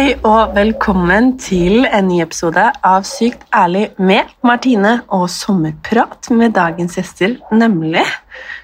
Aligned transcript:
Hei 0.00 0.14
og 0.24 0.54
velkommen 0.56 1.34
til 1.36 1.82
en 1.84 2.06
ny 2.08 2.22
episode 2.24 2.62
av 2.88 3.02
Sykt 3.04 3.42
ærlig 3.52 3.90
med 4.00 4.30
Martine 4.48 4.94
og 5.12 5.26
sommerprat 5.28 6.30
med 6.32 6.54
dagens 6.56 6.96
gjester, 6.96 7.34
nemlig 7.52 8.06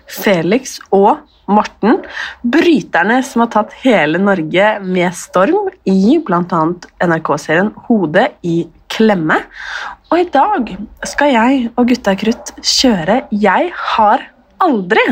Felix 0.09 0.79
og 0.97 1.27
Morten. 1.45 1.99
Bryterne 2.41 3.19
som 3.21 3.45
har 3.45 3.51
tatt 3.53 3.75
hele 3.83 4.17
Norge 4.23 4.71
med 4.87 5.19
storm 5.21 5.69
i 5.85 6.17
bl.a. 6.25 6.63
NRK-serien 7.05 7.69
Hodet 7.91 8.31
i 8.41 8.63
klemme. 8.97 9.37
Og 10.09 10.23
i 10.23 10.27
dag 10.39 10.73
skal 11.05 11.35
jeg 11.35 11.69
og 11.75 11.93
gutta 11.93 12.17
krutt 12.17 12.55
kjøre 12.63 13.19
Jeg 13.45 13.69
har 13.91 14.25
aldri. 14.65 15.05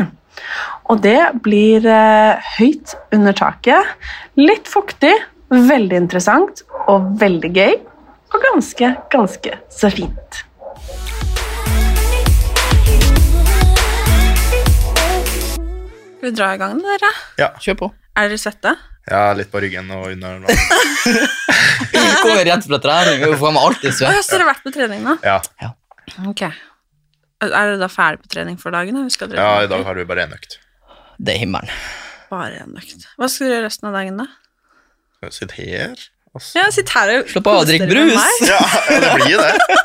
Og 0.89 1.05
det 1.05 1.19
blir 1.45 1.85
eh, 1.85 2.51
høyt 2.57 2.97
under 3.13 3.37
taket, 3.45 3.93
litt 4.41 4.65
fuktig, 4.73 5.13
veldig 5.53 5.97
interessant 5.97 6.63
og 6.89 7.11
veldig 7.21 7.51
gøy. 7.55 7.75
Og 8.35 8.41
ganske, 8.43 8.89
ganske 9.13 9.57
så 9.71 9.89
fint. 9.93 10.41
Skal 16.17 16.31
vi 16.31 16.33
dra 16.35 16.51
i 16.55 16.59
gang, 16.59 16.79
dere? 16.81 17.11
Ja, 17.39 17.51
kjør 17.61 17.79
på. 17.83 17.89
Er 18.17 18.29
dere 18.31 18.41
svette? 18.41 18.73
Ja, 19.05 19.25
litt 19.37 19.51
på 19.53 19.61
ryggen 19.61 19.91
og 19.93 20.07
under. 20.09 20.39
Vi 21.91 21.99
kommer 22.23 22.41
rett 22.47 22.65
fra 22.65 22.79
trening. 22.81 23.19
Vi 23.21 23.37
får 23.37 23.51
med 23.53 23.61
alltid 23.61 23.93
svett. 23.93 24.09
Har 24.09 24.23
så 24.25 24.33
dere 24.33 24.45
har 24.47 24.49
vært 24.55 24.63
på 24.65 24.71
trening 24.73 25.03
nå? 25.05 25.13
Ja. 25.21 25.35
Ok. 26.25 26.41
Er 26.47 27.51
dere 27.51 27.75
da 27.77 27.89
ferdig 27.91 28.23
på 28.23 28.31
trening 28.33 28.57
for 28.57 28.73
dagen? 28.73 28.97
ja, 28.97 29.51
i 29.61 29.69
dag 29.69 29.83
har 29.85 29.99
vi 29.99 30.07
bare 30.09 30.25
én 30.25 30.33
økt. 30.33 30.57
Det 31.21 31.35
er 31.35 31.43
himmelen. 31.43 31.69
Bare 32.31 32.63
en 32.63 32.73
økt. 32.79 33.05
Hva 33.19 33.29
skal 33.29 33.45
dere 33.45 33.59
gjøre 33.59 33.67
resten 33.67 33.91
av 33.91 33.99
dagen, 33.99 34.23
da? 34.23 34.27
Sitte 35.33 35.57
her? 35.57 35.95
Altså. 36.35 36.51
Ja, 36.59 36.65
Sitt 36.73 36.91
her 36.91 37.11
og 37.15 37.29
Slå 37.31 37.41
av 37.45 37.61
og 37.61 37.69
drikke 37.69 37.87
drikk 37.89 38.11
brus. 38.11 38.49
Ja, 38.49 38.59
ja, 38.91 38.99
det 39.03 39.11
blir 39.21 39.39
det. 39.39 39.79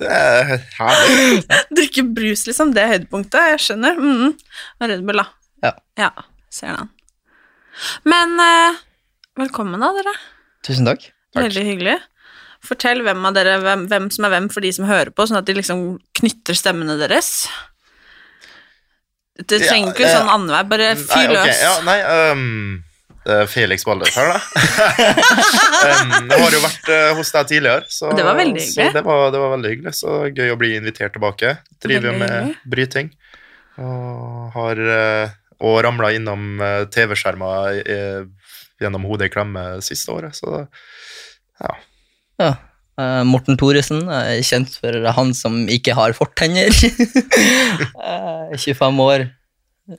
Det 0.00 0.10
er 0.10 0.48
herlig. 0.80 1.44
Drikke 1.78 2.02
brus, 2.16 2.46
liksom. 2.48 2.72
Det 2.74 2.82
er 2.82 2.90
høydepunktet. 2.96 3.52
Jeg 3.52 3.60
skjønner. 3.62 4.00
Mm. 4.00 4.32
Og 4.34 4.88
Red 4.90 5.04
Bull, 5.06 5.20
da. 5.22 5.26
Ja. 5.64 5.70
Ja, 6.00 6.08
ser 6.52 6.74
den. 6.80 6.90
Men 8.10 8.34
uh, 8.42 8.80
velkommen, 9.38 9.82
da, 9.82 9.92
dere. 9.94 10.16
Tusen 10.66 10.88
takk. 10.88 11.06
Veldig 11.38 11.64
hyggelig. 11.68 11.94
Fortell 12.64 13.02
hvem 13.04 13.22
av 13.28 13.36
dere, 13.36 13.58
hvem, 13.62 13.86
hvem 13.90 14.08
som 14.14 14.26
er 14.26 14.34
hvem 14.34 14.48
for 14.52 14.64
de 14.64 14.72
som 14.74 14.88
hører 14.88 15.12
på, 15.14 15.26
sånn 15.28 15.40
at 15.40 15.46
de 15.48 15.56
liksom 15.58 15.84
knytter 16.16 16.56
stemmene 16.58 16.96
deres. 17.00 17.46
Det 19.34 19.58
Ja, 19.60 19.68
trenger 19.72 19.92
ikke 19.92 20.06
eh, 20.06 20.14
sånn 20.14 20.30
annenhver, 20.30 20.66
bare 20.70 20.92
fyr 20.98 21.32
Nei, 21.32 21.40
ok. 21.42 21.54
Ja, 21.58 21.72
nei, 21.86 21.96
um, 22.32 22.84
Felix 23.48 23.84
Baldes 23.88 24.14
her, 24.16 24.34
da. 24.34 24.40
jeg 26.34 26.40
har 26.42 26.56
jo 26.56 26.60
vært 26.64 26.90
uh, 26.92 27.12
hos 27.18 27.30
deg 27.34 27.48
tidligere, 27.52 27.86
så, 27.88 28.10
Det 28.16 28.26
var 28.26 28.36
veldig 28.40 28.60
så 28.64 28.82
hyggelig. 28.82 28.96
det, 28.98 29.04
var, 29.06 29.22
det 29.34 29.40
var 29.44 29.54
veldig 29.54 29.72
hyggelig. 29.72 29.94
Så 30.00 30.18
gøy 30.28 30.52
å 30.52 30.58
bli 30.60 30.74
invitert 30.76 31.16
tilbake. 31.16 31.54
Driver 31.84 32.10
Veldig 32.10 32.20
med 32.20 32.34
hyggelig. 32.34 32.60
bryting. 32.74 33.10
Og 33.84 34.52
har 34.58 34.84
uh, 34.84 35.40
og 35.64 35.80
ramla 35.86 36.10
innom 36.12 36.60
TV-skjermer 36.92 37.78
gjennom 38.82 39.06
hodet 39.08 39.30
i 39.30 39.32
klemme 39.32 39.62
siste 39.86 40.12
året, 40.12 40.34
så 40.36 40.64
ja. 41.62 41.74
Ja. 42.42 42.50
Eh, 42.94 43.22
Morten 43.26 43.58
Thoresen 43.58 44.04
er 44.12 44.38
kjent 44.46 44.76
for 44.78 44.94
han 45.16 45.32
som 45.34 45.64
ikke 45.70 45.96
har 45.98 46.16
fortenner. 46.16 46.70
Eh, 48.04 48.52
25 48.60 49.00
år, 49.00 49.22
eh, 49.24 49.28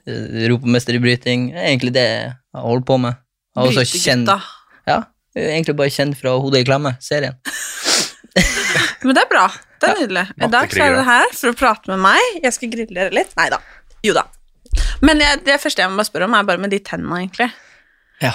europamester 0.06 0.96
i 0.96 1.02
bryting. 1.02 1.50
Det 1.52 1.60
er 1.60 1.70
egentlig 1.70 1.94
det 1.96 2.06
jeg 2.06 2.64
holder 2.64 2.86
på 2.88 2.98
med. 3.02 3.20
Brytegutta. 3.56 4.40
ja, 4.88 4.98
egentlig 5.38 5.76
bare 5.78 5.92
kjent 5.94 6.18
fra 6.18 6.34
Hodet 6.40 6.64
i 6.64 6.68
klemme, 6.68 6.96
serien. 7.00 7.38
Men 9.06 9.14
det 9.16 9.22
er 9.22 9.30
bra. 9.30 9.46
Det 9.80 9.88
er 9.88 10.00
nydelig. 10.02 10.24
I 10.36 10.48
dag 10.50 10.72
så 10.72 10.80
er 10.82 10.92
mattekrigere. 10.92 11.06
her 11.06 11.32
for 11.36 11.52
å 11.52 11.56
prate 11.56 11.92
med 11.92 12.02
meg. 12.08 12.40
Jeg 12.42 12.56
skal 12.56 12.72
grille 12.72 12.96
dere 12.96 13.14
litt. 13.14 13.32
Nei 13.38 13.48
da. 13.52 13.60
Jo 14.04 14.16
da. 14.16 14.26
Men 15.04 15.20
jeg, 15.22 15.40
det 15.46 15.58
første 15.62 15.84
jeg 15.84 15.92
må 15.92 16.04
spørre 16.06 16.28
om, 16.28 16.36
er 16.36 16.46
bare 16.48 16.60
med 16.60 16.72
de 16.72 16.80
tennene, 16.84 17.22
egentlig. 17.22 17.48
Ja. 18.24 18.32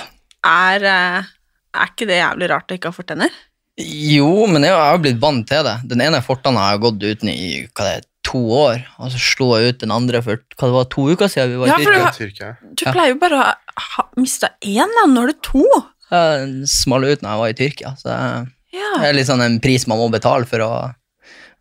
Er, 0.48 0.86
eh, 0.90 1.32
er 1.76 1.94
ikke 1.94 2.08
det 2.10 2.22
jævlig 2.22 2.50
rart 2.54 2.72
å 2.72 2.78
ikke 2.78 2.92
ha 2.92 2.96
fortenner? 2.98 3.34
Jo, 3.82 4.46
men 4.52 4.66
jeg 4.68 4.76
har 4.78 5.00
blitt 5.02 5.20
vant 5.22 5.46
til 5.50 5.66
det. 5.66 5.76
Den 5.90 6.04
ene 6.06 6.22
fortanna 6.26 6.68
har 6.68 6.76
jeg 6.76 6.84
gått 6.86 7.06
uten 7.06 7.32
i 7.34 7.52
hva 7.72 7.88
det 7.88 7.94
er, 7.98 8.08
to 8.32 8.40
år, 8.56 8.82
og 9.00 9.12
så 9.14 9.20
slo 9.22 9.50
jeg 9.60 9.74
ut 9.76 9.80
den 9.84 9.92
andre 9.96 10.22
for 10.26 10.40
hva 10.58 10.70
det 10.70 10.76
var, 10.78 10.86
to 10.94 11.06
uker 11.12 11.32
siden 11.32 11.52
vi 11.54 11.60
var 11.62 11.68
Ja, 11.74 11.78
i 11.78 11.84
for 11.86 11.92
du 11.92 12.00
Tyrkia. 12.00 12.06
har- 12.06 12.18
Tyrkia. 12.18 12.76
Du 12.76 12.86
Ja. 12.88 12.94
pleier 12.96 13.14
jo 13.14 13.20
bare 13.22 13.38
å 13.42 13.54
ha 13.92 14.08
mista 14.18 14.50
én, 14.64 14.88
da. 14.98 15.06
Nå 15.12 15.24
er 15.24 15.28
det 15.34 15.42
to. 15.44 15.66
Jeg 16.12 16.68
smalt 16.68 17.06
ut 17.12 17.22
når 17.22 17.30
jeg 17.36 17.40
var 17.44 17.48
i 17.54 17.60
Tyrkia, 17.62 17.96
så 18.00 18.04
det 18.10 18.52
Ja. 18.74 19.04
er 19.04 19.14
litt 19.14 19.28
sånn 19.28 19.42
en 19.44 19.60
pris 19.60 19.86
man 19.88 19.98
må 20.00 20.10
betale 20.12 20.46
for 20.48 20.60
å 20.60 20.96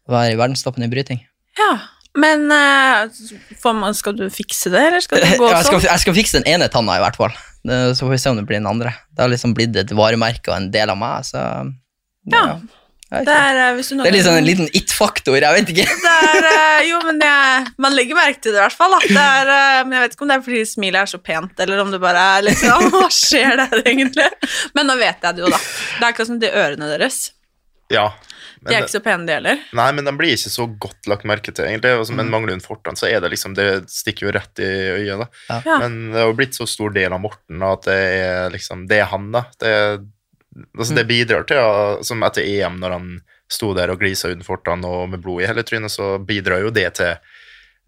være 0.08 0.32
i 0.32 0.36
verdenstoppen 0.36 0.82
i 0.84 0.88
bryting. 0.88 1.20
ja. 1.58 1.78
Men 2.12 2.50
eh, 2.50 3.06
får 3.62 3.72
man, 3.78 3.94
skal 3.94 4.14
du 4.14 4.24
fikse 4.28 4.68
det, 4.68 4.80
eller 4.80 5.00
skal 5.00 5.20
det 5.20 5.28
gå 5.38 5.46
Ja, 5.48 5.58
jeg, 5.58 5.66
skal, 5.66 5.78
sånn? 5.80 5.90
jeg 5.92 6.00
skal 6.00 6.14
fikse 6.14 6.32
den 6.42 6.48
ene 6.52 6.68
tanna, 6.68 6.96
i 6.96 6.98
hvert 6.98 7.14
fall. 7.14 7.30
Det, 7.64 7.94
så 7.94 8.02
får 8.02 8.10
vi 8.10 8.16
se 8.18 8.30
om 8.30 8.36
det 8.36 8.46
blir 8.48 8.58
den 8.58 8.66
andre. 8.66 8.90
Det 9.14 9.22
har 9.22 9.28
liksom 9.30 9.54
blitt 9.54 9.76
et 9.76 9.90
varemerke 9.94 10.48
og 10.50 10.56
en 10.56 10.70
del 10.72 10.90
av 10.90 10.98
meg, 10.98 11.22
så 11.22 11.38
Ja. 12.26 12.54
vet 12.58 12.62
Det 13.10 13.34
er, 13.34 13.56
eh, 13.58 13.72
hvis 13.74 13.88
du 13.90 13.96
Det 13.98 14.06
er 14.06 14.14
litt 14.14 14.26
sånn 14.26 14.38
en 14.38 14.46
liten 14.46 14.68
it-faktor, 14.70 15.34
jeg 15.42 15.56
vet 15.56 15.72
ikke. 15.72 15.86
Det 16.04 16.12
er, 16.30 16.46
eh, 16.46 16.84
jo, 16.86 17.00
men 17.08 17.18
jeg, 17.24 17.66
man 17.82 17.96
legger 17.96 18.18
merke 18.18 18.38
til 18.38 18.54
det 18.54 18.60
i 18.60 18.62
hvert 18.62 18.78
fall. 18.78 18.94
Er, 19.30 19.50
eh, 19.50 19.80
men 19.82 19.96
jeg 19.96 20.04
vet 20.04 20.14
ikke 20.14 20.26
om 20.26 20.30
det 20.30 20.38
er 20.38 20.46
fordi 20.46 20.62
smilet 20.70 21.02
er 21.02 21.10
så 21.10 21.18
pent, 21.18 21.64
eller 21.66 21.82
om 21.82 21.90
det 21.90 22.00
bare 22.02 22.22
er 22.36 22.46
liksom 22.46 22.86
Hva 22.94 23.08
skjer 23.14 23.58
der, 23.64 23.82
egentlig? 23.82 24.28
Men 24.78 24.90
nå 24.90 24.98
vet 25.00 25.26
jeg 25.26 25.38
det 25.38 25.42
jo, 25.42 25.50
da. 25.50 25.58
Det 25.60 26.04
er 26.04 26.10
akkurat 26.12 26.30
som 26.30 26.38
de 26.42 26.52
ørene 26.62 26.90
deres. 26.94 27.18
Ja. 27.90 28.12
De 28.60 28.74
er 28.76 28.84
ikke 28.84 28.92
så 28.92 29.00
pene, 29.02 29.24
de 29.24 29.34
heller. 29.38 29.60
nei, 29.74 29.88
men 29.96 30.04
de 30.04 30.12
blir 30.14 30.34
ikke 30.36 30.52
så 30.52 30.66
godt 30.84 31.08
lagt 31.08 31.26
merke 31.28 31.50
til, 31.50 31.64
egentlig. 31.64 31.94
Altså, 31.96 32.14
Men 32.14 32.30
mangler 32.30 32.52
hun 32.52 32.62
fortann, 32.62 32.98
så 32.98 33.08
er 33.08 33.22
det 33.24 33.32
liksom 33.32 33.54
Det 33.56 33.66
stikker 33.90 34.28
jo 34.28 34.34
rett 34.36 34.60
i 34.60 34.68
øyet, 35.00 35.24
da. 35.24 35.28
Ja. 35.64 35.78
Men 35.80 36.12
det 36.12 36.20
har 36.20 36.28
jo 36.28 36.36
blitt 36.38 36.58
så 36.58 36.68
stor 36.68 36.92
del 36.94 37.16
av 37.16 37.22
Morten 37.24 37.64
at 37.64 37.88
det 37.88 37.98
er 38.20 38.52
liksom 38.52 38.84
Det 38.90 39.00
er 39.00 39.08
han, 39.10 39.30
da. 39.34 39.46
Det, 39.58 39.72
altså, 40.78 40.94
det 40.96 41.06
bidrar 41.10 41.46
til, 41.48 41.60
ja, 41.60 41.98
som 42.06 42.24
etter 42.26 42.46
EM, 42.46 42.80
når 42.82 42.96
han 42.96 43.12
sto 43.50 43.72
der 43.74 43.92
og 43.92 44.02
glisa 44.02 44.30
uten 44.30 44.46
fortann 44.46 44.86
og 44.86 45.08
med 45.10 45.22
blod 45.24 45.42
i 45.42 45.48
hele 45.50 45.64
trynet, 45.66 45.92
så 45.92 46.16
bidrar 46.22 46.62
jo 46.64 46.74
det 46.74 46.88
til 47.00 47.16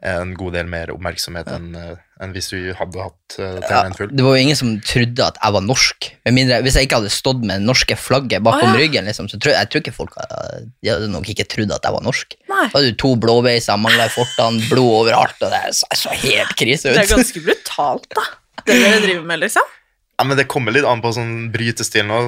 en 0.02 0.32
god 0.34 0.56
del 0.56 0.66
mer 0.66 0.90
oppmerksomhet 0.90 1.46
enn 1.52 1.76
en 2.22 2.32
hvis 2.34 2.48
du 2.52 2.58
hadde 2.78 3.02
hatt 3.02 3.36
uh, 3.38 3.58
Ja, 3.60 3.66
tennene 3.66 3.98
full. 3.98 4.10
det 4.14 4.24
var 4.26 4.36
jo 4.36 4.42
ingen 4.46 4.58
som 4.58 4.72
trodde 4.86 5.26
at 5.26 5.38
jeg 5.38 5.54
var 5.56 5.64
norsk. 5.66 6.08
Med 6.26 6.36
mindre, 6.36 6.60
hvis 6.66 6.78
jeg 6.78 6.86
ikke 6.86 7.00
hadde 7.00 7.12
stått 7.14 7.42
med 7.42 7.62
det 7.62 7.66
norske 7.66 7.96
flagget 7.98 8.44
bakom 8.46 8.68
ah, 8.68 8.76
ja. 8.76 8.82
ryggen, 8.82 9.08
liksom, 9.10 9.30
så 9.30 9.40
tror 9.42 9.56
jeg, 9.56 9.70
tror 9.70 9.82
ikke 9.82 9.94
folk 9.96 10.18
hadde, 10.20 10.62
de 10.82 10.92
hadde 10.92 11.10
nok 11.10 11.30
ikke 11.32 11.46
trodd 11.50 11.74
at 11.74 11.86
jeg 11.86 11.96
var 11.96 12.06
norsk. 12.06 12.36
Nei. 12.52 12.64
Da 12.64 12.78
hadde 12.78 12.94
du 12.94 12.98
to 13.02 13.12
blåveiser, 13.22 13.80
mangla 13.82 14.06
i 14.06 14.14
fortann, 14.14 14.60
blod 14.70 14.98
overalt, 15.02 15.38
og 15.42 15.54
det 15.54 15.62
så, 15.78 15.90
så 16.04 16.14
helt 16.22 16.54
krise 16.58 16.90
ut. 16.90 16.98
Det 16.98 17.06
er 17.06 17.14
ganske 17.14 17.44
brutalt, 17.46 18.10
da. 18.14 18.26
Det 18.62 18.78
dere 18.78 19.02
driver 19.02 19.26
med, 19.32 19.42
liksom. 19.42 19.78
Ja, 20.22 20.26
men 20.28 20.38
Det 20.38 20.44
kommer 20.46 20.70
litt 20.70 20.86
an 20.86 21.00
på 21.02 21.10
sånn 21.16 21.48
brytestil 21.50 22.04
nå. 22.06 22.18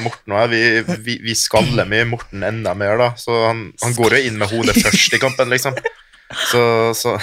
Morten 0.00 0.32
og 0.32 0.38
jeg, 0.40 0.48
vi, 0.88 0.94
vi, 1.04 1.16
vi 1.20 1.34
skaller 1.36 1.84
mye 1.84 2.06
Morten 2.08 2.40
enda 2.48 2.72
mer, 2.72 2.96
da. 2.96 3.10
Så 3.20 3.34
han, 3.44 3.66
han 3.82 3.92
går 3.98 4.16
jo 4.16 4.20
inn 4.30 4.38
med 4.40 4.48
hodet 4.48 4.78
først 4.80 5.12
i 5.12 5.20
kampen, 5.20 5.52
liksom. 5.52 5.76
Så, 6.48 6.62
så 6.96 7.18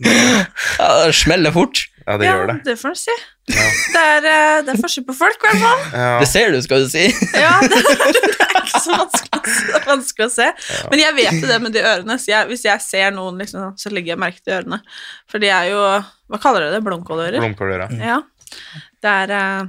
Ja, 0.00 0.88
det 1.04 1.12
smeller 1.18 1.52
fort. 1.52 1.82
Ja, 2.06 2.16
det 2.16 2.30
gjør 2.30 2.46
det. 2.48 2.54
det 2.64 2.76
får 2.80 2.94
man 2.94 2.98
si. 3.02 3.16
Det, 3.50 4.00
er, 4.00 4.28
eh, 4.30 4.60
det 4.64 4.72
er 4.72 4.78
forskjell 4.80 5.04
på 5.10 5.16
folk, 5.18 5.42
i 5.42 5.50
hvert 5.50 5.60
fall. 5.66 5.82
Ja. 5.92 6.12
Det 6.22 6.28
ser 6.30 6.54
du, 6.54 6.60
skal 6.64 6.86
du 6.86 6.88
si. 6.88 7.04
Ja, 7.36 7.58
det, 7.60 7.80
det 8.16 8.46
er 8.46 8.60
ikke 8.62 8.80
så 8.80 8.96
vanskelig, 8.96 9.82
vanskelig 9.90 10.28
å 10.30 10.32
se. 10.32 10.46
Men 10.88 11.02
jeg 11.02 11.16
vet 11.18 11.40
jo 11.42 11.50
det 11.50 11.58
med 11.66 11.76
de 11.76 11.82
ørene, 11.84 12.16
så 12.22 12.32
jeg, 12.32 12.48
hvis 12.48 12.64
jeg 12.64 12.84
ser 12.86 13.12
noen, 13.18 13.42
liksom, 13.42 13.74
så 13.76 13.92
legger 13.92 14.14
jeg 14.14 14.22
merke 14.24 14.40
til 14.40 14.56
ørene. 14.56 14.80
For 15.28 15.42
de 15.42 15.52
er 15.52 15.68
jo 15.74 15.82
Hva 16.32 16.40
kaller 16.42 16.64
dere 16.64 16.78
det? 16.78 16.82
Blomkålører? 16.86 17.42
Blomkålører. 17.44 17.92
Ja. 18.00 18.22
Det 19.02 19.10
er, 19.12 19.30
eh, 19.36 19.66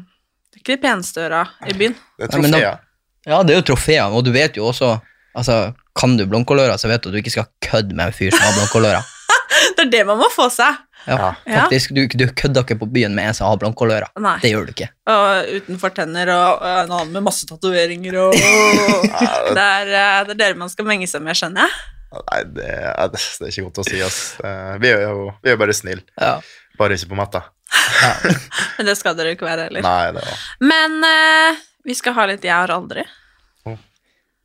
det 0.52 0.60
er 0.60 0.64
ikke 0.64 0.76
de 0.78 0.82
peneste 0.88 1.26
øra 1.28 1.44
i 1.68 1.74
byen. 1.78 1.96
Det 2.18 2.28
er 2.30 2.34
trofeer. 2.38 2.80
Ja, 3.28 3.42
det 3.44 3.54
er 3.54 3.60
jo 3.62 3.66
trofeer, 3.74 4.14
og 4.16 4.24
du 4.26 4.32
vet 4.32 4.56
jo 4.58 4.70
også 4.72 4.98
Altså, 5.38 5.74
Kan 5.94 6.16
du 6.18 6.24
blomkåløra, 6.26 6.78
så 6.82 6.88
vet 6.90 7.04
du 7.04 7.10
at 7.10 7.14
du 7.14 7.18
ikke 7.20 7.30
skal 7.30 7.46
kødde 7.62 7.94
med 7.94 8.08
en 8.08 8.14
fyr 8.16 8.32
som 8.34 8.42
har 8.42 8.56
blomkåløra. 8.56 9.04
Det 9.78 9.84
er 9.86 9.90
det 9.92 10.00
man 10.08 10.18
må 10.18 10.30
få 10.34 10.48
seg. 10.50 10.80
Ja, 11.06 11.34
Ja. 11.46 11.60
faktisk, 11.62 11.92
du, 11.94 12.08
du 12.10 12.24
kødder 12.34 12.64
ikke 12.66 12.80
på 12.82 12.88
byen 12.90 13.14
med 13.16 13.28
en 13.30 13.34
som 13.38 13.46
har 13.48 13.58
blomkåløra. 13.62 14.08
Det 14.42 14.50
gjør 14.50 14.66
du 14.66 14.72
ikke. 14.74 14.88
Og 15.14 15.52
utenfor 15.60 15.94
tenner 15.94 16.32
og 16.34 16.64
og 16.64 16.80
en 16.86 16.92
annen 16.98 17.14
med 17.14 17.24
masse 17.28 17.46
tatoveringer 17.50 18.18
og 18.24 18.34
det, 19.58 19.62
er, 19.62 19.92
eh, 19.94 20.24
det 20.26 20.34
er 20.34 20.40
dere 20.42 20.58
man 20.58 20.70
skal 20.74 20.86
menge 20.90 21.08
seg 21.10 21.22
med, 21.22 21.38
skjønner 21.38 21.68
jeg. 21.68 21.78
Nei, 22.18 22.42
det 22.58 22.66
er, 22.74 23.14
det 23.14 23.22
er 23.22 23.52
ikke 23.54 23.68
godt 23.70 23.82
å 23.84 23.88
si, 23.92 24.02
ass. 24.02 24.20
Eh, 24.42 24.74
Vi 24.82 24.90
er 24.96 25.06
jo 25.06 25.28
vi 25.44 25.54
er 25.54 25.62
bare 25.62 25.76
snille. 25.78 26.02
Ja. 26.18 26.40
Bare 26.80 26.98
ikke 26.98 27.12
på 27.14 27.20
matta. 27.22 27.44
Men 28.78 28.90
det 28.90 28.98
skal 29.00 29.16
dere 29.18 29.34
jo 29.34 29.38
ikke 29.38 29.48
være 29.48 29.68
heller. 29.68 29.86
Nei, 29.86 30.12
det 30.16 30.24
var 30.24 30.44
Men 30.74 31.00
eh, 31.08 31.64
vi 31.88 31.96
skal 31.98 32.16
ha 32.18 32.28
litt 32.30 32.46
Jeg 32.46 32.56
har 32.56 32.74
aldri. 32.74 33.06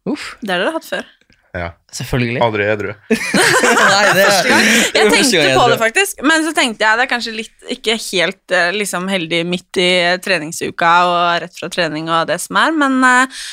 Uff, 0.09 0.33
Det 0.41 0.51
har 0.51 0.63
dere 0.63 0.73
hatt 0.75 0.87
før. 0.89 1.11
Ja. 1.53 1.67
selvfølgelig. 1.93 2.41
Aldri 2.41 2.65
edru. 2.65 2.93
Nei, 3.13 4.05
det 4.17 4.25
er, 4.25 4.47
Jeg 4.97 5.11
tenkte 5.13 5.43
på 5.59 5.67
det, 5.69 5.77
faktisk, 5.83 6.23
men 6.25 6.47
så 6.47 6.55
tenkte 6.57 6.87
jeg 6.87 6.99
det 6.99 7.05
er 7.05 7.11
kanskje 7.11 7.35
litt 7.37 7.67
ikke 7.77 7.99
helt 8.09 8.55
eh, 8.57 8.71
liksom, 8.73 9.11
heldig 9.13 9.43
midt 9.47 9.81
i 9.83 9.91
treningsuka 10.25 10.93
og 11.11 11.19
rett 11.45 11.61
fra 11.61 11.69
trening 11.73 12.09
og 12.09 12.25
det 12.31 12.41
som 12.41 12.57
er, 12.63 12.73
men 12.73 12.97
eh, 13.05 13.45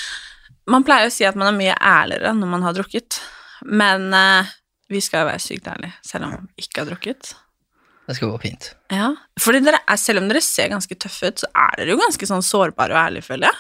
man 0.71 0.85
pleier 0.87 1.09
å 1.09 1.13
si 1.13 1.27
at 1.27 1.37
man 1.39 1.51
er 1.51 1.59
mye 1.59 1.75
ærligere 1.75 2.31
når 2.37 2.53
man 2.55 2.63
har 2.63 2.77
drukket. 2.77 3.19
Men 3.67 4.07
eh, 4.15 4.55
vi 4.89 5.03
skal 5.03 5.25
jo 5.25 5.31
være 5.33 5.43
sykt 5.43 5.67
ærlige, 5.67 5.99
selv 6.07 6.29
om 6.29 6.37
vi 6.39 6.65
ikke 6.65 6.85
har 6.85 6.91
drukket. 6.93 7.33
Det 8.09 8.15
skal 8.17 8.31
gå 8.33 8.39
fint. 8.41 8.71
Ja, 8.89 9.11
fordi 9.39 9.59
dere 9.61 9.83
er, 9.85 9.97
Selv 10.01 10.23
om 10.23 10.29
dere 10.31 10.41
ser 10.41 10.71
ganske 10.71 10.95
tøffe 10.97 11.29
ut, 11.29 11.43
så 11.43 11.49
er 11.53 11.75
dere 11.77 11.93
jo 11.93 11.99
ganske 12.01 12.25
sånn 12.29 12.41
sårbare 12.45 12.95
og 12.95 13.01
ærlige, 13.03 13.27
føler 13.27 13.51
jeg. 13.51 13.59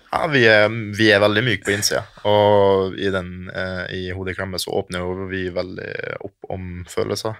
Ja, 0.00 0.20
vi 0.32 0.40
er, 0.48 0.66
vi 0.98 1.06
er 1.12 1.20
veldig 1.22 1.42
myke 1.46 1.66
på 1.68 1.74
innsida, 1.74 2.00
og 2.26 2.94
i, 2.98 3.10
den, 3.12 3.48
eh, 3.52 3.82
i 3.92 4.02
Hodet 4.16 4.32
i 4.34 4.38
klemme 4.40 4.58
så 4.58 4.72
åpner 4.80 5.04
jo 5.04 5.26
vi 5.30 5.44
veldig 5.52 5.90
opp 6.24 6.48
om 6.54 6.82
følelser. 6.90 7.36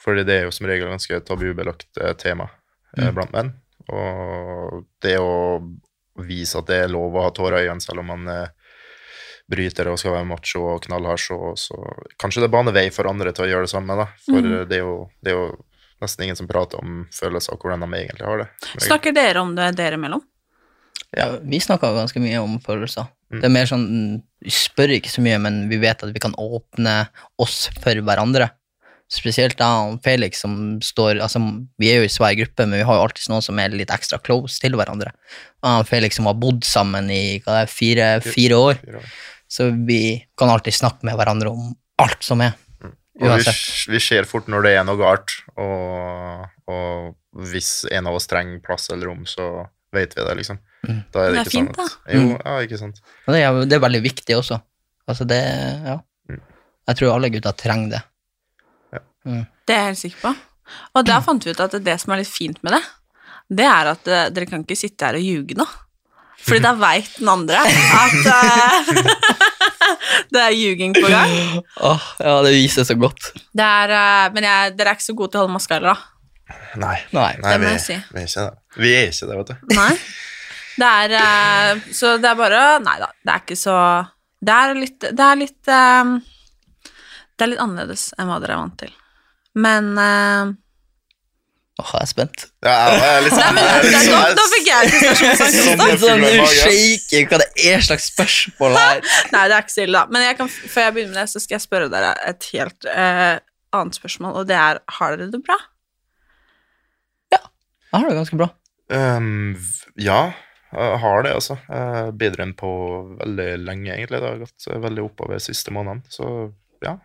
Fordi 0.00 0.24
det 0.24 0.36
er 0.40 0.46
jo 0.48 0.54
som 0.54 0.66
regel 0.70 0.88
ganske 0.90 1.20
tabubelagt 1.28 2.00
eh, 2.02 2.14
tema 2.18 2.48
eh, 2.96 3.08
Mm. 3.10 3.14
blant 3.14 3.32
menn. 3.36 3.52
Og 3.92 4.86
det 5.04 5.18
å 5.22 5.60
vise 6.26 6.58
at 6.58 6.66
det 6.66 6.80
er 6.82 6.90
lov 6.90 7.14
å 7.14 7.26
ha 7.28 7.30
tårer 7.36 7.60
i 7.62 7.68
øynene 7.68 7.84
selv 7.84 8.00
om 8.02 8.08
man 8.10 8.26
eh, 8.32 8.48
bryter 9.48 9.88
og 9.88 9.98
skal 10.00 10.12
være 10.18 10.28
macho 10.28 10.60
og 10.74 10.82
knallhard, 10.84 11.20
så, 11.22 11.38
så 11.56 11.78
kanskje 12.20 12.42
det 12.44 12.50
baner 12.52 12.74
vei 12.76 12.88
for 12.92 13.08
andre 13.08 13.32
til 13.32 13.46
å 13.46 13.50
gjøre 13.52 13.68
det 13.68 13.72
samme, 13.72 13.96
da. 13.96 14.08
For 14.26 14.40
Mm. 14.44 14.52
eh, 14.60 14.64
det, 14.68 14.76
er 14.80 14.84
jo, 14.84 14.96
det 15.24 15.32
er 15.32 15.38
jo 15.38 15.46
nesten 16.04 16.24
ingen 16.26 16.36
som 16.38 16.46
prater 16.50 16.78
om 16.82 17.06
følelser 17.16 17.56
og 17.56 17.62
hvordan 17.64 17.80
de 17.86 17.88
egentlig 18.02 18.26
har 18.28 18.42
det. 18.44 18.48
Snakker 18.84 19.14
dere 19.16 19.40
om 19.42 19.54
det 19.56 19.70
dere 19.80 19.96
imellom? 19.98 20.22
Ja, 21.16 21.30
vi 21.40 21.56
snakker 21.64 21.94
ganske 21.96 22.20
mye 22.20 22.36
om 22.44 22.58
følelser. 22.60 23.08
Mm. 23.32 23.40
Det 23.40 23.46
er 23.48 23.54
mer 23.54 23.66
sånn, 23.70 23.86
Vi 24.44 24.50
spør 24.54 24.92
ikke 24.94 25.10
så 25.10 25.22
mye, 25.24 25.38
men 25.42 25.56
vi 25.68 25.78
vet 25.82 26.02
at 26.04 26.12
vi 26.14 26.20
kan 26.22 26.36
åpne 26.38 27.08
oss 27.42 27.70
for 27.82 27.98
hverandre. 28.06 28.50
Spesielt 29.10 29.56
da 29.56 29.96
Felix 30.04 30.42
som 30.44 30.76
står 30.84 31.18
altså 31.24 31.40
Vi 31.80 31.88
er 31.90 32.02
jo 32.02 32.04
i 32.06 32.12
svær 32.12 32.36
gruppe, 32.36 32.66
men 32.68 32.76
vi 32.78 32.84
har 32.84 32.98
jo 32.98 33.06
alltid 33.06 33.30
noen 33.32 33.42
som 33.42 33.58
er 33.58 33.72
litt 33.72 33.88
ekstra 33.90 34.18
close 34.20 34.60
til 34.60 34.76
hverandre. 34.76 35.10
Felix 35.88 36.16
som 36.20 36.28
har 36.28 36.36
bodd 36.38 36.60
sammen 36.68 37.08
i 37.10 37.40
hva 37.40 37.56
det 37.56 37.62
er, 37.64 37.72
fire, 37.72 38.08
fire 38.22 38.60
år. 38.60 38.82
Så 39.48 39.70
vi 39.88 40.26
kan 40.38 40.50
alltid 40.52 40.74
snakke 40.76 41.06
med 41.08 41.16
hverandre 41.18 41.50
om 41.54 41.70
alt 42.04 42.22
som 42.24 42.42
er. 42.44 42.52
Og 43.18 43.32
vi, 43.40 43.52
vi 43.90 43.98
ser 44.04 44.28
fort 44.30 44.46
når 44.46 44.62
det 44.68 44.72
er 44.78 44.84
noe 44.86 44.98
galt, 45.00 45.32
og, 45.58 46.44
og 46.70 47.40
hvis 47.50 47.70
en 47.90 48.06
av 48.06 48.14
oss 48.14 48.28
trenger 48.30 48.60
plass 48.62 48.86
eller 48.94 49.08
rom, 49.10 49.24
så 49.26 49.48
vet 49.94 50.12
vi 50.14 50.22
det, 50.22 50.34
liksom. 50.38 50.60
Mm. 50.86 51.00
Da 51.10 51.24
er 51.24 51.32
det, 51.32 51.32
Det 51.32 51.40
er 51.40 51.48
ikke 51.48 51.54
fint, 51.56 51.72
sant. 51.80 51.96
Da. 52.06 52.12
Jo, 52.14 52.20
Mm. 52.20 52.36
ja, 52.44 52.52
ikke 52.68 52.78
sant. 52.78 53.00
Det 53.26 53.40
er, 53.42 53.58
det 53.66 53.74
er 53.78 53.82
veldig 53.82 54.02
viktig 54.04 54.36
også. 54.38 54.60
Altså 55.08 55.26
det, 55.26 55.40
ja. 55.88 55.96
Mm. 56.30 56.40
Jeg 56.92 57.00
tror 57.00 57.14
alle 57.16 57.30
gutter 57.34 57.56
trenger 57.58 57.96
det. 57.96 58.02
Det 59.68 59.74
er 59.74 59.82
jeg 59.82 59.88
helt 59.90 60.00
sikker 60.04 60.20
på. 60.22 60.34
Og 60.96 61.04
der 61.08 61.20
fant 61.24 61.44
vi 61.44 61.52
ut 61.52 61.60
at 61.64 61.74
det 61.84 61.96
som 62.00 62.12
er 62.14 62.22
litt 62.22 62.30
fint 62.30 62.62
med 62.64 62.76
det, 62.76 62.82
det 63.58 63.66
er 63.66 63.90
at 63.96 64.08
eh, 64.12 64.26
dere 64.36 64.46
kan 64.48 64.62
ikke 64.64 64.76
sitte 64.78 65.08
her 65.08 65.16
og 65.18 65.24
ljuge 65.24 65.56
nå. 65.58 65.66
Fordi 66.46 66.60
da 66.62 66.72
veit 66.78 67.16
den 67.18 67.28
andre 67.32 67.58
at 67.64 68.28
uh, 68.28 68.90
det 70.32 70.42
er 70.42 70.54
ljuging 70.54 70.94
på 70.96 71.10
gang. 71.10 71.32
Åh, 71.88 72.06
ja, 72.22 72.36
det 72.46 72.52
viser 72.54 72.86
så 72.88 72.96
godt. 72.98 73.32
Det 73.56 73.66
er, 73.66 73.92
uh, 73.92 74.28
men 74.34 74.46
jeg, 74.46 74.76
dere 74.78 74.94
er 74.94 74.98
ikke 74.98 75.08
så 75.08 75.16
gode 75.18 75.34
til 75.34 75.40
å 75.40 75.44
holde 75.44 75.56
maska 75.56 75.78
heller, 75.78 75.98
da. 75.98 76.56
Nei, 76.80 76.94
Nei. 77.12 77.32
nei 77.42 77.56
vi, 77.60 77.74
si. 77.82 77.96
vi 78.14 78.22
er 78.22 78.30
ikke 78.30 78.44
det. 78.46 78.62
Vi 78.78 78.92
er 78.94 79.10
ikke 79.10 79.28
det, 79.28 79.40
vet 79.40 79.50
du. 79.50 79.74
Nei. 79.76 79.90
Det 80.78 80.92
er 81.02 81.16
uh, 81.18 81.90
Så 81.90 82.14
det 82.22 82.30
er 82.30 82.38
bare 82.38 82.62
Nei 82.84 82.94
da, 83.00 83.08
det 83.26 83.32
er 83.32 83.40
ikke 83.42 83.56
så 83.58 83.74
Det 84.38 84.54
er 84.54 84.76
litt 84.78 85.00
Det 85.02 85.24
er 85.24 85.40
litt 85.40 85.58
Det 85.66 87.42
er 87.42 87.50
litt 87.50 87.62
annerledes 87.64 88.04
enn 88.14 88.30
hva 88.30 88.36
dere 88.38 88.54
er 88.54 88.60
vant 88.62 88.76
til. 88.84 88.92
Men 89.58 89.90
Åh, 91.78 91.90
jeg 91.94 92.02
er 92.02 92.10
spent. 92.10 92.44
Ja, 92.66 92.72
jeg 92.90 93.08
er 93.08 93.20
litt 93.22 93.34
Nei, 93.36 93.42
sånn 93.44 93.54
men 93.54 93.64
jeg 93.68 93.74
er 93.78 93.84
litt 93.86 93.94
da, 93.94 94.00
sånn- 94.04 94.38
da 94.38 94.46
fikk 94.52 94.68
jeg 94.68 94.88
ikke 94.88 95.10
Sånn 95.38 95.98
Sånn, 96.02 96.24
du 96.24 96.40
shaker 96.50 97.28
hva 97.30 97.38
det 97.44 97.48
er 97.70 97.84
slags 97.86 98.08
spørsmål 98.10 98.78
her. 98.80 99.02
Nei, 99.34 99.42
det 99.46 99.54
er 99.54 99.62
ikke 99.62 99.74
så 99.76 99.84
ille, 99.84 99.94
da. 100.00 100.10
Men 100.16 100.26
jeg 100.26 100.38
kan, 100.40 100.50
før 100.50 100.88
jeg 100.88 100.96
begynner 100.96 101.14
med 101.14 101.20
det, 101.22 101.28
så 101.30 101.42
skal 101.44 101.54
jeg 101.58 101.64
spørre 101.68 101.90
dere 101.92 102.10
et 102.32 102.48
helt 102.56 102.88
eh, 102.90 103.38
annet 103.78 103.98
spørsmål, 104.00 104.40
og 104.40 104.48
det 104.50 104.58
er 104.58 104.80
Har 104.98 105.14
dere 105.16 105.30
det 105.34 105.42
bra? 105.46 105.58
Jeg 107.88 108.02
har 108.02 108.10
det 108.10 108.16
ganske 108.18 108.36
bra. 108.36 108.48
Um, 108.92 109.54
ja, 109.96 110.18
jeg 110.76 110.96
har 111.00 111.22
det, 111.24 111.30
altså. 111.38 111.54
Eh, 111.72 112.10
Bedre 112.20 112.44
enn 112.44 112.50
på 112.58 112.68
veldig 113.16 113.46
lenge, 113.64 113.94
egentlig. 113.94 114.20
Det 114.20 114.28
har 114.28 114.42
gått 114.42 114.66
eh, 114.68 114.80
veldig 114.82 115.04
oppover 115.06 115.38
de 115.38 115.44
siste 115.46 115.72
månedene, 115.72 116.04
så 116.12 116.26
ja. 116.84 116.98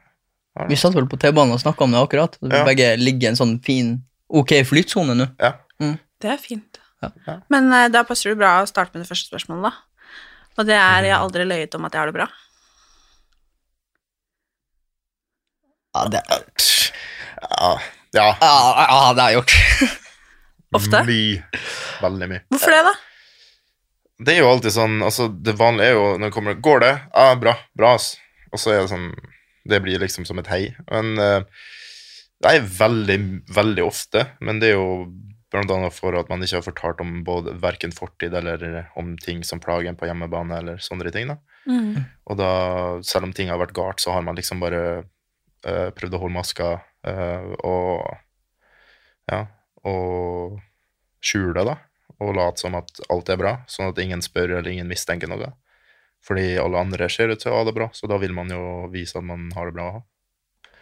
Vi 0.67 0.75
satt 0.77 0.93
vel 0.97 1.07
på 1.09 1.17
T-banen 1.21 1.56
og 1.56 1.61
snakka 1.63 1.87
om 1.87 1.95
det 1.95 2.01
akkurat. 2.03 2.35
Ja. 2.44 2.65
Begge 2.68 2.89
ligger 2.99 3.30
i 3.30 3.31
en 3.31 3.39
sånn 3.39 3.56
fin, 3.63 3.94
ok 4.30 4.53
flytsone 4.69 5.15
nå. 5.18 5.27
Ja. 5.42 5.56
Det 6.23 6.31
er 6.31 6.39
fint. 6.39 6.80
Ja. 7.03 7.39
Men 7.51 7.68
uh, 7.73 7.89
da 7.92 8.06
passer 8.07 8.31
det 8.31 8.39
bra 8.39 8.61
å 8.61 8.69
starte 8.69 8.95
med 8.95 9.03
det 9.03 9.09
første 9.09 9.27
spørsmålet, 9.33 9.71
da. 9.71 9.73
Og 10.53 10.68
det 10.69 10.77
er 10.77 11.07
Jeg 11.07 11.15
har 11.15 11.23
aldri 11.25 11.45
løyet 11.49 11.75
om 11.75 11.85
at 11.87 11.95
jeg 11.95 11.99
har 12.03 12.11
det 12.11 12.15
bra. 12.15 12.27
Ja, 15.94 16.06
det, 16.09 16.21
Ja, 17.44 17.71
ja. 18.13 18.27
ja, 18.39 18.53
ja, 18.87 19.13
det 19.13 19.21
har 19.21 19.30
jeg 19.30 19.42
gjort. 19.42 19.56
Ofte? 20.77 21.03
Mye. 21.06 21.44
Veldig 22.01 22.30
mye. 22.31 22.44
Hvorfor 22.53 22.73
det, 22.73 22.81
da? 22.87 22.94
Det 24.23 24.35
er 24.35 24.44
jo 24.44 24.49
alltid 24.49 24.73
sånn 24.73 24.99
altså 25.03 25.25
Det 25.27 25.56
vanlige 25.57 25.92
er 25.92 25.95
jo 25.97 26.03
når 26.21 26.30
det 26.30 26.35
kommer 26.35 26.57
Går 26.63 26.83
det? 26.83 26.92
Ja, 27.11 27.33
bra. 27.39 27.56
Bra, 27.77 27.95
ass. 27.97 28.13
Og 28.53 28.61
så 28.61 28.73
er 28.73 28.83
det 28.83 28.92
sånn 28.94 29.09
Det 29.69 29.81
blir 29.83 30.01
liksom 30.01 30.25
som 30.30 30.39
et 30.42 30.49
hei. 30.51 30.63
Men 30.89 31.13
eh, 31.19 31.65
er 32.50 32.66
veldig, 32.80 33.19
veldig 33.56 33.85
ofte. 33.85 34.26
Men 34.44 34.59
det 34.59 34.73
er 34.73 34.78
jo 34.78 35.07
annet 35.54 35.94
for 35.94 36.16
at 36.18 36.30
man 36.31 36.42
ikke 36.42 36.57
har 36.57 36.66
fortalt 36.66 37.02
om 37.04 37.21
både 37.26 37.54
verken 37.62 37.92
fortid 37.94 38.33
eller 38.33 38.88
om 38.97 39.14
ting 39.21 39.44
som 39.45 39.62
plager 39.62 39.92
en 39.92 40.00
på 40.00 40.07
hjemmebane, 40.09 40.57
eller 40.57 40.81
sånne 40.81 41.12
ting. 41.14 41.30
da. 41.30 41.38
Mm. 41.69 42.04
Og 42.26 42.38
da, 42.40 42.52
selv 43.06 43.30
om 43.30 43.33
ting 43.33 43.50
har 43.50 43.62
vært 43.62 43.76
galt, 43.78 44.02
så 44.02 44.16
har 44.16 44.26
man 44.26 44.35
liksom 44.35 44.64
bare 44.64 45.04
øh, 45.66 45.90
prøvd 45.94 46.18
å 46.18 46.21
holde 46.23 46.38
maska 46.40 46.69
øh, 47.07 47.50
og 47.64 48.19
Ja, 49.31 49.45
og 49.88 50.59
skjule 51.23 51.64
da. 51.64 51.78
Og 52.19 52.33
late 52.35 52.59
som 52.59 52.76
at 52.76 52.90
alt 53.12 53.30
er 53.30 53.40
bra, 53.40 53.54
sånn 53.71 53.92
at 53.92 54.00
ingen 54.02 54.21
spør 54.23 54.57
eller 54.57 54.71
ingen 54.71 54.90
mistenker 54.90 55.30
noe. 55.31 55.54
Fordi 56.23 56.57
alle 56.59 56.80
andre 56.80 57.07
ser 57.12 57.31
ut 57.31 57.40
til 57.40 57.52
å 57.52 57.59
ha 57.59 57.64
det 57.68 57.76
bra, 57.76 57.90
så 57.95 58.07
da 58.07 58.18
vil 58.19 58.33
man 58.35 58.52
jo 58.52 58.90
vise 58.92 59.18
at 59.19 59.28
man 59.28 59.50
har 59.56 59.69
det 59.69 59.76
bra. 59.76 59.88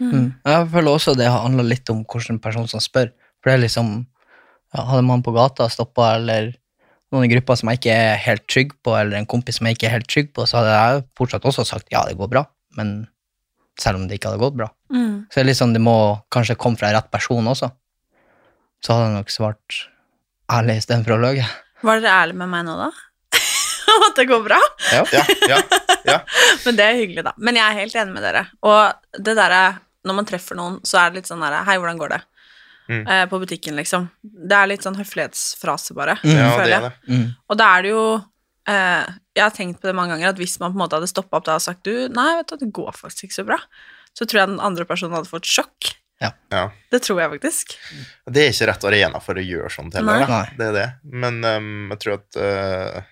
Mm. 0.01 0.31
Jeg 0.47 0.69
føler 0.73 0.91
også 0.91 1.13
det 1.17 1.29
handler 1.29 1.67
litt 1.67 1.89
om 1.93 2.01
hvilken 2.09 2.39
person 2.41 2.67
som 2.69 2.81
spør. 2.83 3.11
For 3.41 3.51
det 3.51 3.57
er 3.57 3.63
liksom 3.67 3.93
ja, 4.71 4.85
Hadde 4.87 5.03
man 5.05 5.23
på 5.25 5.33
gata 5.35 5.67
stoppa, 5.69 6.15
eller 6.17 6.53
noen 7.11 7.27
i 7.27 7.31
gruppa 7.33 7.57
som 7.59 7.69
jeg 7.71 7.81
ikke 7.81 7.95
er 7.95 8.21
helt 8.23 8.45
trygg 8.47 8.75
på, 8.85 8.93
eller 8.95 9.19
en 9.19 9.27
kompis 9.29 9.59
som 9.59 9.67
jeg 9.67 9.75
ikke 9.75 9.89
er 9.89 9.97
helt 9.97 10.07
trygg 10.09 10.31
på, 10.35 10.45
så 10.47 10.61
hadde 10.61 10.77
jeg 10.77 11.03
fortsatt 11.19 11.47
også 11.49 11.65
sagt 11.67 11.91
ja, 11.91 12.05
det 12.07 12.15
går 12.19 12.31
bra, 12.31 12.45
men 12.79 13.01
selv 13.79 13.99
om 13.99 14.07
det 14.07 14.17
ikke 14.17 14.31
hadde 14.31 14.43
gått 14.43 14.57
bra. 14.61 14.69
Mm. 14.93 15.27
Så 15.27 15.39
det 15.39 15.43
er 15.43 15.49
liksom, 15.49 15.75
det 15.75 15.83
må 15.83 15.95
kanskje 16.33 16.57
komme 16.59 16.79
fra 16.79 16.93
rett 16.95 17.11
person 17.11 17.51
også. 17.51 17.71
Så 18.81 18.95
hadde 18.95 19.09
jeg 19.09 19.17
nok 19.19 19.33
svart 19.33 19.81
ærlig 20.51 20.79
istedenfor 20.81 21.17
å 21.17 21.21
løye. 21.21 21.47
Var 21.83 22.01
dere 22.01 22.17
ærlige 22.23 22.39
med 22.41 22.51
meg 22.51 22.65
nå, 22.67 22.77
da? 22.79 22.89
Om 23.95 24.07
at 24.07 24.19
det 24.19 24.27
går 24.29 24.43
bra? 24.45 24.59
Ja, 24.93 25.03
ja, 25.11 25.59
ja. 26.07 26.19
Men 26.65 26.79
det 26.79 26.87
er 26.87 26.99
hyggelig, 26.99 27.25
da. 27.27 27.35
Men 27.37 27.59
jeg 27.59 27.65
er 27.67 27.79
helt 27.83 27.97
enig 28.03 28.15
med 28.15 28.25
dere. 28.25 28.45
Og 28.67 29.19
det 29.19 29.35
derre 29.39 29.63
når 30.07 30.17
man 30.17 30.27
treffer 30.27 30.57
noen, 30.57 30.79
så 30.87 31.01
er 31.01 31.11
det 31.11 31.21
litt 31.21 31.29
sånn 31.29 31.43
derre 31.43 31.61
Hei, 31.67 31.77
hvordan 31.81 31.99
går 32.01 32.15
det? 32.15 32.21
Mm. 32.91 33.03
Eh, 33.05 33.23
på 33.29 33.39
butikken, 33.39 33.77
liksom. 33.79 34.09
Det 34.21 34.57
er 34.57 34.69
litt 34.71 34.83
sånn 34.83 34.97
høflighetsfrase, 34.99 35.95
bare. 35.97 36.17
Mm. 36.25 36.33
Ja, 36.33 36.49
føler 36.57 36.65
det 36.65 36.73
jeg. 36.73 36.81
er 36.81 36.87
det. 36.89 37.15
Mm. 37.15 37.25
Og 37.47 37.59
da 37.61 37.69
er 37.71 37.85
det 37.85 37.93
jo 37.93 38.03
eh, 38.73 39.13
Jeg 39.37 39.43
har 39.45 39.55
tenkt 39.55 39.79
på 39.79 39.87
det 39.87 39.95
mange 39.95 40.15
ganger, 40.15 40.33
at 40.33 40.41
hvis 40.41 40.57
man 40.59 40.73
på 40.73 40.79
en 40.79 40.83
måte 40.83 40.99
hadde 40.99 41.11
stoppa 41.11 41.39
opp 41.39 41.47
da 41.47 41.57
og 41.59 41.63
sagt 41.63 41.85
du, 41.87 41.93
nei, 42.11 42.29
vet 42.41 42.51
du, 42.51 42.59
det 42.65 42.71
går 42.75 42.93
faktisk 42.97 43.29
ikke 43.29 43.39
så 43.39 43.47
bra, 43.47 43.59
så 44.17 44.27
tror 44.27 44.41
jeg 44.41 44.51
den 44.51 44.63
andre 44.63 44.87
personen 44.89 45.15
hadde 45.15 45.31
fått 45.31 45.47
sjokk. 45.47 45.93
Ja. 46.21 46.67
Det 46.91 46.99
tror 47.01 47.21
jeg 47.21 47.31
faktisk. 47.31 47.77
Det 48.29 48.43
er 48.43 48.51
ikke 48.51 48.67
rett 48.69 48.83
arena 48.91 49.21
for 49.23 49.39
å 49.39 49.45
gjøre 49.45 49.71
sånt 49.73 49.95
heller. 49.97 50.21
Nei. 50.29 50.43
Det 50.59 50.67
er 50.67 50.75
det. 50.75 50.87
Men 51.23 51.39
um, 51.41 51.71
jeg 51.95 52.01
tror 52.03 52.19
at 52.19 52.37
uh, 52.37 53.07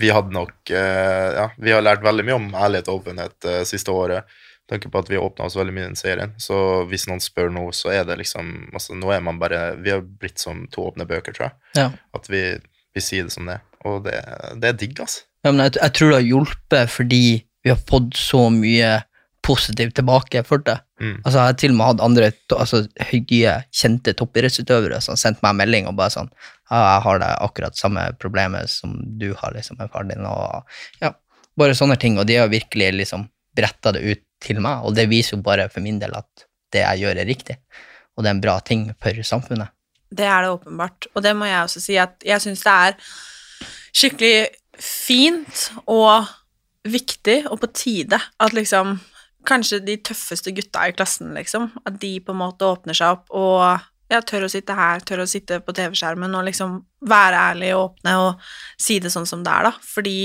vi 0.00 0.12
hadde 0.14 0.32
nok 0.32 0.72
uh, 0.72 1.28
Ja, 1.36 1.46
vi 1.58 1.74
har 1.74 1.84
lært 1.84 2.06
veldig 2.06 2.24
mye 2.24 2.38
om 2.38 2.48
ærlighet 2.56 2.88
og 2.88 3.02
åpenhet 3.02 3.48
uh, 3.50 3.60
siste 3.68 3.92
året. 3.92 4.38
Tenker 4.68 4.92
på 4.92 5.00
at 5.00 5.10
vi 5.10 5.20
åpna 5.20 5.46
oss 5.48 5.56
veldig 5.56 5.72
mye 5.74 5.86
i 5.86 5.88
den 5.88 5.98
serien. 5.98 6.34
Så 6.40 6.84
hvis 6.90 7.06
noen 7.08 7.22
spør 7.24 7.48
nå, 7.54 7.64
så 7.76 7.92
er 7.94 8.04
det 8.08 8.18
liksom 8.20 8.68
altså, 8.72 8.96
Nå 8.98 9.12
er 9.14 9.22
man 9.24 9.40
bare 9.40 9.78
Vi 9.80 9.94
har 9.94 10.02
blitt 10.04 10.42
som 10.42 10.66
to 10.72 10.90
åpne 10.90 11.08
bøker, 11.08 11.32
tror 11.32 11.48
jeg. 11.48 11.56
Ja. 11.78 11.88
At 12.16 12.28
vi, 12.28 12.42
vi 12.94 13.04
sier 13.04 13.28
det 13.28 13.32
som 13.32 13.48
det. 13.48 13.60
Og 13.88 14.02
det, 14.04 14.18
det 14.60 14.72
er 14.72 14.80
digg, 14.80 14.98
altså. 15.00 15.24
Ja, 15.46 15.52
men 15.52 15.62
jeg, 15.64 15.78
jeg 15.78 15.94
tror 15.96 16.10
det 16.10 16.18
har 16.18 16.32
hjulpet 16.32 16.90
fordi 16.92 17.22
vi 17.64 17.70
har 17.72 17.78
fått 17.88 18.16
så 18.18 18.48
mye 18.52 18.98
positivt 19.48 19.94
tilbake 19.96 20.42
for 20.44 20.60
det. 20.64 20.76
Mm. 21.00 21.22
Altså, 21.22 21.38
jeg 21.38 21.46
har 21.46 21.58
til 21.62 21.72
og 21.72 21.78
med 21.78 21.88
hatt 21.88 22.04
andre 22.04 22.30
altså, 22.58 22.82
høye, 23.10 23.54
kjente 23.80 24.14
toppidrettsutøvere 24.18 25.00
som 25.04 25.14
har 25.14 25.22
sendt 25.22 25.40
meg 25.44 25.54
en 25.54 25.60
melding 25.62 25.88
og 25.88 25.96
bare 25.98 26.12
sånn 26.12 26.28
ja, 26.68 26.76
'Jeg 26.76 27.02
har 27.06 27.20
det 27.22 27.28
akkurat 27.46 27.78
samme 27.78 28.02
problemet 28.20 28.68
som 28.68 28.98
du 29.20 29.30
har 29.38 29.54
liksom, 29.54 29.78
med 29.80 29.88
faren 29.94 30.12
din', 30.12 30.26
og 30.28 30.68
ja, 31.00 31.14
bare 31.56 31.76
sånne 31.78 31.96
ting. 31.96 32.18
Og 32.20 32.26
de 32.28 32.36
har 32.36 32.52
virkelig 32.52 32.92
liksom 32.98 33.24
bretta 33.56 33.92
det 33.96 34.04
ut 34.04 34.24
til 34.44 34.60
meg, 34.62 34.84
og 34.86 34.94
det 34.96 35.08
viser 35.10 35.36
jo 35.36 35.42
bare 35.44 35.68
for 35.72 35.84
min 35.84 35.98
del 36.02 36.14
at 36.18 36.46
det 36.72 36.84
jeg 36.84 37.04
gjør, 37.04 37.20
er 37.22 37.28
riktig. 37.28 37.58
Og 38.16 38.24
det 38.24 38.30
er 38.30 38.36
en 38.36 38.44
bra 38.44 38.58
ting 38.60 38.88
for 39.00 39.22
samfunnet. 39.24 39.72
Det 40.08 40.24
er 40.24 40.44
det 40.44 40.52
åpenbart. 40.52 41.08
Og 41.14 41.22
det 41.24 41.34
må 41.36 41.48
jeg 41.48 41.62
også 41.62 41.82
si, 41.84 41.98
at 42.00 42.16
jeg 42.24 42.44
syns 42.44 42.64
det 42.64 42.74
er 42.74 42.96
skikkelig 43.98 44.34
fint 44.78 45.68
og 45.86 46.28
viktig 46.88 47.40
og 47.50 47.60
på 47.62 47.70
tide 47.74 48.18
at 48.18 48.56
liksom 48.56 48.98
Kanskje 49.48 49.78
de 49.80 49.94
tøffeste 50.02 50.50
gutta 50.52 50.82
i 50.90 50.92
klassen, 50.92 51.30
liksom, 51.32 51.70
at 51.86 51.94
de 52.02 52.18
på 52.20 52.34
en 52.34 52.40
måte 52.40 52.66
åpner 52.66 52.92
seg 52.98 53.14
opp 53.14 53.30
og 53.38 53.62
ja, 54.10 54.18
tør 54.20 54.44
å 54.44 54.50
sitte 54.50 54.74
her, 54.76 55.00
tør 55.06 55.22
å 55.22 55.28
sitte 55.30 55.60
på 55.64 55.72
TV-skjermen 55.78 56.34
og 56.36 56.44
liksom 56.48 56.74
være 57.08 57.38
ærlig 57.52 57.70
og 57.76 57.84
åpne 57.86 58.14
og 58.26 58.50
si 58.82 58.98
det 59.00 59.12
sånn 59.14 59.28
som 59.30 59.44
det 59.46 59.54
er, 59.54 59.70
da. 59.70 59.72
Fordi 59.94 60.18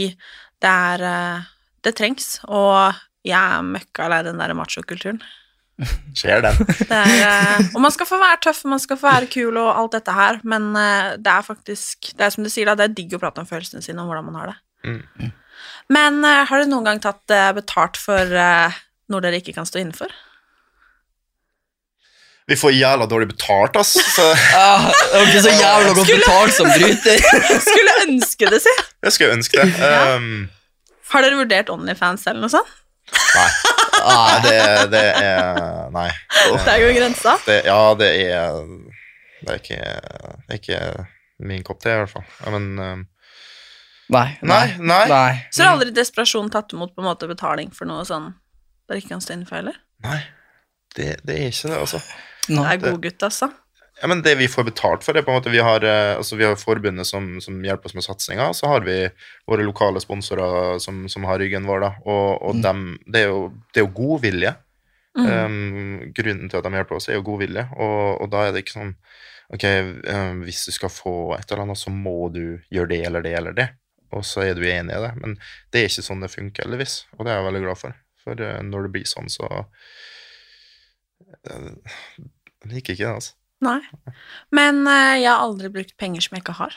det 0.65 0.73
er 0.89 1.05
eh, 1.07 1.49
Det 1.83 1.93
trengs. 1.95 2.27
Og 2.47 2.99
jeg 3.23 3.39
er 3.39 3.63
møkka 3.65 4.09
lei 4.11 4.21
den 4.25 4.41
der 4.41 4.53
machokulturen. 4.57 5.21
Skjer 6.17 6.43
den. 6.45 6.59
Det 6.69 6.97
er, 6.97 7.13
eh, 7.25 7.69
og 7.73 7.81
man 7.81 7.93
skal 7.93 8.07
få 8.09 8.19
være 8.21 8.41
tøff, 8.45 8.63
man 8.69 8.81
skal 8.81 8.99
få 8.99 9.09
være 9.09 9.31
kul 9.33 9.57
og 9.57 9.71
alt 9.73 9.95
dette 9.97 10.13
her, 10.13 10.41
men 10.47 10.73
eh, 10.77 11.15
det 11.17 11.31
er 11.31 11.47
faktisk 11.47 12.11
Det 12.13 12.27
er 12.27 12.35
som 12.35 12.45
du 12.45 12.51
sier, 12.53 12.69
da, 12.69 12.77
det 12.77 12.89
er 12.89 12.99
digg 12.99 13.15
å 13.17 13.21
prate 13.21 13.41
om 13.41 13.49
følelsene 13.49 13.81
sine 13.85 14.03
og 14.03 14.11
hvordan 14.11 14.27
man 14.29 14.37
har 14.41 14.51
det. 14.53 14.59
Mm. 14.83 15.31
Men 15.93 16.21
eh, 16.27 16.43
har 16.49 16.61
dere 16.61 16.69
noen 16.69 16.91
gang 16.91 17.01
tatt 17.03 17.37
betalt 17.57 17.97
for 17.99 18.37
noe 19.11 19.23
dere 19.23 19.41
ikke 19.41 19.55
kan 19.55 19.67
stå 19.67 19.81
innenfor? 19.81 20.13
Vi 22.47 22.57
får 22.59 22.73
jævla 22.75 23.05
dårlig 23.07 23.29
betalt, 23.31 23.77
ass. 23.79 23.93
Så 24.15 24.23
Ah, 24.59 24.89
det 24.91 25.15
var 25.15 25.29
ikke 25.29 25.43
så 25.45 25.53
jævla 25.55 25.93
godt 25.95 26.11
betalt 26.11 26.55
som 26.57 26.69
bryter. 26.73 27.27
Skulle 27.69 27.97
ønske 28.03 28.49
det, 28.51 28.59
si! 28.65 28.73
jeg 29.03 29.15
skulle 29.15 29.37
ønske 29.37 29.63
det. 29.63 29.91
Um, 30.15 30.49
Har 31.13 31.23
dere 31.23 31.39
vurdert 31.39 31.71
Onlyfans 31.71 32.27
eller 32.27 32.43
noe 32.43 32.51
sånt? 32.51 32.79
Nei. 33.37 33.47
nei, 34.03 34.35
det, 34.45 34.59
det 34.93 35.05
er 35.21 35.89
Nei. 35.93 36.09
Der 36.65 36.83
går 36.83 36.93
grensa. 36.97 37.37
Det, 37.45 37.61
ja, 37.67 37.79
det 37.99 38.11
er 38.25 38.61
Det 39.43 39.49
er 39.51 39.59
ikke, 39.59 39.81
det 40.47 40.55
er 40.55 40.61
ikke 40.61 40.83
min 41.43 41.63
kopp 41.67 41.81
te, 41.83 41.91
i 41.91 41.99
hvert 41.99 42.11
fall. 42.13 42.27
Men 42.53 42.69
um, 42.79 43.01
Nei. 44.13 44.27
Nei, 44.41 44.75
nei. 44.79 45.03
nei. 45.09 45.31
Så 45.51 45.63
har 45.63 45.73
aldri 45.73 45.93
desperasjon 45.95 46.51
tatt 46.53 46.73
imot 46.75 46.93
på 46.95 47.01
en 47.01 47.07
måte 47.07 47.27
betaling 47.29 47.71
for 47.73 47.89
noe 47.89 48.03
sånn 48.07 48.33
dere 48.87 48.99
ikke 48.99 49.13
kan 49.15 49.23
stå 49.23 49.37
innenfor 49.37 49.59
heller? 49.61 49.77
Nei. 50.03 50.19
Det, 50.93 51.07
det 51.25 51.35
er 51.39 51.49
ikke 51.49 51.71
det, 51.71 51.77
altså. 51.79 52.01
Det 52.45 52.59
er 52.59 52.81
god 52.83 52.99
gutt, 53.01 53.23
altså. 53.25 53.49
Ja, 54.03 54.07
men 54.11 54.21
Det 54.21 54.35
vi 54.35 54.49
får 54.51 54.65
betalt 54.67 55.03
for, 55.05 55.15
er 55.15 55.23
på 55.23 55.31
en 55.31 55.37
måte 55.39 55.51
Vi 55.53 55.61
har, 55.63 55.83
eh, 55.87 56.17
altså 56.17 56.35
vi 56.35 56.43
har 56.43 56.57
forbundet 56.59 57.07
som, 57.07 57.37
som 57.41 57.61
hjelper 57.63 57.87
oss 57.87 57.95
med 57.95 58.03
satsinga. 58.03 58.49
Så 58.53 58.67
har 58.67 58.83
vi 58.83 58.97
våre 59.47 59.63
lokale 59.63 60.01
sponsorer 60.03 60.75
som, 60.83 61.05
som 61.07 61.23
har 61.23 61.39
ryggen 61.39 61.63
vår. 61.69 61.85
da 61.85 61.91
Og, 62.03 62.41
og 62.43 62.59
dem, 62.59 62.97
det, 63.07 63.21
er 63.21 63.31
jo, 63.31 63.45
det 63.71 63.79
er 63.79 63.85
jo 63.85 63.93
godvilje. 63.95 64.51
Mm. 65.15 65.29
Um, 65.29 66.01
grunnen 66.17 66.49
til 66.49 66.59
at 66.59 66.65
de 66.67 66.73
hjelper 66.75 66.97
oss, 66.97 67.07
er 67.07 67.15
jo 67.15 67.23
godvilje. 67.29 67.63
Og, 67.77 68.01
og 68.25 68.33
da 68.33 68.41
er 68.43 68.51
det 68.51 68.65
ikke 68.65 68.75
sånn 68.75 68.97
Ok, 69.53 69.63
um, 69.69 70.39
hvis 70.47 70.63
du 70.65 70.73
skal 70.73 70.91
få 70.91 71.13
et 71.37 71.51
eller 71.51 71.61
annet, 71.63 71.79
så 71.79 71.91
må 71.93 72.27
du 72.33 72.57
gjøre 72.73 72.89
det 72.89 72.99
eller 73.07 73.23
det 73.23 73.33
eller 73.37 73.55
det. 73.55 73.67
Og 74.11 74.25
så 74.27 74.43
er 74.43 74.57
du 74.57 74.65
enig 74.67 74.95
i 74.97 75.03
det. 75.05 75.11
Men 75.21 75.37
det 75.71 75.79
er 75.79 75.87
ikke 75.87 76.05
sånn 76.09 76.23
det 76.25 76.31
funker, 76.33 76.65
heldigvis. 76.65 76.97
Og 77.15 77.23
det 77.23 77.31
er 77.31 77.39
jeg 77.39 77.47
veldig 77.47 77.63
glad 77.67 77.79
for. 77.79 78.01
For 78.23 78.43
eh, 78.49 78.59
når 78.67 78.87
det 78.87 78.91
blir 78.97 79.07
sånn, 79.09 79.31
så 79.31 79.47
eh, 81.47 81.71
Jeg 82.17 82.71
liker 82.73 82.97
ikke 82.97 83.07
det, 83.07 83.15
altså. 83.21 83.37
Nei. 83.63 83.79
Men 84.59 84.81
eh, 84.87 85.21
jeg 85.23 85.29
har 85.31 85.43
aldri 85.45 85.69
brukt 85.73 85.95
penger 86.01 86.25
som 86.25 86.35
jeg 86.37 86.43
ikke 86.45 86.57
har. 86.59 86.75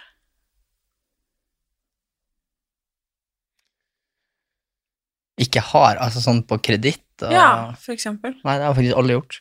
Ikke 5.43 5.61
har, 5.73 5.99
altså 6.01 6.23
sånn 6.25 6.43
på 6.49 6.57
kreditt. 6.65 7.03
og- 7.23 7.33
Ja, 7.33 7.73
for 7.81 7.93
eksempel. 7.95 8.35
Nei, 8.45 8.57
det 8.59 8.65
har 8.67 8.75
faktisk 8.75 8.97
aldri 8.97 9.15
gjort. 9.17 9.41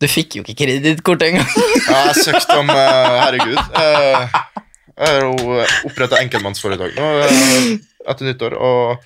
Du 0.00 0.06
fikk 0.08 0.36
jo 0.36 0.42
ikke 0.42 0.56
kredittkort 0.64 1.22
engang. 1.22 1.48
Ja, 1.92 2.12
jeg 2.12 2.24
søkte 2.24 2.58
om 2.58 2.70
eh, 2.70 3.20
Herregud. 3.22 3.58
eh, 3.58 4.28
jeg 4.92 5.08
har 5.08 5.20
jo 5.26 5.64
oppretta 5.88 6.18
enkeltmannsforetak 6.20 6.96
nå 6.96 7.10
eh, 7.22 7.78
etter 8.08 8.24
nyttår, 8.28 8.56
og 8.58 9.04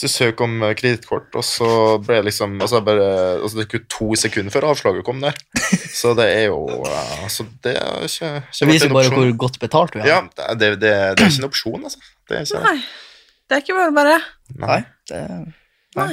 så 0.00 0.08
søk 0.08 0.40
om 0.44 0.54
eh, 0.64 0.72
kredittkort, 0.78 1.28
og 1.36 1.44
så 1.44 1.68
ble 2.00 2.16
jeg 2.20 2.26
liksom 2.30 2.54
altså 2.60 2.78
jeg 2.78 2.86
bare, 2.86 3.08
altså 3.42 3.58
Det 3.58 3.66
gikk 3.66 3.74
jo 3.76 3.80
to 3.92 4.08
sekunder 4.22 4.54
før 4.54 4.66
avslaget 4.70 5.04
kom 5.04 5.20
der. 5.20 5.36
Så 5.92 6.14
det 6.16 6.26
er 6.32 6.46
jo 6.48 6.62
eh, 6.88 7.12
Altså, 7.26 7.44
det 7.64 7.74
er 7.76 8.06
ikke, 8.06 8.30
ikke 8.40 8.58
Det 8.58 8.68
viser 8.70 8.94
bare 8.94 9.12
hvor 9.14 9.32
godt 9.44 9.60
betalt 9.62 9.96
vi 9.98 10.04
har. 10.04 10.08
Ja, 10.08 10.20
det, 10.24 10.48
det, 10.60 10.70
det, 10.80 10.80
det 10.80 10.92
er 10.96 11.30
ikke 11.30 11.42
en 11.42 11.48
opsjon, 11.50 11.84
altså. 11.84 12.00
Det 12.28 12.38
er 12.38 12.48
ikke. 12.48 12.62
Nei. 12.64 12.76
Det 13.50 13.56
er 13.56 13.64
ikke 13.64 13.78
bare 13.80 13.96
bare. 14.00 14.18
Nei, 14.62 14.80
det... 15.10 15.22
Nei. 15.98 16.12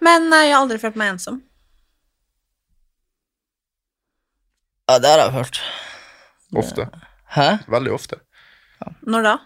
Men 0.00 0.30
eh, 0.32 0.46
jeg 0.48 0.56
har 0.56 0.62
aldri 0.64 0.80
følt 0.82 0.98
meg 0.98 1.14
ensom. 1.14 1.42
ja, 4.86 4.98
det 5.02 5.10
har 5.10 5.24
jeg 5.24 5.34
hørt. 5.34 5.62
Ofte. 6.56 6.86
Hæ? 7.34 7.48
Veldig 7.68 7.92
ofte. 7.94 8.20
Når 9.02 9.26
da? 9.26 9.36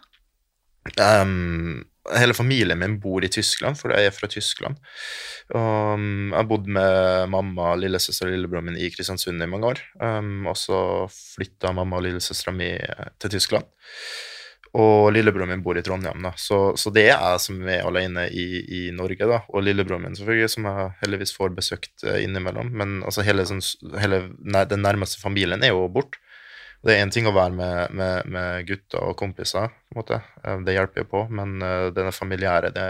Ehm, 1.00 1.84
hele 2.16 2.34
familien 2.34 2.78
min 2.80 2.96
bor 3.00 3.24
i 3.24 3.30
Tyskland, 3.32 3.78
for 3.78 3.92
jeg 3.94 4.08
er 4.08 4.14
fra 4.14 4.28
Tyskland. 4.30 4.80
Um, 5.52 6.30
jeg 6.30 6.38
har 6.38 6.48
bodd 6.48 6.70
med 6.70 7.28
mamma, 7.32 7.74
lillesøster 7.78 8.28
og 8.28 8.34
lillebroren 8.34 8.70
min 8.70 8.80
i 8.80 8.90
Kristiansund 8.94 9.42
i 9.42 9.50
mange 9.50 9.74
år. 9.74 9.84
Um, 10.00 10.48
og 10.50 10.56
så 10.58 10.80
flytta 11.10 11.74
mamma 11.76 12.00
og 12.00 12.06
lillesøstera 12.08 12.54
mi 12.56 12.72
til 13.20 13.36
Tyskland. 13.36 13.68
Og 14.78 15.10
lillebroren 15.10 15.50
min 15.50 15.62
bor 15.66 15.78
i 15.78 15.82
Trondheim, 15.82 16.22
da. 16.22 16.30
Så, 16.38 16.76
så 16.78 16.92
det 16.94 17.08
er 17.08 17.16
jeg 17.16 17.42
som 17.42 17.58
er 17.66 17.86
alene 17.88 18.28
i, 18.30 18.46
i 18.62 18.82
Norge, 18.94 19.26
da. 19.26 19.40
Og 19.50 19.64
lillebroren 19.66 20.06
min, 20.06 20.14
selvfølgelig, 20.18 20.52
som 20.54 20.68
jeg 20.70 20.90
heldigvis 21.02 21.34
får 21.34 21.54
besøkt 21.56 22.04
eh, 22.06 22.20
innimellom. 22.22 22.70
Men 22.78 23.00
altså, 23.02 23.24
hele, 23.26 23.46
sånn, 23.50 23.64
hele 23.98 24.22
den 24.70 24.86
nærmeste 24.86 25.18
familien 25.22 25.66
er 25.66 25.74
jo 25.74 25.88
borte. 25.90 26.22
Det 26.80 26.94
er 26.94 27.02
én 27.04 27.10
ting 27.12 27.26
å 27.28 27.32
være 27.36 27.52
med, 27.52 27.90
med, 27.92 28.28
med 28.32 28.62
gutter 28.68 29.02
og 29.04 29.16
kompiser, 29.20 29.66
på 29.68 29.92
en 29.92 29.98
måte. 30.00 30.18
Eh, 30.44 30.62
det 30.64 30.76
hjelper 30.78 31.02
jo 31.02 31.08
på, 31.10 31.20
men 31.36 31.58
eh, 31.66 31.88
denne 31.92 32.12
familiære, 32.16 32.70
det, 32.72 32.86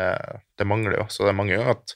det 0.60 0.66
mangler 0.70 0.94
jo. 1.00 1.06
Så 1.10 1.24
det 1.26 1.32
er 1.32 1.38
mange 1.40 1.56
ganger 1.56 1.72
at 1.74 1.94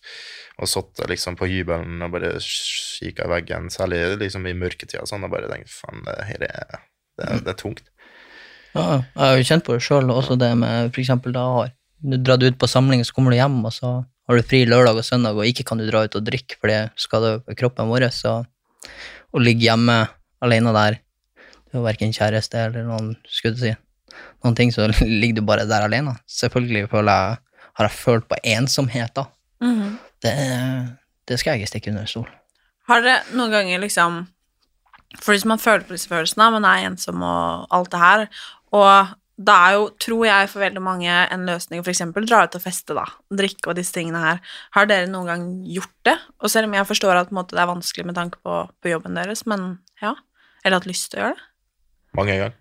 man 0.59 0.71
satt 0.71 1.05
liksom 1.11 1.39
på 1.39 1.47
hybelen 1.51 2.03
og 2.03 2.11
bare 2.17 2.33
kikka 2.43 3.29
i 3.29 3.33
veggen, 3.37 3.71
særlig 3.75 4.03
liksom 4.25 4.47
i 4.51 4.57
mørketida, 4.59 5.05
sånn, 5.07 5.27
og 5.29 5.31
bare 5.37 5.51
tenkt 5.53 5.71
faen, 5.71 6.03
det 6.07 6.17
det, 6.43 6.51
er- 7.31 7.45
det 7.47 7.53
er 7.55 7.59
tungt. 7.61 7.85
Ja, 8.75 9.05
jeg 9.15 9.23
har 9.23 9.37
jo 9.39 9.47
kjent 9.47 9.65
på 9.69 9.77
det 9.77 9.85
sjøl, 9.87 10.11
også 10.11 10.35
det 10.41 10.51
med 10.59 10.97
eksempel 10.99 11.35
da 11.37 11.45
har 11.61 11.71
du 12.03 12.17
dratt 12.19 12.43
ut 12.43 12.59
på 12.59 12.67
samling, 12.69 13.05
så 13.07 13.15
kommer 13.15 13.31
du 13.31 13.39
hjem, 13.39 13.61
og 13.65 13.71
så 13.73 13.93
har 14.03 14.41
du 14.41 14.43
fri 14.51 14.65
lørdag 14.67 14.99
og 14.99 15.07
søndag, 15.07 15.39
og 15.39 15.47
ikke 15.47 15.63
kan 15.69 15.79
du 15.79 15.87
dra 15.87 16.03
ut 16.09 16.19
og 16.19 16.27
drikke, 16.27 16.59
for 16.59 16.73
det 16.73 16.81
skader 16.99 17.39
kroppen 17.61 17.87
vår. 17.93 18.09
Så 18.11 18.41
å 18.43 19.43
ligge 19.43 19.69
hjemme 19.69 20.01
alene 20.45 20.73
der, 20.75 20.99
er 20.99 21.04
verken 21.83 22.15
kjæreste 22.15 22.61
eller 22.69 22.87
noen, 22.87 23.15
skulle 23.27 23.59
si, 23.59 23.73
noen 24.45 24.59
ting, 24.59 24.73
så 24.75 24.87
ligger 25.21 25.41
du 25.41 25.49
bare 25.49 25.67
der 25.69 25.87
alene. 25.89 26.17
Selvfølgelig 26.31 26.87
jeg, 26.87 27.41
har 27.75 27.89
jeg 27.89 27.99
følt 27.99 28.29
på 28.31 28.39
ensomhet, 28.55 29.15
da. 29.17 29.27
Mhm. 29.65 29.99
Det, 30.25 30.35
det 31.29 31.37
skal 31.41 31.53
jeg 31.53 31.65
ikke 31.65 31.73
stikke 31.75 31.91
under 31.93 32.07
stol. 32.09 32.31
Har 32.89 33.03
dere 33.05 33.37
noen 33.37 33.53
ganger 33.53 33.81
liksom 33.81 34.25
For 35.21 35.33
hvis 35.33 35.45
man 35.47 35.61
føler 35.61 35.85
på 35.87 35.95
disse 35.95 36.11
følelsene, 36.11 36.49
man 36.51 36.65
er 36.67 36.89
ensom 36.89 37.21
og 37.23 37.69
alt 37.71 37.93
det 37.93 38.01
her, 38.01 38.25
og 38.75 39.13
da 39.35 39.55
er 39.67 39.77
jo, 39.77 39.87
tror 40.03 40.25
jeg, 40.27 40.49
for 40.51 40.63
veldig 40.63 40.83
mange 40.83 41.11
en 41.11 41.47
løsning 41.47 41.83
å 41.83 41.87
eksempel 41.91 42.27
dra 42.27 42.45
ut 42.47 42.55
og 42.59 42.63
feste, 42.63 42.95
da, 42.95 43.05
drikke 43.31 43.71
og 43.71 43.79
disse 43.79 43.95
tingene 43.95 44.21
her. 44.23 44.43
Har 44.75 44.87
dere 44.91 45.07
noen 45.11 45.31
gang 45.31 45.47
gjort 45.67 45.95
det? 46.07 46.15
Og 46.43 46.51
selv 46.51 46.67
om 46.67 46.75
jeg 46.75 46.89
forstår 46.91 47.19
at 47.19 47.35
måte, 47.35 47.57
det 47.57 47.63
er 47.63 47.71
vanskelig 47.71 48.07
med 48.11 48.19
tanke 48.19 48.39
på, 48.43 48.61
på 48.83 48.91
jobben 48.91 49.19
deres, 49.19 49.43
men 49.51 49.77
ja, 50.03 50.15
eller 50.63 50.79
hatt 50.79 50.91
lyst 50.91 51.11
til 51.13 51.21
å 51.21 51.25
gjøre 51.25 51.39
det? 51.39 51.49
Mange 52.19 52.35
ganger. 52.37 52.55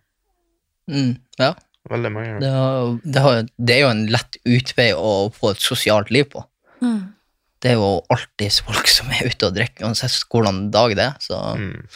Mm, 0.91 1.13
ja. 1.39 1.51
Veldig 1.91 2.12
mange 2.15 2.27
ganger. 2.31 2.41
Det, 2.43 2.51
har, 2.55 2.93
det, 3.03 3.22
har, 3.25 3.41
det 3.67 3.75
er 3.75 3.81
jo 3.83 3.91
en 3.91 4.05
lett 4.12 4.38
utvei 4.48 4.89
å 4.95 5.12
få 5.36 5.51
et 5.53 5.63
sosialt 5.63 6.12
liv 6.15 6.27
på. 6.31 6.43
Mm. 6.83 7.01
Det 7.63 7.72
er 7.72 7.77
jo 7.79 7.91
alltid 8.12 8.57
folk 8.67 8.89
som 8.91 9.12
er 9.15 9.29
ute 9.31 9.48
og 9.48 9.55
drikker, 9.55 9.86
uansett 9.88 10.15
hvordan 10.31 10.65
dag 10.74 10.95
det 11.00 11.05
er. 11.12 11.15
Så 11.24 11.39
Mm. 11.55 11.88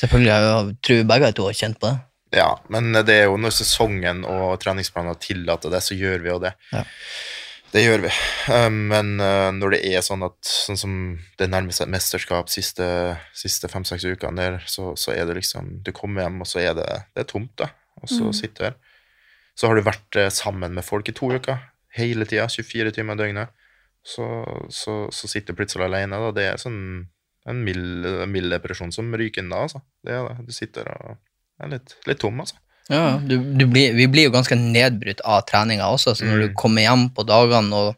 selvfølgelig 0.00 0.32
har 0.32 0.46
jeg, 0.48 0.76
tror 0.82 1.04
begge 1.12 1.32
to 1.36 1.46
har 1.48 1.58
kjent 1.58 1.80
på 1.80 1.90
det. 1.90 1.98
Ja, 2.32 2.50
men 2.72 2.92
det 3.04 3.12
er 3.12 3.26
jo 3.28 3.36
når 3.36 3.52
sesongen 3.58 4.22
og 4.24 4.54
treningsplanene 4.62 5.18
tillater 5.20 5.68
det, 5.74 5.82
så 5.84 5.92
gjør 5.98 6.22
vi 6.24 6.30
jo 6.32 6.38
det. 6.40 6.54
Ja. 6.72 6.84
Det 7.72 7.80
gjør 7.86 8.02
vi. 8.04 8.10
Um, 8.52 8.74
men 8.90 9.14
uh, 9.22 9.48
når 9.56 9.76
det 9.76 9.80
er 9.94 10.02
sånn 10.04 10.24
at 10.26 10.36
sånn 10.44 10.76
som 10.76 10.96
det 11.40 11.48
nærmer 11.48 11.72
seg 11.72 11.86
et 11.86 11.94
mesterskap 11.94 12.50
siste, 12.52 12.84
siste 13.36 13.70
fem-seks 13.72 14.04
ukene 14.04 14.36
der, 14.42 14.58
så, 14.68 14.90
så 15.00 15.14
er 15.16 15.24
det 15.30 15.38
liksom 15.38 15.78
Du 15.86 15.88
kommer 15.96 16.26
hjem, 16.26 16.42
og 16.44 16.50
så 16.50 16.60
er 16.60 16.74
det, 16.76 16.84
det 17.16 17.24
er 17.24 17.28
tomt, 17.30 17.54
da. 17.60 17.70
Og 18.02 18.10
så 18.10 18.26
Mm. 18.28 18.32
sitter 18.36 18.58
du 18.58 18.66
her. 18.68 18.76
Så 19.56 19.68
har 19.68 19.76
du 19.76 19.82
vært 19.84 20.16
eh, 20.20 20.28
sammen 20.32 20.74
med 20.76 20.84
folk 20.84 21.08
i 21.08 21.14
to 21.16 21.28
uker. 21.32 21.58
Hele 21.96 22.24
tida. 22.28 22.44
24 22.48 22.92
timer 22.96 23.16
i 23.16 23.20
døgnet. 23.22 23.48
Så, 24.04 24.24
så, 24.72 24.94
så 25.14 25.28
sitter 25.30 25.52
du 25.52 25.60
plutselig 25.60 25.84
alene. 25.86 26.18
Da. 26.26 26.30
Det 26.36 26.46
er 26.50 26.60
sånn 26.60 26.78
en 27.48 27.60
mild, 27.64 28.06
mild 28.32 28.52
depresjon 28.54 28.92
som 28.94 29.12
ryker 29.16 29.42
inn 29.44 29.52
da, 29.52 29.64
altså. 29.66 29.80
Det 30.04 30.12
er 30.16 30.28
det. 30.28 30.46
Du 30.48 30.52
sitter 30.56 30.88
og 30.92 31.16
er 31.62 31.72
litt, 31.76 31.96
litt 32.08 32.20
tom, 32.24 32.40
altså. 32.42 32.56
Ja, 32.90 33.16
du, 33.22 33.36
du 33.56 33.66
blir, 33.70 33.92
vi 33.94 34.06
blir 34.10 34.24
jo 34.26 34.32
ganske 34.34 34.56
nedbrutt 34.58 35.20
av 35.24 35.44
treninga 35.48 35.86
også, 35.94 36.16
så 36.18 36.24
når 36.26 36.34
Mm. 36.40 36.42
du 36.48 36.54
kommer 36.58 36.82
hjem 36.82 37.04
på 37.14 37.24
dagene 37.28 37.72
og 37.74 37.96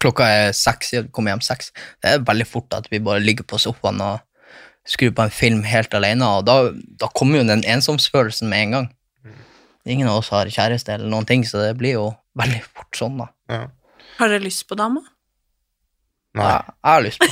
klokka 0.00 0.28
er 0.30 0.52
seks, 0.54 0.92
ja, 0.94 1.02
du 1.02 1.08
kommer 1.10 1.32
hjem 1.34 1.42
seks, 1.42 1.72
det 2.02 2.12
er 2.12 2.22
veldig 2.24 2.46
fort 2.46 2.72
at 2.78 2.86
vi 2.92 3.00
bare 3.02 3.20
ligger 3.20 3.44
på 3.44 3.58
sofaen 3.58 4.00
og 4.00 4.20
skrur 4.86 5.10
på 5.12 5.22
en 5.26 5.30
film 5.34 5.62
helt 5.66 5.92
alene, 5.94 6.24
og 6.24 6.46
da, 6.46 6.70
da 7.02 7.08
kommer 7.14 7.40
jo 7.42 7.48
den 7.50 7.64
ensomsfølelsen 7.66 8.48
med 8.48 8.62
en 8.62 8.70
gang. 8.76 8.88
Ingen 9.86 10.08
av 10.08 10.20
oss 10.20 10.28
har 10.30 10.46
kjæreste 10.46 10.92
eller 10.94 11.08
noen 11.10 11.26
ting, 11.26 11.42
så 11.44 11.58
det 11.66 11.76
blir 11.80 11.96
jo 11.98 12.06
veldig 12.38 12.62
fort 12.70 12.96
sånn, 12.96 13.18
da. 13.18 13.26
Ja. 13.50 13.60
Har 14.20 14.28
dere 14.28 14.44
lyst 14.44 14.66
på 14.68 14.76
dame? 14.78 15.02
Nei. 16.38 16.46
Ja, 16.46 16.58
jeg 16.70 16.92
har 16.94 17.02
lyst 17.02 17.18
på. 17.24 17.30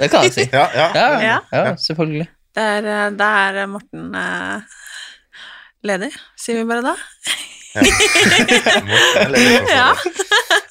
Det 0.00 0.10
kan 0.10 0.22
jeg 0.24 0.32
si. 0.32 0.44
Ja, 0.56 0.66
ja. 0.74 0.86
Ja, 0.96 1.08
Ja. 1.20 1.38
ja, 1.52 1.64
selvfølgelig. 1.76 2.28
Det 2.56 2.62
er, 2.64 3.58
eh, 3.60 3.66
Morten 3.68 4.14
eh, 4.16 4.78
ledig, 5.86 6.12
sier 6.38 6.60
vi 6.60 6.68
bare 6.68 6.92
da. 6.92 6.96
Ja. 9.72 9.96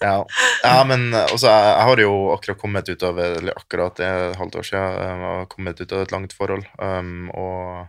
ja. 0.01 0.27
ja, 0.63 0.83
men 0.85 1.13
også, 1.13 1.47
jeg, 1.47 1.69
jeg 1.71 1.85
har 1.89 2.01
jo 2.03 2.11
akkurat 2.35 2.59
kommet 2.61 2.89
ut 2.89 3.05
av 3.07 3.17
Eller 3.23 3.57
akkurat 3.57 3.97
det 3.97 4.05
er 4.05 4.25
et 4.27 4.37
halvt 4.37 4.57
år 4.61 4.67
siden. 4.67 4.97
Jeg 5.01 5.15
har 5.23 5.47
kommet 5.49 5.81
ut 5.81 5.95
av 5.97 6.03
et 6.03 6.13
langt 6.13 6.35
forhold, 6.37 6.67
um, 6.77 7.31
og 7.33 7.87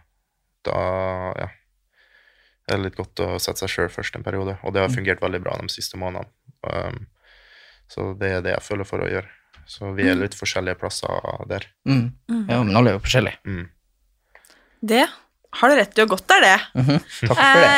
da 0.68 0.78
Ja. 1.40 1.50
Det 2.62 2.76
er 2.76 2.84
litt 2.84 2.94
godt 2.96 3.18
å 3.20 3.40
sette 3.42 3.64
seg 3.64 3.72
sjøl 3.72 3.88
først 3.90 4.14
en 4.16 4.22
periode, 4.22 4.54
og 4.62 4.72
det 4.72 4.84
har 4.84 4.92
fungert 4.92 5.20
veldig 5.20 5.40
bra 5.42 5.56
de 5.58 5.66
siste 5.72 5.98
månedene. 5.98 6.30
Um, 6.62 7.08
så 7.90 8.12
det 8.16 8.30
er 8.36 8.44
det 8.44 8.52
jeg 8.54 8.64
føler 8.64 8.86
for 8.88 9.02
å 9.02 9.08
gjøre. 9.10 9.28
Så 9.66 9.90
vi 9.96 10.06
er 10.06 10.14
litt 10.18 10.36
forskjellige 10.38 10.78
plasser 10.78 11.26
der. 11.50 11.66
Mm. 11.88 12.14
Ja, 12.48 12.62
men 12.62 12.78
alle 12.78 12.92
er 12.92 12.96
jo 12.96 13.02
forskjellige. 13.02 13.42
Mm. 13.44 13.66
Det 14.92 15.02
har 15.52 15.68
du 15.68 15.76
rett 15.76 15.98
i, 15.98 16.02
og 16.04 16.08
godt 16.14 16.32
er 16.36 16.40
det. 16.46 16.54
Mhm. 16.80 16.98
Takk 17.28 17.36
for 17.36 17.60
det. 17.64 17.76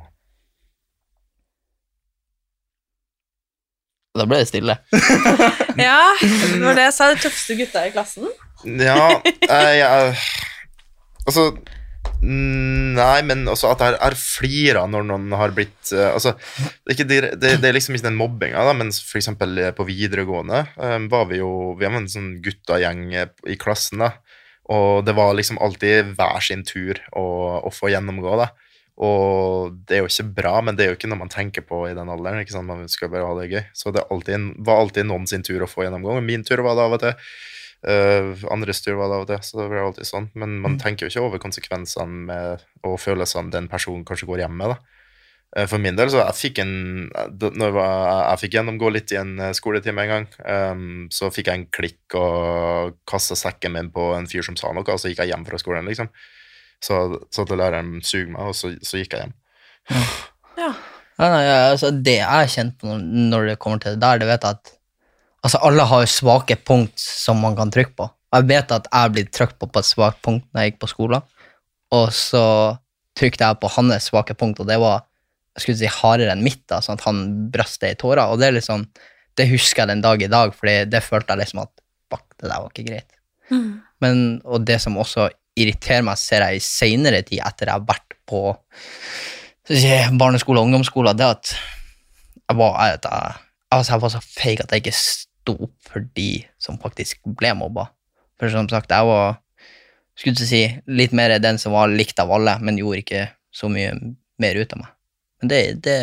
Da 4.19 4.27
ble 4.27 4.41
det 4.43 4.49
stille. 4.51 4.79
Ja, 5.79 6.01
det 6.21 6.59
var 6.59 6.75
det 6.75 6.89
jeg 6.89 6.95
sa, 6.97 7.07
de 7.13 7.21
tøffeste 7.23 7.55
gutta 7.61 7.85
i 7.87 7.93
klassen. 7.95 8.27
Ja, 8.67 9.21
jeg, 9.23 9.77
jeg 9.79 10.17
Altså 11.29 11.45
mm, 11.55 11.78
Nei, 12.19 13.19
men 13.23 13.45
også 13.47 13.69
at 13.71 13.83
jeg 13.85 13.95
har 14.01 14.17
flira 14.19 14.81
når 14.91 15.05
noen 15.07 15.35
har 15.39 15.53
blitt 15.55 15.93
uh, 15.95 16.17
Altså, 16.17 16.33
det 16.83 16.91
er, 16.91 16.95
ikke, 16.97 17.07
det, 17.39 17.53
det 17.63 17.69
er 17.69 17.77
liksom 17.77 17.95
ikke 17.95 18.09
den 18.09 18.19
mobbinga, 18.19 18.65
da, 18.67 18.73
men 18.75 18.91
eksempel 18.91 19.61
eh, 19.63 19.75
på 19.77 19.87
videregående 19.87 20.65
um, 20.75 21.07
var 21.13 21.29
vi 21.31 21.39
jo 21.39 21.77
Vi 21.79 21.87
var 21.87 22.01
en 22.01 22.11
sånn 22.11 22.33
guttagjeng 22.43 23.05
i 23.15 23.59
klassen, 23.61 24.03
da, 24.03 24.17
og 24.75 25.07
det 25.07 25.15
var 25.17 25.37
liksom 25.39 25.61
alltid 25.63 26.17
hver 26.19 26.43
sin 26.45 26.67
tur 26.67 26.99
å, 27.17 27.29
å 27.65 27.71
få 27.73 27.93
gjennomgå, 27.95 28.35
da. 28.41 28.51
Og 28.99 29.77
det 29.87 29.95
er 29.95 30.03
jo 30.03 30.11
ikke 30.11 30.33
bra, 30.41 30.57
men 30.65 30.77
det 30.77 30.85
er 30.85 30.91
jo 30.91 30.99
ikke 30.99 31.11
noe 31.11 31.21
man 31.21 31.31
tenker 31.31 31.63
på 31.65 31.85
i 31.87 31.95
den 31.95 32.11
alderen. 32.11 32.43
ikke 32.43 32.57
sant? 32.57 32.67
Man 32.67 32.91
skal 32.91 33.13
bare 33.13 33.29
ha 33.29 33.37
det 33.39 33.47
gøy. 33.53 33.63
Så 33.71 33.93
det 33.95 34.03
er 34.03 34.11
alltid, 34.11 34.49
var 34.67 34.83
alltid 34.83 35.07
noen 35.07 35.29
sin 35.31 35.47
tur 35.47 35.63
å 35.63 35.71
få 35.71 35.87
gjennomgå. 35.87 36.19
Min 36.27 36.43
tur 36.47 36.65
var 36.67 36.75
det 36.75 36.87
av 36.89 36.97
og 36.97 37.05
til. 37.05 37.15
Uh, 37.79 38.35
andre 38.51 38.75
det 38.75 38.93
av 38.93 39.27
det. 39.27 39.39
Så 39.47 39.61
det 39.61 39.69
blir 39.71 39.85
alltid 39.85 40.09
sånn. 40.09 40.31
Men 40.35 40.59
man 40.65 40.79
tenker 40.83 41.07
jo 41.07 41.13
ikke 41.13 41.27
over 41.27 41.43
konsekvensene 41.43 42.25
med, 42.31 42.65
og 42.83 42.99
følelsene 42.99 43.55
den 43.55 43.69
personen 43.71 44.05
kanskje 44.05 44.27
går 44.27 44.45
hjem 44.45 44.57
med. 44.59 44.75
da. 44.75 44.99
Eh, 45.57 45.67
For 45.67 45.81
min 45.81 45.97
del, 45.97 46.11
så 46.13 46.21
jeg 46.21 46.37
fikk 46.37 46.59
en 46.61 46.73
når 47.09 47.79
jeg, 47.79 48.17
jeg 48.19 48.41
fikk 48.43 48.57
gjennomgå 48.59 48.91
litt 48.93 49.15
i 49.15 49.21
en 49.21 49.39
eh, 49.41 49.55
skoletime 49.57 50.05
en 50.05 50.13
gang. 50.13 50.27
um, 50.45 51.07
så 51.15 51.31
fikk 51.33 51.49
jeg 51.49 51.61
en 51.61 51.69
klikk 51.73 52.19
og 52.19 52.99
kasta 53.09 53.39
sekken 53.39 53.73
min 53.73 53.89
på 53.95 54.11
en 54.17 54.29
fyr 54.29 54.45
som 54.45 54.59
sa 54.61 54.75
noe, 54.75 54.85
og 54.85 55.01
så 55.01 55.09
gikk 55.09 55.23
jeg 55.25 55.33
hjem 55.33 55.47
fra 55.49 55.61
skolen, 55.61 55.89
liksom. 55.89 56.11
Så, 56.85 56.99
satt 57.35 57.51
at 57.51 57.59
læreren 57.59 57.99
suger 58.05 58.29
meg, 58.35 58.51
og 58.51 58.55
så, 58.59 58.75
så 58.85 59.01
gikk 59.01 59.17
jeg 59.17 59.25
hjem. 59.25 59.37
Ja. 60.59 60.73
Ja, 61.19 61.27
nei, 61.33 61.43
nei, 61.43 61.55
altså, 61.73 61.89
det 61.91 62.21
jeg 62.21 62.51
kjenner 62.53 62.75
på 62.79 62.91
når, 62.93 63.07
når 63.33 63.49
det 63.49 63.57
kommer 63.63 63.81
til 63.83 63.97
det 63.97 64.03
der, 64.05 64.21
det 64.21 64.29
vet 64.29 64.45
jeg 64.47 64.59
at 64.59 64.75
altså, 65.43 65.61
alle 65.65 65.87
har 65.91 66.05
jo 66.05 66.13
svake 66.13 66.59
punkt 66.67 66.99
som 67.01 67.41
man 67.43 67.57
kan 67.59 67.73
trykke 67.75 67.97
på. 67.99 68.09
Jeg 68.37 68.49
vet 68.51 68.73
at 68.75 68.89
jeg 68.93 69.15
ble 69.15 69.25
trykt 69.33 69.59
på 69.61 69.69
på 69.73 69.81
et 69.81 69.89
svakt 69.89 70.21
punkt 70.25 70.47
når 70.53 70.65
jeg 70.65 70.73
gikk 70.73 70.81
på 70.85 70.91
skolen, 70.93 71.29
og 71.97 72.09
så 72.13 72.45
trykte 73.19 73.47
jeg 73.47 73.61
på 73.61 73.71
hans 73.75 74.11
svake 74.11 74.37
punkt, 74.39 74.61
og 74.63 74.69
det 74.69 74.77
var 74.81 75.05
jeg 75.59 75.65
skulle 75.65 75.81
si 75.81 75.91
hardere 75.91 76.35
enn 76.37 76.45
mitt, 76.47 76.63
da, 76.71 76.79
sånn 76.85 77.01
at 77.01 77.05
han 77.09 77.23
brøste 77.51 77.91
i 77.91 77.97
tårer. 77.99 78.31
Og 78.31 78.39
det 78.39 78.47
er 78.47 78.55
liksom, 78.61 78.85
det 79.35 79.49
husker 79.51 79.83
jeg 79.83 79.91
den 79.91 80.05
dag 80.05 80.23
i 80.23 80.31
dag, 80.31 80.53
for 80.55 80.71
det 80.71 81.01
følte 81.03 81.35
jeg 81.35 81.43
liksom 81.43 81.65
at 81.65 81.73
fuck, 82.13 82.27
det 82.39 82.47
der 82.47 82.63
var 82.63 82.71
ikke 82.71 82.87
greit. 82.87 83.17
Mm. 83.51 83.73
Men, 84.05 84.21
og 84.47 84.63
det 84.69 84.79
som 84.85 85.01
også 85.03 85.27
irriterer 85.59 86.05
meg, 86.07 86.21
ser 86.21 86.45
jeg 86.47 86.61
i 86.61 86.63
senere 86.63 87.25
tid, 87.27 87.43
etter 87.43 87.67
jeg 87.67 87.75
har 87.75 87.89
vært 87.89 88.15
på 88.31 88.43
si, 89.67 89.91
barneskole 90.21 90.63
og 90.63 90.71
ungdomsskole, 90.71 91.17
det 91.19 91.27
at 91.27 91.57
jeg 91.59 92.61
var, 92.61 92.79
jeg, 92.79 93.03
jeg, 93.03 93.35
altså 93.75 93.97
jeg 93.97 94.05
var 94.05 94.15
så 94.15 94.23
feig 94.25 94.63
at 94.63 94.73
jeg 94.73 94.85
ikke 94.85 94.95
sto 95.49 95.57
opp 95.65 95.75
for 95.89 96.05
de 96.15 96.45
som 96.61 96.79
faktisk 96.81 97.25
ble 97.25 97.55
mobba. 97.57 97.89
For 98.39 98.53
som 98.53 98.69
sagt, 98.69 98.93
jeg 98.93 99.09
var 99.09 99.39
skulle 100.19 100.37
si, 100.37 100.65
litt 100.87 101.15
mer 101.15 101.37
den 101.39 101.59
som 101.59 101.73
var 101.73 101.89
likt 101.89 102.19
av 102.19 102.33
alle, 102.35 102.59
men 102.61 102.79
gjorde 102.79 103.03
ikke 103.05 103.25
så 103.55 103.71
mye 103.71 103.95
mer 104.43 104.59
ut 104.59 104.73
av 104.75 104.83
meg. 104.83 104.95
Men 105.41 105.53
det, 105.53 105.61
det, 105.87 105.99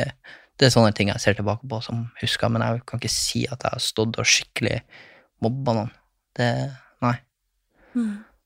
det 0.55 0.67
er 0.67 0.71
sånne 0.73 0.93
ting 0.95 1.11
jeg 1.11 1.21
ser 1.21 1.35
tilbake 1.35 1.67
på 1.67 1.81
som 1.83 2.05
husker, 2.21 2.51
men 2.51 2.63
jeg 2.63 2.85
kan 2.87 3.01
ikke 3.01 3.11
si 3.11 3.43
at 3.49 3.59
jeg 3.59 3.75
har 3.75 3.83
stått 3.83 4.21
og 4.21 4.29
skikkelig 4.29 4.79
mobba 5.43 5.75
noen. 5.75 5.91
Det, 6.35 6.47
nei. 7.03 7.17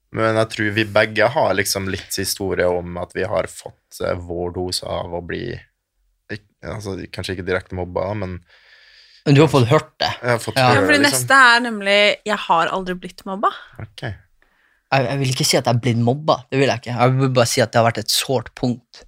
Men 0.10 0.40
jeg 0.42 0.50
tror 0.56 0.74
vi 0.74 0.86
begge 0.90 1.30
har 1.36 1.54
liksom 1.58 1.90
litt 1.94 2.18
historie 2.18 2.66
om 2.70 2.98
at 3.02 3.14
vi 3.14 3.28
har 3.30 3.50
fått 3.50 4.02
eh, 4.02 4.18
vår 4.18 4.56
dose 4.58 4.90
av 4.90 5.14
å 5.14 5.22
bli 5.26 5.44
altså, 6.66 6.96
Kanskje 7.14 7.38
ikke 7.38 7.46
direkte 7.46 7.78
mobba, 7.78 8.08
men 8.18 8.40
Men 9.26 9.36
du 9.36 9.42
har 9.42 9.50
fått 9.52 9.68
hørt 9.70 9.92
det. 10.00 10.10
jeg 10.22 10.30
har 10.32 10.40
fått 10.40 10.56
Ja. 10.58 10.70
Ja, 10.74 10.82
for 10.82 10.94
det 10.94 11.00
liksom. 11.02 11.12
neste 11.12 11.34
er 11.36 11.60
nemlig 11.66 12.00
'jeg 12.26 12.38
har 12.48 12.68
aldri 12.68 12.96
blitt 12.96 13.24
mobba'. 13.26 13.52
Okay. 13.82 14.14
jeg, 14.94 15.06
jeg 15.06 15.20
vil 15.20 15.34
ikke 15.34 15.46
si 15.46 15.58
at 15.58 15.66
jeg 15.66 15.76
er 15.76 15.80
blitt 15.80 15.98
mobba, 15.98 16.44
det 16.52 16.60
vil 16.60 16.68
jeg 16.68 16.82
ikke. 16.82 16.98
Jeg 17.00 17.18
vil 17.20 17.30
bare 17.30 17.46
si 17.48 17.62
at 17.62 17.72
det 17.72 17.80
har 17.82 17.92
vært 17.92 18.00
et 18.00 18.10
sårt 18.12 18.54
punkt. 18.56 19.04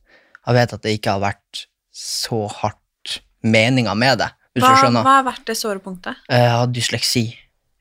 Jeg 0.46 0.54
vet 0.56 0.74
at 0.74 0.82
det 0.82 1.00
ikke 1.00 1.12
har 1.12 1.22
vært 1.22 1.66
så 1.94 2.48
hardt 2.50 3.22
meninga 3.44 3.96
med 3.98 4.18
det, 4.20 4.30
hvis 4.54 4.64
Hva, 4.64 4.70
du 4.70 4.82
skjønner. 4.82 5.04
hva 5.04 5.16
har 5.22 5.24
vært 5.24 5.46
det 5.46 5.58
såre 5.58 5.80
punktet? 5.80 6.16
Jeg 6.30 6.50
har 6.50 6.68
dysleksi. 6.68 7.38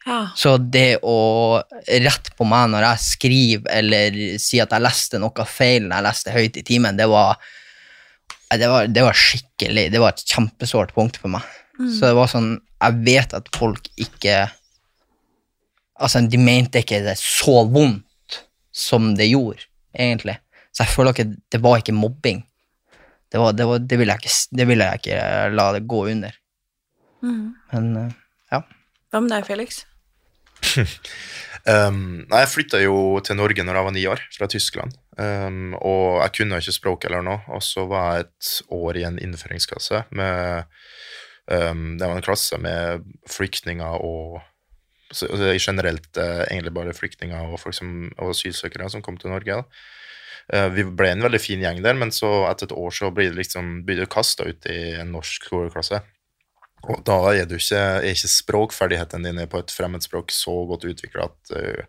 Ja. 0.07 0.31
Så 0.35 0.57
det 0.71 1.01
å 1.05 1.61
rette 1.87 2.33
på 2.39 2.47
meg 2.49 2.71
når 2.73 2.87
jeg 2.87 2.99
skriver, 3.05 3.71
eller 3.71 4.39
si 4.41 4.59
at 4.63 4.71
jeg 4.73 4.81
leste 4.81 5.19
noe 5.21 5.45
feil 5.45 5.83
når 5.83 5.97
jeg 5.97 6.07
leste 6.09 6.31
høyt 6.33 6.57
i 6.57 6.63
timen, 6.63 6.97
det 6.97 7.07
var, 7.11 7.37
det 8.51 8.69
var, 8.69 8.87
det 8.87 9.03
var 9.05 9.13
skikkelig 9.13 9.91
Det 9.93 10.01
var 10.01 10.09
et 10.15 10.25
kjempesårt 10.25 10.95
punkt 10.97 11.17
for 11.21 11.29
meg. 11.29 11.43
Så 11.89 12.11
det 12.11 12.17
var 12.19 12.29
sånn 12.29 12.51
Jeg 12.59 12.97
vet 13.07 13.35
at 13.37 13.49
folk 13.57 13.89
ikke 13.97 14.51
Altså, 16.01 16.23
de 16.25 16.39
mente 16.41 16.81
ikke 16.81 17.03
det 17.05 17.17
så 17.21 17.61
vondt 17.69 18.39
som 18.73 19.11
det 19.19 19.27
gjorde, 19.29 19.67
egentlig. 19.93 20.39
Så 20.73 20.87
jeg 20.87 20.95
føler 20.95 21.13
ikke 21.13 21.35
Det 21.53 21.61
var 21.61 21.83
ikke 21.83 21.97
mobbing. 21.97 22.41
Det, 23.31 23.39
var, 23.39 23.53
det, 23.53 23.67
var, 23.69 23.83
det, 23.85 23.99
ville 24.01 24.15
jeg 24.15 24.25
ikke, 24.25 24.37
det 24.59 24.67
ville 24.71 24.87
jeg 24.89 25.01
ikke 25.03 25.19
la 25.55 25.67
det 25.77 25.83
gå 25.91 26.01
under. 26.11 26.39
Mm. 27.23 27.45
Men 27.73 27.91
eh, 28.01 28.17
ja. 28.51 28.63
Hva 29.13 29.21
med 29.23 29.35
deg, 29.35 29.47
Felix? 29.47 29.85
Um, 31.69 32.23
nei, 32.31 32.39
jeg 32.41 32.51
flytta 32.55 32.79
jo 32.81 33.21
til 33.25 33.37
Norge 33.37 33.65
når 33.67 33.77
jeg 33.77 33.87
var 33.87 33.93
ni 33.93 34.05
år, 34.09 34.23
fra 34.33 34.47
Tyskland. 34.49 34.95
Um, 35.21 35.75
og 35.77 36.23
jeg 36.23 36.35
kunne 36.39 36.61
ikke 36.63 36.73
språk 36.73 37.05
eller 37.09 37.25
noe. 37.27 37.43
Og 37.53 37.61
så 37.65 37.85
var 37.91 38.15
jeg 38.15 38.27
et 38.27 38.53
år 38.73 39.01
i 39.01 39.05
en 39.09 39.19
innføringsklasse 39.21 40.05
med 40.17 40.65
um, 41.51 41.99
Det 41.99 42.07
var 42.07 42.17
en 42.17 42.25
klasse 42.25 42.59
med 42.63 43.05
flyktninger 43.29 44.01
og 44.07 44.41
så, 45.11 45.27
altså, 45.27 45.55
Generelt 45.59 46.11
uh, 46.17 46.45
egentlig 46.47 46.75
bare 46.75 46.95
flyktninger 46.95 47.51
og 47.51 47.75
som, 47.75 48.13
og 48.19 48.31
asylsøkere 48.35 48.91
som 48.91 49.03
kom 49.03 49.19
til 49.19 49.35
Norge. 49.35 49.65
Eh, 50.51 50.69
vi 50.75 50.85
ble 50.85 51.13
en 51.13 51.23
veldig 51.23 51.41
fin 51.43 51.63
gjeng 51.63 51.83
der, 51.85 51.97
men 51.99 52.11
så 52.15 52.29
etter 52.51 52.71
et 52.71 52.77
år 52.77 52.95
så 52.95 53.11
blir 53.15 53.31
det 53.31 53.39
liksom, 53.39 53.81
blir 53.87 54.03
du 54.03 54.11
kasta 54.11 54.49
ut 54.49 54.67
i 54.71 54.97
en 54.99 55.13
norsk 55.15 55.47
skoleklasse. 55.47 56.03
Og 56.91 57.03
da 57.07 57.19
er, 57.35 57.45
du 57.47 57.59
ikke, 57.59 57.81
er 58.01 58.09
ikke 58.09 58.33
språkferdighetene 58.33 59.29
dine 59.29 59.49
på 59.51 59.61
et 59.61 59.75
fremmedspråk 59.75 60.33
så 60.33 60.55
godt 60.71 60.89
utvikla 60.89 61.29
at 61.29 61.53
du 61.53 61.83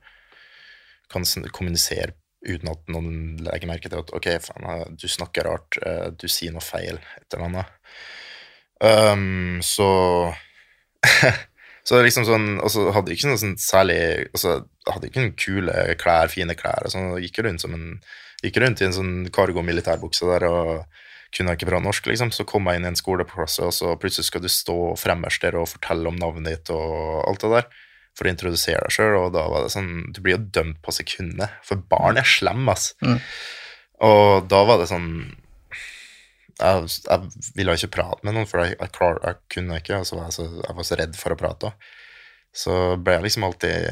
kan 1.12 1.26
kommunisere 1.56 2.14
uten 2.42 2.72
at 2.72 2.90
noen 2.90 3.38
legger 3.46 3.70
merke 3.70 3.90
til 3.90 4.02
at 4.02 4.12
ok, 4.18 4.28
faen, 4.44 4.68
eh, 4.76 4.86
du 5.00 5.08
snakker 5.10 5.48
rart, 5.48 5.80
du 6.18 6.28
sier 6.30 6.54
noe 6.54 6.66
feil, 6.66 7.02
et 7.18 7.34
eller 7.34 7.48
annet. 7.50 7.78
Um, 8.82 9.60
så 9.62 9.88
Så 11.86 12.00
liksom 12.02 12.26
sånn 12.26 12.48
Og 12.62 12.72
så 12.74 12.88
hadde 12.96 13.12
jeg 13.12 13.20
ikke 13.20 13.30
noe 13.30 13.42
sånn 13.42 13.58
særlig 13.62 14.00
Altså, 14.32 14.56
hadde 14.88 15.10
ikke 15.10 15.22
noen 15.22 15.36
kule 15.38 15.76
klær, 16.02 16.32
fine 16.34 16.56
klær 16.58 16.88
og 16.88 16.94
sånn, 16.94 17.12
gikk 17.22 17.44
rundt 17.46 17.62
som 17.62 17.76
en 17.78 17.88
Gikk 18.42 18.58
rundt 18.58 18.82
i 18.82 18.88
en 18.88 18.96
sånn 18.96 19.14
cargo-militærbukse 19.30 20.26
der 20.26 20.48
og 20.48 20.70
kunne 21.30 21.54
ikke 21.56 21.68
bra 21.70 21.78
norsk, 21.78 22.08
liksom. 22.10 22.32
Så 22.34 22.42
kom 22.50 22.66
jeg 22.68 22.80
inn 22.80 22.88
i 22.88 22.90
en 22.90 22.98
skoleklasse, 22.98 23.68
og 23.68 23.76
så 23.76 23.94
plutselig 24.02 24.28
skal 24.28 24.42
du 24.42 24.50
stå 24.52 24.78
fremmerst 25.00 25.46
der 25.46 25.60
og 25.60 25.70
fortelle 25.70 26.10
om 26.10 26.18
navnet 26.20 26.50
ditt 26.50 26.72
og 26.74 27.22
alt 27.22 27.46
det 27.46 27.52
der 27.54 27.68
for 28.18 28.28
å 28.28 28.34
introdusere 28.34 28.82
deg 28.84 28.96
sjøl, 28.96 29.14
og 29.20 29.30
da 29.36 29.46
var 29.48 29.64
det 29.64 29.72
sånn 29.72 30.10
Du 30.12 30.20
blir 30.24 30.36
jo 30.36 30.48
dømt 30.58 30.82
på 30.84 30.94
sekundet, 30.96 31.54
for 31.64 31.86
barn 31.94 32.20
er 32.20 32.28
slemme, 32.28 32.74
ass. 32.74 32.92
Mm. 33.06 33.22
Og 34.10 34.50
da 34.52 34.64
var 34.68 34.82
det 34.82 34.90
sånn 34.90 35.08
jeg, 36.62 36.88
jeg 37.08 37.52
ville 37.58 37.76
ikke 37.78 37.96
prate 37.98 38.26
med 38.28 38.36
noen, 38.38 38.48
for 38.50 38.64
jeg, 38.64 38.78
jeg, 38.78 38.94
klar, 38.96 39.20
jeg 39.26 39.40
kunne 39.56 39.82
ikke. 39.82 40.02
Og 40.02 40.08
så 40.08 40.18
var 40.18 40.30
jeg, 40.30 40.38
så, 40.38 40.48
jeg 40.62 40.78
var 40.78 40.88
så 40.88 40.98
redd 41.02 41.20
for 41.20 41.36
å 41.36 41.40
prate. 41.40 41.72
Så 42.64 42.78
ble 43.00 43.18
jeg 43.18 43.26
liksom 43.26 43.46
alltid 43.48 43.86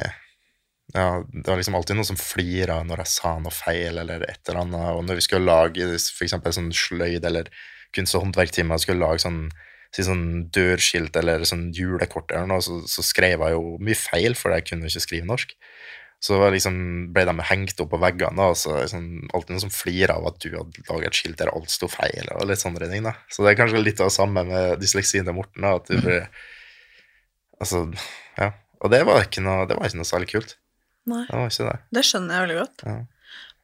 ja, 0.92 1.22
Det 1.32 1.46
var 1.46 1.60
liksom 1.60 1.78
alltid 1.78 1.96
noen 1.96 2.08
som 2.10 2.18
flira 2.20 2.80
når 2.84 3.04
jeg 3.04 3.12
sa 3.14 3.36
noe 3.40 3.54
feil, 3.54 4.00
eller 4.02 4.26
et 4.26 4.42
eller 4.50 4.64
annet. 4.64 4.88
Og 4.98 5.04
når 5.06 5.20
vi 5.20 5.26
skulle 5.28 5.50
lage 5.50 5.90
eksempel 5.96 6.56
sånn 6.56 6.72
sløyd 6.76 7.26
eller 7.30 7.52
kunst- 7.96 8.18
og 8.18 8.26
håndverktime, 8.26 8.74
og 8.74 8.84
skulle 8.84 9.06
lage 9.06 9.24
sånn, 9.26 9.44
si 9.96 10.06
sånn 10.06 10.26
dørskilt 10.54 11.16
eller 11.18 11.46
sånn 11.50 11.70
julekort 11.74 12.34
eller 12.34 12.50
noe, 12.50 12.66
så, 12.66 12.82
så 12.90 13.06
skrev 13.06 13.46
jeg 13.46 13.56
jo 13.56 13.78
mye 13.82 13.98
feil, 13.98 14.38
for 14.38 14.54
jeg 14.54 14.68
kunne 14.70 14.90
ikke 14.90 15.06
skrive 15.06 15.30
norsk. 15.30 15.56
Så 16.20 16.36
liksom, 16.52 16.78
ble 17.16 17.24
de 17.30 17.34
hengt 17.48 17.80
opp 17.80 17.94
på 17.94 18.00
veggene, 18.02 18.50
og 18.52 18.58
så 18.60 18.76
sånn, 18.92 19.30
alltid 19.32 19.54
noen 19.56 19.64
som 19.64 19.72
flirer 19.72 20.12
av 20.18 20.26
at 20.28 20.42
du 20.44 20.50
hadde 20.52 20.84
laget 20.90 21.14
et 21.14 21.20
skilt 21.22 21.40
der 21.40 21.52
alt 21.54 21.72
sto 21.72 21.88
feil, 21.92 22.28
og 22.36 22.50
litt 22.50 22.60
sånne 22.60 22.90
ting. 22.92 23.06
da. 23.08 23.14
Så 23.32 23.46
det 23.46 23.54
er 23.54 23.60
kanskje 23.62 23.84
litt 23.84 24.02
av 24.04 24.12
det 24.12 24.18
samme 24.18 24.44
med 24.50 24.82
dysleksien 24.82 25.28
til 25.28 25.38
Morten. 25.38 25.64
da, 25.64 25.78
at 25.80 25.88
du 25.88 25.96
blir, 26.04 26.28
altså, 27.62 27.86
ja. 28.36 28.52
Og 28.84 28.92
det 28.92 29.02
var 29.08 29.24
ikke 29.24 29.44
noe, 29.44 29.64
det 29.68 29.80
var 29.80 29.88
ikke 29.88 30.02
noe 30.02 30.12
særlig 30.12 30.30
kult. 30.34 30.54
Nei. 31.10 31.24
Det 31.30 31.40
var 31.40 31.50
ikke 31.54 31.72
det. 31.72 31.80
Det 31.96 32.06
skjønner 32.08 32.36
jeg 32.36 32.48
veldig 32.48 32.60
godt. 32.60 32.86
Ja. 32.88 33.00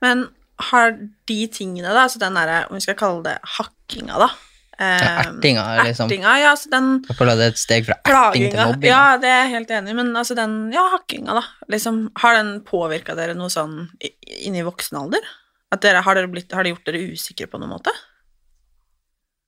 Men 0.03 0.25
har 0.71 0.95
de 1.27 1.39
tingene, 1.51 1.91
da, 1.91 2.07
altså 2.07 2.23
den 2.23 2.39
derre, 2.39 2.65
om 2.69 2.79
vi 2.79 2.83
skal 2.87 2.99
kalle 2.99 3.23
det 3.27 3.35
hakkinga, 3.57 4.19
da 4.23 4.31
eh, 4.79 5.05
ertinga, 5.21 5.63
liksom. 5.88 6.09
Ertinga, 6.09 6.33
ja, 6.41 6.51
altså 6.55 6.71
den 6.73 6.89
Jeg 7.07 7.17
føler 7.19 7.39
det 7.39 7.47
er 7.47 7.53
et 7.53 7.61
steg 7.61 7.88
fra 7.88 7.97
erting 8.03 8.47
til 8.49 8.59
mobbing. 8.61 8.89
Ja, 8.89 9.03
det 9.21 9.31
er 9.31 9.41
jeg 9.43 9.53
helt 9.55 9.73
enig 9.77 9.93
i, 9.93 9.97
men 10.01 10.11
altså 10.15 10.38
den 10.38 10.57
ja, 10.75 10.83
hakkinga, 10.95 11.38
da. 11.39 11.43
Liksom, 11.71 12.01
har 12.23 12.39
den 12.39 12.51
påvirka 12.67 13.17
dere 13.17 13.38
noe 13.38 13.51
sånn 13.53 13.85
Inni 13.99 14.49
inn 14.49 14.59
i 14.59 14.65
voksen 14.65 14.99
alder? 14.99 15.31
At 15.73 15.83
dere, 15.83 16.03
har, 16.05 16.17
dere 16.17 16.29
blitt, 16.31 16.53
har 16.55 16.65
det 16.65 16.75
gjort 16.75 16.91
dere 16.91 17.05
usikre 17.15 17.49
på 17.51 17.59
noen 17.61 17.73
måte? 17.75 17.93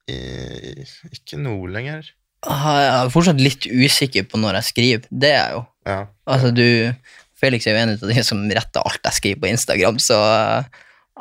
I, 0.07 0.85
ikke 1.11 1.39
nå 1.39 1.59
lenger. 1.71 2.09
Ah, 2.47 2.67
Jeg 2.79 2.89
er 2.95 3.13
fortsatt 3.13 3.41
litt 3.41 3.65
usikker 3.67 4.27
på 4.29 4.39
når 4.39 4.59
jeg 4.59 4.69
skriver. 4.71 5.07
Det 5.11 5.31
er 5.33 5.39
jeg 5.39 5.55
jo. 5.57 5.63
Ja. 5.87 6.01
Altså, 6.29 6.51
du 6.55 6.67
Felix 7.37 7.67
er 7.67 7.75
jo 7.75 7.81
en 7.83 7.93
av 7.93 8.09
de 8.09 8.23
som 8.25 8.43
retter 8.49 8.81
alt 8.81 9.09
jeg 9.09 9.17
skriver 9.19 9.41
på 9.43 9.49
Instagram, 9.51 9.99
så 10.01 10.17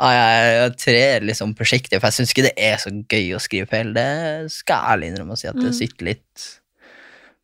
jeg, 0.01 0.53
jeg 0.61 0.77
trer 0.83 1.25
liksom 1.25 1.55
forsiktig, 1.57 2.01
for 2.01 2.07
jeg 2.11 2.17
syns 2.19 2.33
ikke 2.35 2.45
det 2.49 2.55
er 2.59 2.77
så 2.83 2.91
gøy 2.93 3.31
å 3.37 3.41
skrive 3.41 3.67
feil. 3.71 3.93
Det 3.97 4.07
skal 4.53 4.77
jeg 4.83 4.93
ærlig 4.93 5.09
innrømme 5.13 5.33
å 5.37 5.41
si 5.41 5.49
at 5.49 5.57
det 5.57 5.71
Mm. 5.73 5.79
sitter 5.81 6.05
litt 6.13 6.47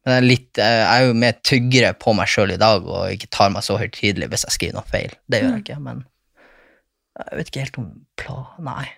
Men 0.04 0.12
jeg 0.16 0.18
er, 0.22 0.26
litt, 0.26 0.58
jeg 0.58 0.86
er 0.90 1.04
jo 1.06 1.12
mer 1.14 1.32
tyggere 1.46 1.92
på 1.94 2.12
meg 2.18 2.26
sjøl 2.26 2.50
i 2.50 2.56
dag 2.58 2.82
og 2.90 3.12
ikke 3.14 3.28
tar 3.30 3.50
meg 3.54 3.62
så 3.62 3.76
høytidelig 3.78 4.28
hvis 4.32 4.42
jeg 4.48 4.56
skriver 4.56 4.74
noe 4.80 4.88
feil. 4.90 5.12
Det 5.30 5.38
gjør 5.42 5.48
Mm. 5.52 5.54
jeg 5.54 5.62
ikke, 5.64 5.80
men 5.80 6.04
jeg 7.22 7.38
vet 7.38 7.46
ikke 7.52 7.60
helt 7.62 7.78
om 7.78 7.86
plå, 8.18 8.38
Nei. 8.66 8.88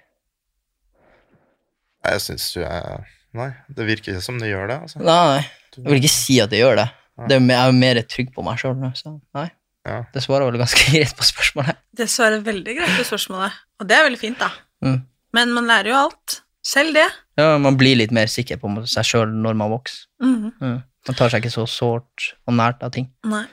Jeg 2.05 2.21
syns 2.25 2.47
du 2.55 2.63
er 2.65 3.05
Nei, 3.35 3.49
det 3.75 3.87
virker 3.89 4.13
ikke 4.15 4.23
som 4.23 4.37
det 4.39 4.49
gjør 4.53 4.69
det. 4.71 4.77
altså. 4.85 5.01
Nei, 5.03 5.41
jeg 5.75 5.85
vil 5.91 5.99
ikke 5.99 6.11
si 6.13 6.37
at 6.41 6.51
det 6.53 6.61
gjør 6.61 6.77
det. 6.79 6.89
Det 7.29 7.35
er, 7.37 7.41
jeg 7.51 7.69
er 7.69 7.73
mer 7.73 7.99
trygg 8.07 8.29
på 8.35 8.45
meg 8.47 8.59
sjøl 8.61 8.77
nå, 8.79 8.93
så 8.95 9.17
nei. 9.35 9.49
Ja. 9.85 9.99
Det 10.15 10.23
svarer 10.25 10.49
vel 10.49 10.61
ganske 10.61 10.87
greit 10.93 11.17
på 11.17 11.27
spørsmålet. 11.27 11.83
Det 11.95 12.09
svarer 12.11 12.45
veldig 12.45 12.79
greit 12.79 12.97
på 12.99 13.05
spørsmålet, 13.11 13.61
og 13.81 13.91
det 13.91 13.99
er 13.99 14.09
veldig 14.09 14.21
fint, 14.21 14.41
da. 14.41 14.51
Mm. 14.85 15.03
Men 15.35 15.53
man 15.57 15.69
lærer 15.69 15.93
jo 15.93 16.01
alt. 16.07 16.41
Selv 16.65 16.95
det. 16.97 17.05
Ja, 17.37 17.59
Man 17.61 17.77
blir 17.77 17.99
litt 17.99 18.15
mer 18.15 18.31
sikker 18.31 18.57
på 18.57 18.71
seg 18.89 19.05
sjøl 19.05 19.33
når 19.45 19.57
man 19.61 19.73
vokser. 19.75 20.07
Mhm. 20.23 20.53
Mm. 20.61 20.79
Man 21.05 21.19
tar 21.19 21.29
seg 21.29 21.43
ikke 21.45 21.53
så 21.53 21.67
sårt 21.69 22.31
og 22.49 22.57
nært 22.57 22.81
av 22.87 22.95
ting. 22.95 23.11
Nei. 23.29 23.45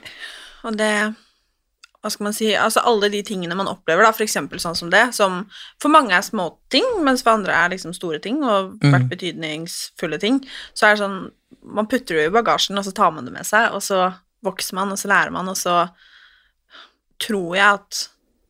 Og 0.64 0.78
det 0.78 1.12
Hva 2.02 2.10
skal 2.10 2.24
man 2.24 2.34
si 2.34 2.48
Altså 2.58 2.80
alle 2.82 3.10
de 3.12 3.20
tingene 3.22 3.54
man 3.54 3.68
opplever, 3.70 4.02
da, 4.02 4.14
for 4.16 4.24
eksempel 4.24 4.58
sånn 4.58 4.74
som 4.74 4.88
det, 4.90 5.02
som 5.14 5.44
for 5.82 5.92
mange 5.92 6.16
er 6.16 6.24
småting, 6.24 6.86
mens 7.04 7.22
for 7.22 7.36
andre 7.36 7.52
er 7.54 7.74
liksom 7.74 7.92
store 7.94 8.18
ting, 8.18 8.40
og 8.42 8.72
vært 8.80 9.04
mm. 9.04 9.10
betydningsfulle 9.12 10.18
ting, 10.18 10.40
så 10.74 10.88
er 10.88 10.96
det 10.96 11.04
sånn 11.04 11.20
Man 11.62 11.86
putter 11.86 12.16
det 12.16 12.24
i 12.26 12.32
bagasjen, 12.32 12.78
og 12.80 12.84
så 12.88 12.94
tar 12.96 13.12
man 13.14 13.28
det 13.28 13.34
med 13.36 13.46
seg, 13.46 13.70
og 13.76 13.84
så 13.84 14.08
vokser 14.42 14.74
man, 14.74 14.90
og 14.90 14.98
så 14.98 15.12
lærer 15.12 15.30
man, 15.30 15.46
og 15.52 15.54
så 15.60 15.76
tror 17.22 17.56
jeg 17.56 17.78
at 17.80 18.02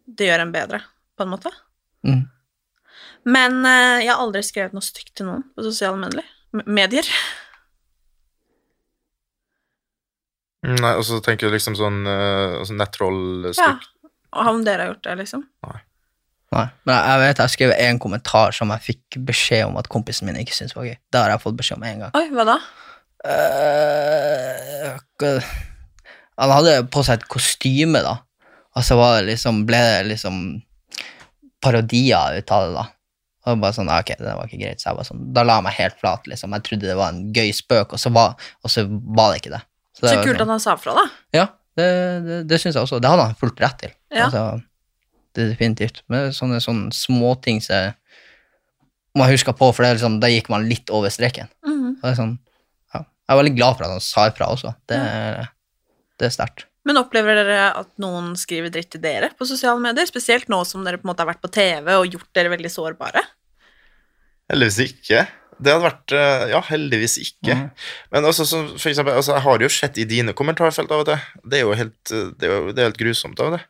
det 0.06 0.28
gjør 0.28 0.44
en 0.44 0.54
bedre, 0.54 0.82
på 1.16 1.26
en 1.26 1.32
måte. 1.32 1.52
Mm. 2.06 2.24
Men 3.32 3.60
eh, 3.68 4.02
jeg 4.02 4.10
har 4.10 4.22
aldri 4.22 4.42
skrevet 4.46 4.74
noe 4.74 4.84
stygt 4.84 5.14
til 5.18 5.28
noen 5.28 5.44
på 5.54 5.64
sosiale 5.66 6.00
medier. 6.00 6.26
Medier. 6.66 7.08
Nei, 10.62 10.92
og 10.94 11.02
så 11.06 11.18
tenker 11.24 11.48
du 11.48 11.56
liksom 11.56 11.74
sånn 11.74 12.04
uh, 12.06 12.60
sånn 12.66 12.82
Ja. 13.58 13.72
Og 14.32 14.50
om 14.52 14.60
dere 14.64 14.84
har 14.84 14.92
gjort 14.92 15.06
det, 15.08 15.16
liksom. 15.24 15.42
Nei. 15.66 15.80
Men 16.52 16.94
jeg 16.98 17.20
vet 17.22 17.40
jeg 17.40 17.52
skrev 17.54 17.70
en 17.74 17.98
kommentar 18.00 18.52
som 18.54 18.70
jeg 18.74 18.84
fikk 18.84 19.18
beskjed 19.28 19.64
om 19.70 19.78
at 19.80 19.88
kompisen 19.92 20.28
min 20.28 20.38
ikke 20.40 20.54
syntes 20.54 20.76
var 20.76 20.86
gøy. 20.86 20.96
Det 21.08 21.20
har 21.20 21.32
jeg 21.32 21.42
fått 21.42 21.58
beskjed 21.58 21.80
om 21.80 21.86
en 21.88 22.04
gang. 22.04 22.12
Oi, 22.18 22.26
hva 22.36 22.44
da? 22.48 22.56
Uh, 23.22 24.92
han 26.42 26.52
hadde 26.52 26.76
på 26.92 27.04
seg 27.06 27.20
et 27.20 27.28
kostyme, 27.32 28.02
da. 28.04 28.18
Og 28.76 28.84
så 28.86 28.96
var 28.96 29.18
det 29.20 29.26
liksom, 29.34 29.64
ble 29.68 29.78
det 29.84 30.06
liksom 30.14 30.36
parodier 31.62 32.38
ut 32.38 32.50
av 32.54 32.66
det, 32.66 32.74
da. 32.78 32.84
Og 33.50 33.58
bare 33.58 33.74
sånn, 33.74 33.90
ok, 33.90 34.12
det 34.20 34.32
var 34.38 34.46
ikke 34.46 34.60
greit, 34.62 34.80
så 34.82 34.90
jeg 34.92 34.98
var 35.00 35.06
sånn, 35.08 35.22
Da 35.34 35.42
la 35.42 35.56
jeg 35.58 35.66
meg 35.66 35.74
helt 35.80 35.96
flat, 35.98 36.28
liksom. 36.30 36.52
Jeg 36.56 36.62
trodde 36.68 36.86
det 36.88 36.96
var 36.98 37.10
en 37.12 37.24
gøy 37.34 37.50
spøk, 37.58 37.94
og 37.96 37.98
så 38.02 38.12
var, 38.14 38.36
og 38.62 38.70
så 38.70 38.84
var 38.88 39.32
det 39.32 39.40
ikke 39.42 39.54
det. 39.56 39.62
Så 39.98 40.04
det 40.06 40.12
så 40.12 40.20
kult 40.22 40.36
sånn- 40.38 40.46
at 40.46 40.52
han 40.54 40.62
sa 40.62 40.76
fra, 40.78 40.94
da. 40.94 41.04
Ja, 41.34 41.46
det, 41.76 41.88
det, 42.26 42.36
det 42.48 42.60
syns 42.62 42.76
jeg 42.78 42.84
også. 42.86 43.00
Det 43.02 43.10
hadde 43.10 43.26
han 43.30 43.34
fullt 43.40 43.60
rett 43.60 43.78
til. 43.82 43.92
Ja. 44.14 44.28
Altså, 44.28 44.44
det 45.34 45.42
er 45.44 45.50
definitivt. 45.54 46.02
Med 46.12 46.32
sånne, 46.36 46.60
sånne 46.62 46.92
småting 46.94 47.60
som 47.64 47.92
man 49.18 49.28
husker 49.28 49.52
på, 49.58 49.68
for 49.74 49.84
liksom, 49.84 50.20
da 50.22 50.30
gikk 50.32 50.48
man 50.52 50.68
litt 50.70 50.88
over 50.94 51.10
streken. 51.12 51.50
Det 52.00 52.12
er 52.12 52.18
sånn, 52.18 52.38
ja. 52.94 53.02
Jeg 53.02 53.34
er 53.34 53.40
veldig 53.42 53.56
glad 53.58 53.76
for 53.76 53.84
at 53.86 53.90
han 53.96 54.00
sa 54.04 54.28
ifra 54.30 54.48
også. 54.54 54.74
Det 54.88 54.96
er, 54.98 55.50
det 56.18 56.26
er 56.30 56.34
sterkt. 56.38 56.64
Men 56.88 56.98
opplever 56.98 57.38
dere 57.38 57.68
at 57.78 57.92
noen 58.02 58.32
skriver 58.38 58.72
dritt 58.74 58.90
til 58.94 59.02
dere 59.04 59.30
på 59.38 59.46
sosiale 59.46 59.78
medier? 59.82 60.08
Spesielt 60.08 60.48
nå 60.50 60.62
som 60.66 60.82
dere 60.86 60.98
på 60.98 61.06
en 61.06 61.12
måte 61.12 61.22
har 61.22 61.30
vært 61.30 61.44
på 61.44 61.52
TV 61.54 61.92
og 61.94 62.08
gjort 62.10 62.30
dere 62.34 62.50
veldig 62.56 62.72
sårbare? 62.72 63.22
Heldigvis 64.50 64.80
ikke. 64.90 65.26
Det 65.62 65.70
hadde 65.70 65.84
vært 65.84 66.14
eh, 66.16 66.46
Ja, 66.50 66.62
heldigvis 66.66 67.18
ikke. 67.22 67.54
Mm. 67.54 67.68
Men 68.14 68.26
altså, 68.26 68.46
så, 68.48 68.64
for 68.74 68.90
eksempel, 68.90 69.14
altså, 69.14 69.36
jeg 69.36 69.46
har 69.46 69.66
jo 69.66 69.70
sett 69.72 70.00
i 70.02 70.08
dine 70.08 70.34
kommentarfelt 70.36 70.90
av 70.90 71.04
og 71.04 71.10
til. 71.12 71.28
Det 71.46 71.60
er 71.60 71.62
jo 71.62 71.76
helt, 71.78 72.00
eh, 72.10 72.32
det 72.38 72.48
er 72.48 72.56
jo, 72.56 72.72
det 72.72 72.82
er 72.82 72.90
helt 72.90 73.02
grusomt 73.04 73.38
av 73.38 73.52
og 73.52 73.56
til. 73.58 73.68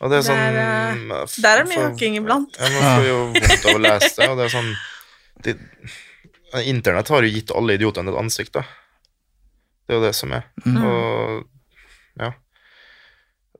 Og 0.00 0.10
det 0.10 0.16
er 0.16 0.24
sånn 0.24 0.40
eh, 0.40 1.32
Der 1.44 1.60
er 1.60 1.66
mye 1.68 1.76
hooking 1.76 1.86
hakking 1.86 2.18
iblant. 2.22 2.58
Ja, 2.58 2.72
man 2.74 2.86
får 2.88 3.06
jo 3.06 3.18
vondt 3.36 3.66
av 3.68 3.76
å 3.76 3.84
lese 3.84 4.12
det, 4.16 4.28
og 4.32 4.38
det 4.40 4.46
er 4.48 4.54
sånn 4.58 4.70
det, 5.44 5.56
Internett 6.66 7.12
har 7.14 7.22
jo 7.22 7.30
gitt 7.30 7.52
alle 7.54 7.76
idiotene 7.78 8.10
et 8.10 8.18
ansikt, 8.18 8.56
da. 8.56 8.64
Det 9.86 9.94
er 9.94 10.00
jo 10.00 10.06
det 10.08 10.14
som 10.18 10.32
er. 10.34 10.48
Mm. 10.64 10.80
Og 10.82 11.44
ja. 12.18 12.32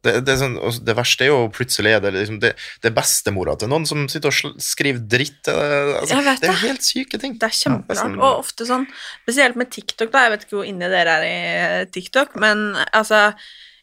Det, 0.00 0.14
det, 0.24 0.32
er 0.32 0.38
sånn, 0.40 0.54
det 0.88 0.94
verste 0.96 1.26
er 1.26 1.28
jo 1.28 1.50
plutselig 1.52 1.90
er 1.92 2.00
det 2.00 2.14
liksom 2.14 2.38
det, 2.40 2.54
det 2.80 2.94
bestemora 2.96 3.52
til 3.60 3.68
noen 3.68 3.84
som 3.84 4.06
sitter 4.08 4.32
og 4.32 4.54
skriver 4.64 5.02
dritt. 5.12 5.44
eh, 5.52 5.98
Altså, 5.98 6.14
Jeg 6.16 6.24
vet 6.24 6.40
det 6.40 6.48
er 6.48 6.62
helt 6.62 6.86
syke 6.86 7.20
ting. 7.20 7.34
Det 7.36 7.42
er 7.50 7.52
kjemperart. 7.58 7.98
sånn- 8.00 8.16
Og 8.16 8.38
ofte 8.40 8.64
sånn, 8.64 8.86
spesielt 9.26 9.56
med 9.60 9.68
TikTok, 9.70 10.08
da. 10.10 10.22
Jeg 10.24 10.30
vet 10.32 10.46
ikke 10.46 10.56
hvor 10.56 10.64
inne 10.70 10.88
dere 10.88 11.18
er 11.18 11.26
i 11.28 11.34
eh, 11.82 11.84
TikTok, 11.92 12.32
men 12.40 12.76
altså 12.94 13.34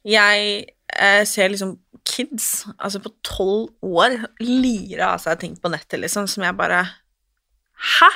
Jeg 0.04 0.66
eh, 0.98 1.24
ser 1.26 1.50
liksom 1.54 1.78
kids, 2.04 2.66
altså 2.80 2.98
på 3.04 3.12
tolv 3.22 3.70
år, 3.84 4.18
lire 4.40 5.06
av 5.14 5.20
seg 5.22 5.38
ting 5.40 5.56
på 5.62 5.70
nettet, 5.70 6.00
liksom, 6.02 6.26
som 6.28 6.42
jeg 6.48 6.58
bare 6.58 6.82
Hæ? 7.78 8.10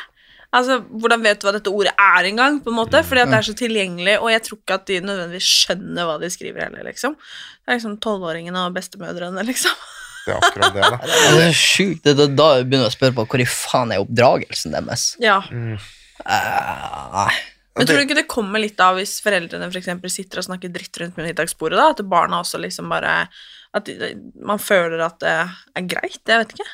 Altså, 0.51 0.81
Hvordan 0.83 1.23
vet 1.23 1.39
du 1.39 1.47
hva 1.47 1.53
dette 1.55 1.71
ordet 1.71 1.93
er 1.95 2.27
engang? 2.27 2.59
på 2.63 2.73
en 2.73 2.75
måte, 2.75 2.99
Fordi 3.07 3.23
at 3.23 3.31
det 3.31 3.37
er 3.39 3.47
så 3.47 3.55
tilgjengelig, 3.55 4.17
og 4.19 4.31
jeg 4.33 4.43
tror 4.47 4.59
ikke 4.59 4.77
at 4.81 4.89
de 4.89 4.99
nødvendigvis 4.99 5.47
skjønner 5.61 6.09
hva 6.09 6.17
de 6.19 6.29
skriver 6.33 6.65
heller, 6.67 6.83
liksom. 6.89 7.15
Det 7.15 7.71
er 7.71 7.79
liksom 7.79 7.97
tolvåringene 8.03 8.65
og 8.67 8.75
bestemødrene, 8.75 9.45
liksom. 9.47 9.87
Det 10.25 10.35
er 10.35 10.43
akkurat 10.43 10.75
det, 10.75 10.89
da. 10.91 10.99
Det 11.37 11.45
er 11.47 11.55
sjukt. 11.57 12.03
Det, 12.03 12.27
da, 12.35 12.49
begynner 12.61 12.85
jeg 12.85 12.91
å 12.91 12.97
spørre 12.97 13.15
på 13.17 13.25
hvor 13.31 13.41
i 13.41 13.47
faen 13.47 13.95
er 13.95 14.03
oppdragelsen 14.03 14.75
deres? 14.75 15.07
Ja. 15.23 15.39
Mm. 15.49 15.79
Eh. 16.25 17.39
Men 17.79 17.87
tror 17.87 18.01
du 18.01 18.03
ikke 18.03 18.19
det 18.19 18.27
kommer 18.29 18.61
litt 18.61 18.79
av 18.83 18.99
hvis 18.99 19.15
foreldrene 19.23 19.69
for 19.71 19.79
eksempel 19.79 20.11
sitter 20.11 20.41
og 20.41 20.49
snakker 20.49 20.73
dritt 20.73 20.99
rundt 20.99 21.17
middagsbordet, 21.17 21.79
da? 21.79 21.87
At 21.95 22.03
barna 22.11 22.41
også 22.43 22.59
liksom 22.61 22.91
bare 22.91 23.23
At 23.71 23.87
man 24.35 24.59
føler 24.59 24.99
at 25.05 25.21
det 25.23 25.35
er 25.79 25.85
greit? 25.87 26.19
Jeg 26.27 26.43
vet 26.43 26.57
ikke. 26.57 26.67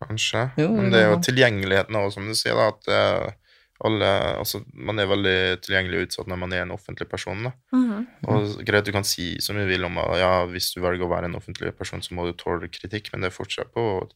Kanskje. 0.00 0.48
Jo, 0.60 0.70
Men 0.76 0.90
det 0.92 1.02
er 1.02 1.10
jo 1.12 1.20
tilgjengeligheten 1.24 1.98
også, 2.00 2.16
som 2.16 2.28
du 2.30 2.36
sier, 2.38 2.56
da. 2.56 2.70
At 2.72 2.90
eh, 2.90 3.36
alle 3.84 4.08
Altså, 4.36 4.60
man 4.76 5.00
er 5.00 5.08
veldig 5.08 5.36
tilgjengelig 5.64 5.98
og 5.98 6.06
utsatt 6.06 6.30
når 6.30 6.40
man 6.42 6.54
er 6.56 6.64
en 6.64 6.74
offentlig 6.74 7.08
person, 7.08 7.46
da. 7.48 7.52
Mhm. 7.76 8.06
Og 8.32 8.64
greit, 8.66 8.86
du 8.86 8.92
kan 8.92 9.06
si 9.08 9.32
så 9.40 9.56
mye 9.56 9.68
vil 9.68 9.84
om 9.88 9.98
at 10.02 10.16
ja, 10.20 10.32
hvis 10.50 10.72
du 10.74 10.80
velger 10.84 11.06
å 11.06 11.12
være 11.12 11.30
en 11.30 11.38
offentlig 11.38 11.72
person, 11.76 12.02
så 12.04 12.16
må 12.16 12.26
du 12.26 12.34
tåle 12.36 12.68
kritikk, 12.72 13.12
men 13.12 13.24
det 13.24 13.30
er 13.30 13.36
fortsatt 13.36 13.72
på 13.76 13.86
og 14.00 14.14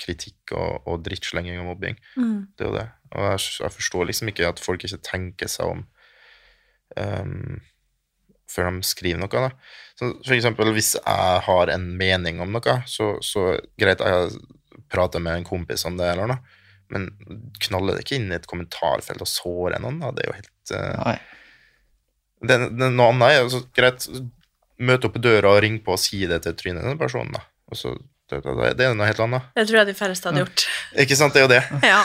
kritikk 0.00 0.54
og, 0.56 0.86
og 0.86 1.04
drittslenging 1.06 1.60
og 1.60 1.72
mobbing. 1.72 2.00
Mm. 2.16 2.38
Det 2.56 2.66
er 2.66 2.70
jo 2.70 2.78
det. 2.78 2.86
Og 3.10 3.26
jeg, 3.32 3.42
jeg 3.64 3.76
forstår 3.76 4.08
liksom 4.10 4.32
ikke 4.32 4.52
at 4.52 4.62
folk 4.62 4.86
ikke 4.86 5.02
tenker 5.04 5.50
seg 5.50 5.74
om 5.74 5.84
um, 6.96 7.60
før 8.50 8.70
de 8.70 8.86
skriver 8.86 9.20
noe. 9.20 9.30
Da. 9.30 9.50
Så 9.98 10.12
for 10.24 10.36
eksempel 10.36 10.72
hvis 10.74 10.94
jeg 10.98 11.42
har 11.46 11.74
en 11.74 11.86
mening 12.00 12.40
om 12.42 12.54
noe, 12.54 12.76
så, 12.90 13.12
så 13.24 13.52
greit, 13.78 14.02
jeg 14.02 14.40
prater 14.90 15.22
med 15.22 15.40
en 15.40 15.46
kompis 15.46 15.86
om 15.88 15.96
det, 15.98 16.08
eller 16.12 16.30
noe, 16.32 16.58
men 16.90 17.08
knalle 17.62 17.94
det 17.94 18.04
ikke 18.04 18.18
inn 18.18 18.30
i 18.32 18.38
et 18.38 18.48
kommentarfelt 18.50 19.22
og 19.22 19.30
såre 19.30 19.78
noen, 19.82 20.00
da. 20.02 20.10
Det 20.14 20.24
er 20.24 20.30
jo 20.30 20.38
helt 20.40 20.72
uh, 20.74 21.02
Nei. 21.06 21.16
det, 22.42 22.56
det, 22.66 22.88
Noe 22.90 23.10
annet 23.12 23.34
er 23.34 23.42
jo 23.44 23.52
så 23.54 23.60
greit, 23.76 24.06
møte 24.80 25.06
opp 25.06 25.14
på 25.18 25.22
døra 25.22 25.54
og 25.54 25.60
ringe 25.62 25.82
på 25.84 25.94
og 25.94 26.02
si 26.02 26.24
det 26.26 26.42
til 26.46 26.56
trynet 26.58 26.82
til 26.82 26.92
den 26.92 27.00
personen, 27.00 27.30
da. 27.36 27.44
Og 27.70 27.78
så, 27.78 27.94
det, 28.30 28.40
det, 28.42 28.72
det 28.78 28.88
er 28.88 28.96
noe 28.98 29.06
helt 29.06 29.22
annet. 29.22 29.52
Det 29.54 29.66
tror 29.68 29.82
jeg 29.82 29.90
de 29.92 29.96
færreste 30.00 30.30
hadde 30.30 30.42
gjort. 30.42 30.66
Ikke 31.04 31.18
sant, 31.18 31.36
det 31.36 31.42
er 31.42 31.46
jo 31.46 31.52
det. 31.54 31.62
Ja. 31.92 32.02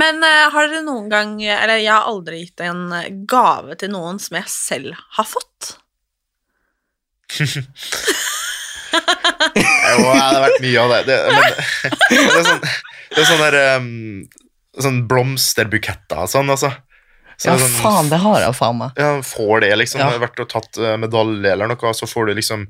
Men 0.00 0.20
uh, 0.20 0.48
har 0.52 0.68
dere 0.68 0.84
noen 0.84 1.08
gang 1.12 1.38
Eller 1.40 1.80
jeg 1.80 1.92
har 1.92 2.08
aldri 2.08 2.42
gitt 2.42 2.60
en 2.64 2.90
gave 3.28 3.76
til 3.80 3.94
noen 3.94 4.20
som 4.20 4.36
jeg 4.36 4.52
selv 4.52 5.00
har 5.16 5.28
fått. 5.28 5.76
Jo, 8.90 10.04
det 10.04 10.20
har 10.20 10.44
vært 10.44 10.62
mye 10.64 10.84
av 10.84 10.92
det. 10.94 11.00
det 11.08 11.16
men, 11.32 11.56
det 12.10 12.20
er 12.20 12.46
sånn, 12.46 12.62
det 13.10 13.22
er 13.22 13.28
sånn 13.32 13.42
der 13.46 13.58
um, 13.80 13.90
Sånn 14.80 15.00
blomsterbuketter 15.10 16.22
og 16.22 16.30
sånn, 16.30 16.52
altså. 16.52 16.70
Så 17.40 17.50
Ja, 17.50 17.56
sånn- 17.58 17.80
faen, 17.82 18.08
det 18.12 18.20
har 18.22 18.44
jeg 18.44 18.54
faen 18.54 18.78
meg. 18.78 19.00
Ja, 19.00 19.16
får 19.24 19.64
det, 19.64 19.72
liksom. 19.80 20.00
Ja. 20.00 20.12
Har 20.12 20.22
vært 20.22 20.40
og 20.44 20.48
tatt 20.52 20.78
medalje 21.00 21.50
eller 21.50 21.68
noe, 21.72 21.92
så 21.96 22.06
får 22.08 22.30
du 22.30 22.38
liksom 22.38 22.68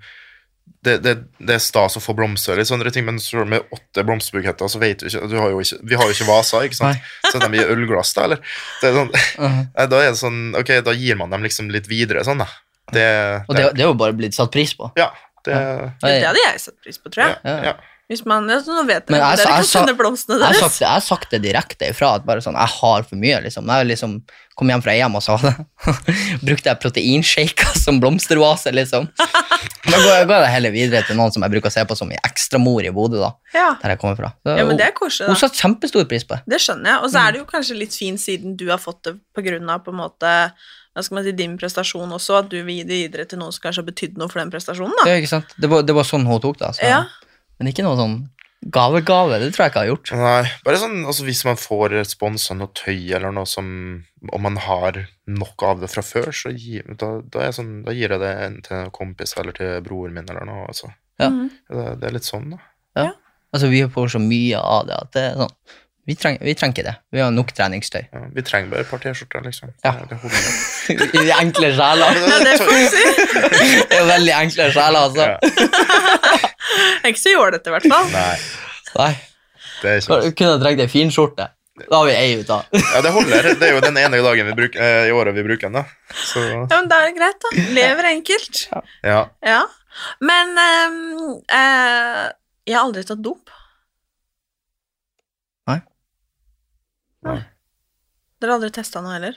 det, 0.80 0.96
det, 1.04 1.14
det 1.38 1.56
er 1.58 1.60
stas 1.60 1.98
å 1.98 2.02
få 2.02 2.14
blomster, 2.16 2.54
eller 2.54 2.68
sånne 2.68 2.92
ting, 2.94 3.04
men 3.04 3.18
med 3.50 3.74
åtte 3.74 4.04
blomsterbuketter, 4.06 4.70
så 4.70 4.80
vet 4.80 5.02
du 5.02 5.10
ikke, 5.10 5.26
du 5.28 5.36
har 5.36 5.52
ikke 5.52 5.80
Vi 5.90 5.98
har 5.98 6.08
jo 6.08 6.14
ikke 6.16 6.28
vaser, 6.30 6.64
ikke 6.64 6.78
sant? 6.78 7.10
Så 7.26 7.40
de 7.42 7.50
gir 7.58 7.72
ølglass, 7.74 8.14
da, 8.16 8.28
eller? 8.28 8.40
Det 8.80 8.88
er 8.88 8.96
sånn, 8.96 9.10
uh 9.44 9.44
-huh. 9.44 9.90
da 9.92 10.00
er 10.00 10.10
det 10.10 10.20
sånn 10.22 10.40
Ok, 10.56 10.72
da 10.86 10.96
gir 10.96 11.20
man 11.20 11.30
dem 11.30 11.44
liksom 11.44 11.68
litt 11.70 11.88
videre, 11.90 12.24
sånn, 12.24 12.40
da. 12.40 12.48
Det, 12.90 13.06
Og 13.48 13.54
det, 13.54 13.68
det 13.76 13.84
er 13.84 13.90
jo 13.90 13.94
bare 13.94 14.16
blitt 14.16 14.34
satt 14.34 14.50
pris 14.50 14.72
på. 14.74 14.90
Ja. 14.96 15.12
Det, 15.44 15.54
Det 16.02 16.26
hadde 16.26 16.44
jeg 16.46 16.60
satt 16.66 16.76
pris 16.84 16.98
på, 17.00 17.10
tror 17.14 17.26
jeg. 17.28 17.38
Ja. 17.44 17.56
ja. 17.70 17.78
Hvis 18.10 18.24
man, 18.26 18.48
ja, 18.50 18.56
så 18.58 18.74
nå 18.74 18.82
vet 18.88 19.06
Men 19.06 19.20
dere, 19.20 19.26
jeg, 19.36 19.38
dere 19.38 19.50
kan 19.60 19.66
sende 19.70 19.92
blomstene 19.94 20.34
jeg, 20.40 20.42
har 20.42 20.56
deres. 20.56 20.64
sagt, 20.64 20.80
jeg 20.82 20.90
har 20.90 21.02
sagt 21.06 21.30
det 21.30 21.38
direkte 21.44 21.90
ifra 21.92 22.08
at 22.18 22.24
bare 22.26 22.42
sånn, 22.42 22.56
jeg 22.58 22.72
har 22.80 23.04
for 23.06 23.20
mye. 23.22 23.36
liksom. 23.44 23.68
Jeg 23.70 23.86
liksom 23.86 24.16
kom 24.58 24.72
hjem 24.72 24.82
fra 24.82 24.96
EM 24.98 25.14
og 25.14 25.22
sa 25.22 25.36
det. 25.44 25.52
brukte 26.42 26.72
jeg 26.72 26.80
proteinshaker 26.82 27.78
som 27.78 28.00
blomsteroase. 28.02 28.72
liksom. 28.74 29.06
Da 29.14 29.94
går 29.94 30.10
jeg, 30.10 30.26
går 30.26 30.42
jeg 30.42 30.52
heller 30.56 30.74
videre 30.74 31.04
til 31.06 31.16
noen 31.20 31.30
som 31.32 31.46
jeg 31.46 31.54
bruker 31.54 31.70
å 31.70 31.74
se 31.76 31.86
på 31.86 31.96
som 32.02 32.10
i 32.10 32.18
ekstramor 32.26 32.82
i 32.84 32.90
Bodø. 32.98 33.22
da, 33.22 33.30
Ja. 33.54 33.68
der 33.82 33.94
jeg 33.94 34.02
kommer 34.02 34.18
fra. 34.18 34.32
Så, 34.42 34.58
ja, 34.58 34.66
men 34.66 34.76
det 34.82 34.88
er 34.88 34.92
hun, 34.92 34.98
koselig, 35.04 35.30
hun 35.30 35.40
satte 35.44 35.62
kjempestor 35.62 36.10
pris 36.10 36.26
på 36.26 36.34
det. 36.34 36.42
Det 36.50 36.60
skjønner 36.66 36.96
jeg. 36.96 36.98
Og 37.06 37.14
så 37.14 37.22
er 37.22 37.30
det 37.38 37.44
jo 37.44 37.48
kanskje 37.54 37.78
litt 37.78 37.94
fint 37.94 38.20
siden 38.26 38.58
du 38.58 38.66
har 38.74 38.82
fått 38.82 39.04
det 39.06 39.14
på 39.38 39.46
grunn 39.46 39.70
av 39.70 39.86
på 39.86 39.94
en 39.94 40.02
måte 40.02 40.34
hva 41.00 41.06
skal 41.06 41.18
man 41.18 41.26
si, 41.26 41.32
din 41.36 41.56
prestasjon 41.60 42.12
også, 42.16 42.42
at 42.44 42.50
du 42.52 42.58
vil 42.60 42.80
gi 42.80 42.84
det 42.84 42.98
videre 43.04 43.24
til 43.30 43.40
noen 43.40 43.54
som 43.56 43.64
kanskje 43.64 43.82
har 43.82 43.88
betydd 43.88 44.20
noe 44.20 44.28
for 44.28 44.42
den 44.42 44.52
prestasjonen. 44.52 44.94
da. 45.00 45.08
Ja, 45.10 45.20
ikke 45.20 45.32
sant? 45.32 45.56
Det 45.56 45.70
var, 45.72 45.86
det 45.88 45.96
var 45.96 46.06
sånn 46.08 46.28
hun 46.28 46.42
tok 46.44 46.60
det. 46.60 46.68
altså. 46.74 46.86
Ja. 46.86 47.00
Men 47.58 47.72
ikke 47.72 47.84
noe 47.86 47.98
sånn 47.98 48.20
gave-gave. 48.60 49.38
Det 49.40 49.50
tror 49.54 49.64
jeg 49.64 49.72
ikke 49.72 49.80
jeg 49.80 49.88
har 49.88 49.94
gjort. 49.94 50.10
Nei, 50.20 50.52
bare 50.66 50.80
sånn 50.82 50.98
altså 51.08 51.24
hvis 51.24 51.42
man 51.48 51.58
får 51.60 51.96
sponsa 52.10 52.56
noe 52.56 52.72
tøy 52.76 53.14
eller 53.16 53.32
noe 53.32 53.48
som 53.48 53.70
Om 54.20 54.42
man 54.44 54.58
har 54.60 54.98
nok 55.32 55.62
av 55.64 55.78
det 55.80 55.88
fra 55.88 56.02
før, 56.04 56.28
så 56.36 56.50
gi, 56.52 56.82
da, 56.84 57.06
da, 57.24 57.40
er 57.40 57.46
jeg 57.48 57.56
sånn, 57.56 57.70
da 57.86 57.94
gir 57.96 58.12
jeg 58.12 58.20
det 58.20 58.32
til 58.66 58.76
en 58.76 58.90
kompis 58.92 59.32
eller 59.40 59.56
til 59.56 59.78
broren 59.86 60.12
min 60.12 60.28
eller 60.28 60.44
noe. 60.44 60.66
Altså. 60.68 60.90
Ja. 61.16 61.30
Mhm. 61.30 61.46
Det, 61.70 61.86
det 62.02 62.08
er 62.10 62.16
litt 62.18 62.28
sånn, 62.28 62.50
da. 62.52 62.60
Ja. 63.00 63.06
Altså, 63.50 63.70
Vi 63.72 63.80
får 63.88 64.12
så 64.12 64.20
mye 64.20 64.60
av 64.60 64.84
det 64.90 64.98
at 64.98 65.14
det 65.16 65.22
er 65.30 65.40
sånn 65.40 65.56
Vi 66.08 66.14
trenger, 66.16 66.40
vi 66.44 66.54
trenger 66.56 66.74
ikke 66.74 66.84
det. 66.88 66.94
Vi 67.12 67.20
har 67.20 67.30
nok 67.34 67.50
treningstøy. 67.54 68.00
Ja, 68.12 68.20
vi 68.34 68.42
trenger 68.42 68.70
bare 68.72 68.80
et 68.86 68.88
par 68.90 68.98
T-skjorter, 69.02 69.42
liksom. 69.44 69.70
Ja. 69.84 69.92
Det, 70.08 70.16
det. 70.88 71.08
De 71.26 71.32
enkle 71.36 71.70
sjeler. 71.76 72.20
Ja, 72.24 72.38
det 72.46 72.54
får 72.58 72.72
vi 72.72 72.86
si. 72.90 73.04
Det 73.90 73.98
er 74.00 74.06
veldig 74.08 74.34
enkle 74.38 74.66
sjeler, 74.74 75.00
altså. 75.04 75.26
Det 75.44 77.04
er 77.04 77.12
ikke 77.12 77.22
så 77.22 77.34
jålete, 77.34 77.70
i 77.70 77.74
hvert 77.76 77.88
fall. 77.92 78.10
Nei, 78.14 78.36
Nei. 78.96 79.10
det 79.82 79.90
er 79.92 80.00
ikke 80.00 80.18
Kunne 80.20 80.34
kunne 80.40 80.54
ha 80.56 80.60
trengt 80.64 80.84
ei 80.86 80.90
finskjorte. 80.90 81.48
Da 81.80 81.96
har 82.02 82.08
vi 82.10 82.16
ei 82.16 82.32
ut 82.40 82.50
av. 82.52 82.66
Ja, 82.76 83.00
det 83.04 83.12
holder. 83.14 83.46
Det 83.60 83.68
er 83.68 83.76
jo 83.76 83.80
den 83.84 83.96
ene 84.00 84.18
dagen 84.24 84.50
vi 84.50 84.56
bruker, 84.58 84.82
eh, 84.84 85.06
i 85.08 85.14
året 85.16 85.36
vi 85.36 85.44
bruker 85.46 85.68
den, 85.70 85.78
da. 85.80 86.16
Så 86.16 86.42
Ja, 86.42 86.64
men 86.74 86.90
da 86.90 86.98
er 87.04 87.08
det 87.12 87.16
greit, 87.20 87.38
da. 87.44 87.52
Lever 87.76 88.10
enkelt. 88.10 88.64
ja. 89.06 89.22
Ja. 89.46 89.62
Men 90.24 90.52
ehm, 90.60 90.98
eh, 91.50 92.26
jeg 92.68 92.76
har 92.76 92.84
aldri 92.84 93.02
tatt 93.08 93.22
dop. 93.24 93.50
Nei. 97.26 97.40
Dere 98.40 98.52
har 98.54 98.58
aldri 98.60 98.70
testa 98.72 99.02
noe 99.04 99.12
heller? 99.18 99.36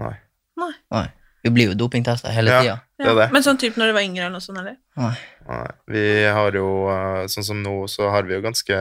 Nei. 0.00 0.14
Nei. 0.58 1.04
Vi 1.44 1.50
blir 1.52 1.68
jo 1.72 1.74
dopingtesta 1.84 2.30
hele 2.32 2.50
Ja. 2.50 2.60
tida. 2.62 2.76
Det 2.98 3.06
er 3.10 3.14
det. 3.18 3.26
Men 3.34 3.42
sånn 3.44 3.58
type 3.60 3.76
når 3.78 3.90
du 3.90 3.92
var 3.92 4.02
yngre 4.06 4.22
eller 4.24 4.32
noe 4.38 4.40
sånt, 4.44 4.58
eller? 4.62 4.76
Nei. 4.96 5.14
Nei. 5.48 5.66
Vi 5.92 6.04
har 6.38 6.52
jo, 6.56 6.68
eh, 6.90 7.24
sånn 7.28 7.44
som 7.44 7.62
nå, 7.62 7.74
så 7.90 8.10
har 8.10 8.22
vi 8.24 8.34
jo 8.34 8.40
ganske 8.42 8.78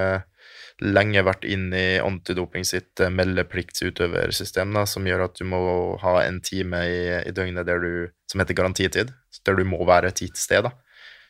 lenge 0.81 1.21
vært 1.23 1.43
inn 1.45 1.67
i 1.73 1.99
antidoping 2.01 2.63
sitt 2.65 2.99
eh, 3.03 3.09
meldepliktsutøversystem, 3.13 4.73
da, 4.73 4.85
som 4.89 5.05
gjør 5.05 5.25
at 5.25 5.35
du 5.37 5.45
må 5.45 5.59
ha 6.01 6.15
en 6.23 6.39
time 6.41 6.79
i, 6.87 7.27
i 7.27 7.31
døgnet 7.35 7.65
der 7.67 7.79
du, 7.83 7.91
som 8.31 8.39
heter 8.41 8.55
garantitid, 8.57 9.11
der 9.45 9.55
du 9.59 9.63
må 9.65 9.83
være 9.85 10.07
et 10.13 10.23
gitt 10.23 10.37
sted. 10.39 10.63
Da. 10.63 10.71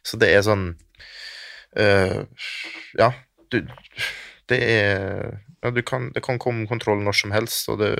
Så 0.05 0.19
det 0.19 0.29
er 0.35 0.43
sånn 0.45 0.75
øh, 1.79 2.23
Ja, 2.99 3.11
du, 3.49 3.61
det 4.51 4.59
er 4.61 5.39
ja, 5.63 5.71
du 5.71 5.81
kan, 5.87 6.09
Det 6.13 6.23
kan 6.25 6.39
komme 6.41 6.67
kontroll 6.67 7.01
når 7.05 7.15
som 7.21 7.31
helst, 7.31 7.69
og 7.71 7.79
det, 7.79 7.93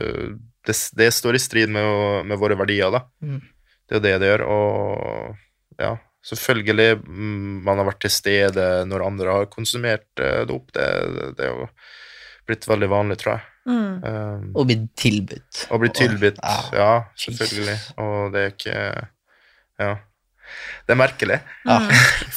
det, 0.68 0.76
det 1.00 1.10
står 1.16 1.38
i 1.38 1.42
strid 1.42 1.72
med, 1.72 2.26
med 2.28 2.40
våre 2.42 2.58
verdier, 2.60 2.92
da. 2.92 3.06
Mm. 3.24 3.40
Det 3.88 3.96
er 3.96 4.00
jo 4.00 4.04
det 4.04 4.14
det 4.24 4.30
gjør, 4.34 4.44
og 4.48 5.80
ja, 5.80 5.96
selvfølgelig 6.28 6.90
mm, 7.04 7.64
man 7.66 7.80
har 7.82 7.88
vært 7.90 8.04
til 8.06 8.14
stede 8.16 8.68
når 8.88 9.08
andre 9.08 9.38
har 9.40 9.50
konsumert 9.52 10.08
eh, 10.24 10.44
dop. 10.50 10.70
Det, 10.76 10.86
det 11.40 11.48
er 11.48 11.52
jo 11.52 11.68
blitt 12.48 12.68
veldig 12.68 12.90
vanlig, 12.92 13.20
tror 13.24 13.38
jeg. 13.38 13.50
Mm. 13.64 13.92
Um, 14.04 14.48
Og 14.60 14.66
blitt 14.68 14.90
tilbudt. 15.00 15.60
og 15.72 15.80
blitt 15.84 15.96
tilbudt, 15.96 16.40
Ja. 16.44 16.56
ja, 16.76 16.94
selvfølgelig. 17.16 17.78
Og 18.04 18.34
det 18.34 18.42
er 18.42 18.52
ikke 18.58 18.80
Ja. 19.80 19.94
Det 20.84 20.96
er 20.96 21.00
merkelig. 21.00 21.40
Ja. 21.68 21.78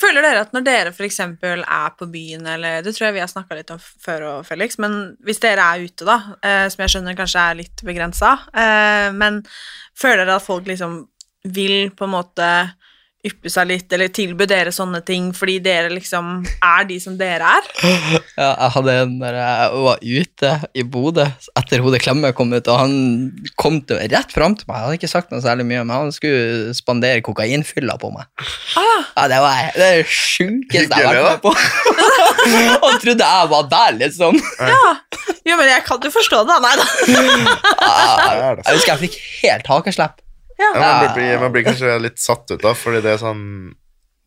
Føler 0.02 0.24
dere 0.24 0.44
at 0.46 0.55
når 0.55 0.66
dere 0.66 0.92
f.eks. 0.94 1.20
er 1.24 1.96
på 1.98 2.09
byen, 2.12 2.46
eller 2.55 2.85
det 2.87 2.94
tror 2.96 3.09
jeg 3.09 3.16
vi 3.18 3.24
har 3.24 3.33
snakka 3.33 3.59
litt 3.59 3.72
om 3.74 3.83
før, 3.83 4.26
og 4.31 4.46
Felix, 4.48 4.79
men 4.83 5.16
hvis 5.26 5.42
dere 5.42 5.66
er 5.66 5.87
ute, 5.87 6.07
da, 6.07 6.18
eh, 6.46 6.64
som 6.72 6.85
jeg 6.85 6.94
skjønner 6.94 7.18
kanskje 7.18 7.42
er 7.42 7.61
litt 7.62 7.85
begrensa, 7.87 8.37
eh, 8.55 9.09
men 9.16 9.42
føler 9.98 10.24
dere 10.24 10.40
at 10.40 10.46
folk 10.46 10.68
liksom 10.70 11.05
vil 11.57 11.92
på 11.94 12.07
en 12.07 12.14
måte 12.16 12.50
yppe 13.29 13.51
seg 13.53 13.69
litt, 13.71 13.87
eller 13.93 14.11
tilby 14.15 14.47
dere 14.49 14.73
sånne 14.75 15.01
ting 15.07 15.29
fordi 15.37 15.59
dere 15.65 15.91
liksom 15.93 16.45
er 16.65 16.87
de 16.89 16.99
som 17.03 17.17
dere 17.21 17.55
er? 17.59 17.71
Ja, 18.37 18.51
jeg 18.53 18.73
hadde 18.75 18.95
en 19.01 19.12
når 19.17 19.37
jeg 19.39 19.83
var 19.87 20.03
ute 20.05 20.49
i 20.77 20.83
Bodø 20.93 21.25
etter 21.57 21.81
Hodet 21.81 22.03
Klemme 22.05 22.33
kom 22.37 22.51
ut, 22.53 22.69
og 22.69 22.81
han 22.83 22.93
kom 23.57 23.79
til, 23.89 23.97
rett 24.12 24.35
fram 24.35 24.53
til 24.59 24.69
meg. 24.69 24.77
Jeg 24.77 24.85
hadde 24.85 24.99
ikke 25.01 25.11
sagt 25.12 25.33
noe 25.33 25.41
særlig 25.45 25.65
mye, 25.71 25.81
men 25.89 25.95
han 25.95 26.12
skulle 26.12 26.75
spandere 26.77 27.23
kokainfylla 27.25 27.97
på 28.03 28.11
meg. 28.12 28.29
Ja, 28.77 29.25
Det 29.33 29.41
var 29.41 29.62
det 29.73 29.87
det 29.87 30.05
sjukeste 30.12 31.01
jeg 31.01 31.09
har 31.09 31.17
vært 31.17 31.31
med 31.33 31.43
på. 31.47 31.55
Han 32.87 33.01
trodde 33.03 33.27
jeg 33.27 33.49
var 33.51 33.65
der, 33.73 33.97
liksom. 34.03 34.37
Jo, 35.47 35.57
men 35.57 35.67
jeg 35.71 35.83
kan 35.87 36.05
jo 36.05 36.12
forstå 36.15 36.43
det. 36.49 36.59
Nei 36.62 36.75
da. 36.79 36.87
Jeg 38.67 38.77
husker 38.77 38.93
jeg 38.93 39.03
fikk 39.07 39.19
helt 39.43 39.69
hakeslepp. 39.71 40.21
Ja, 40.57 40.71
man, 40.75 41.11
blir, 41.14 41.35
man 41.42 41.53
blir 41.53 41.66
kanskje 41.66 41.99
litt 42.01 42.21
satt 42.23 42.49
ut, 42.49 42.62
da, 42.62 42.73
fordi 42.77 43.03
det 43.05 43.12
er 43.12 43.21
sånn 43.21 43.42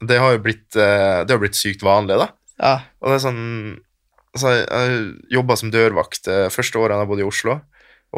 Det 0.06 0.20
har 0.22 0.36
jo 0.36 0.44
blitt, 0.46 0.68
eh, 0.78 1.24
det 1.26 1.34
har 1.34 1.42
blitt 1.42 1.58
sykt 1.58 1.82
vanlig, 1.86 2.20
da. 2.22 2.30
Ja. 2.60 2.76
Og 3.02 3.10
det 3.10 3.18
er 3.18 3.26
sånn 3.26 3.44
altså, 4.36 4.54
Jeg 4.62 5.02
jobba 5.34 5.58
som 5.60 5.74
dørvakt 5.74 6.30
eh, 6.30 6.48
første 6.54 6.82
året 6.82 7.02
jeg 7.02 7.10
bodde 7.12 7.26
i 7.26 7.30
Oslo, 7.30 7.60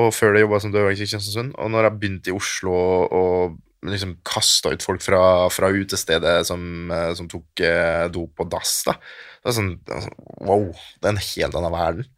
og 0.01 0.13
før 0.15 0.35
det 0.35 0.45
jobba 0.45 0.61
som 0.63 0.73
dørvakt 0.75 0.99
i 0.99 1.03
Kristiansund. 1.03 1.55
Og 1.59 1.71
når 1.71 1.87
jeg 1.87 1.99
begynte 1.99 2.31
i 2.31 2.35
Oslo 2.35 2.75
og 3.07 3.59
liksom 3.87 4.13
kasta 4.27 4.75
ut 4.75 4.83
folk 4.85 5.01
fra, 5.01 5.21
fra 5.49 5.71
utestedet 5.73 6.35
som, 6.47 6.61
eh, 6.93 7.11
som 7.17 7.29
tok 7.31 7.63
eh, 7.65 8.05
dop 8.13 8.43
og 8.43 8.51
dass, 8.51 8.81
da 8.87 8.97
det 9.41 9.49
er 9.49 9.55
sånn, 9.57 9.71
det 9.87 9.95
er 9.95 10.03
sånn 10.05 10.17
Wow, 10.45 10.65
det 11.01 11.07
er 11.07 11.15
en 11.15 11.23
helt 11.25 11.55
annen 11.57 11.73
verden. 11.73 12.09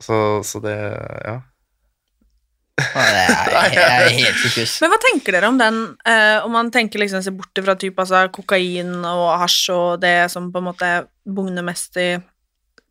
Så, 0.00 0.16
så 0.46 0.62
det 0.62 0.76
Ja. 1.26 1.40
Ja, 2.80 3.04
Det 3.46 3.60
er, 3.60 3.74
jeg 3.74 4.08
er 4.08 4.18
helt 4.18 4.42
sykehus. 4.42 4.74
Men 4.82 4.92
hva 4.92 4.98
tenker 5.02 5.36
dere 5.36 5.50
om 5.50 5.58
den, 5.60 5.80
eh, 6.08 6.38
om 6.44 6.52
man 6.54 6.70
tenker 6.74 7.02
liksom 7.02 7.22
seg 7.24 7.36
bort 7.38 7.62
fra 7.64 7.76
typ, 7.78 7.98
altså, 8.02 8.24
kokain 8.34 8.92
og 9.04 9.24
hasj 9.42 9.70
og 9.74 9.88
det 10.02 10.30
som 10.32 10.50
på 10.52 10.62
en 10.62 10.68
måte 10.70 10.92
bugner 11.28 11.66
mest 11.66 11.98
i 12.00 12.12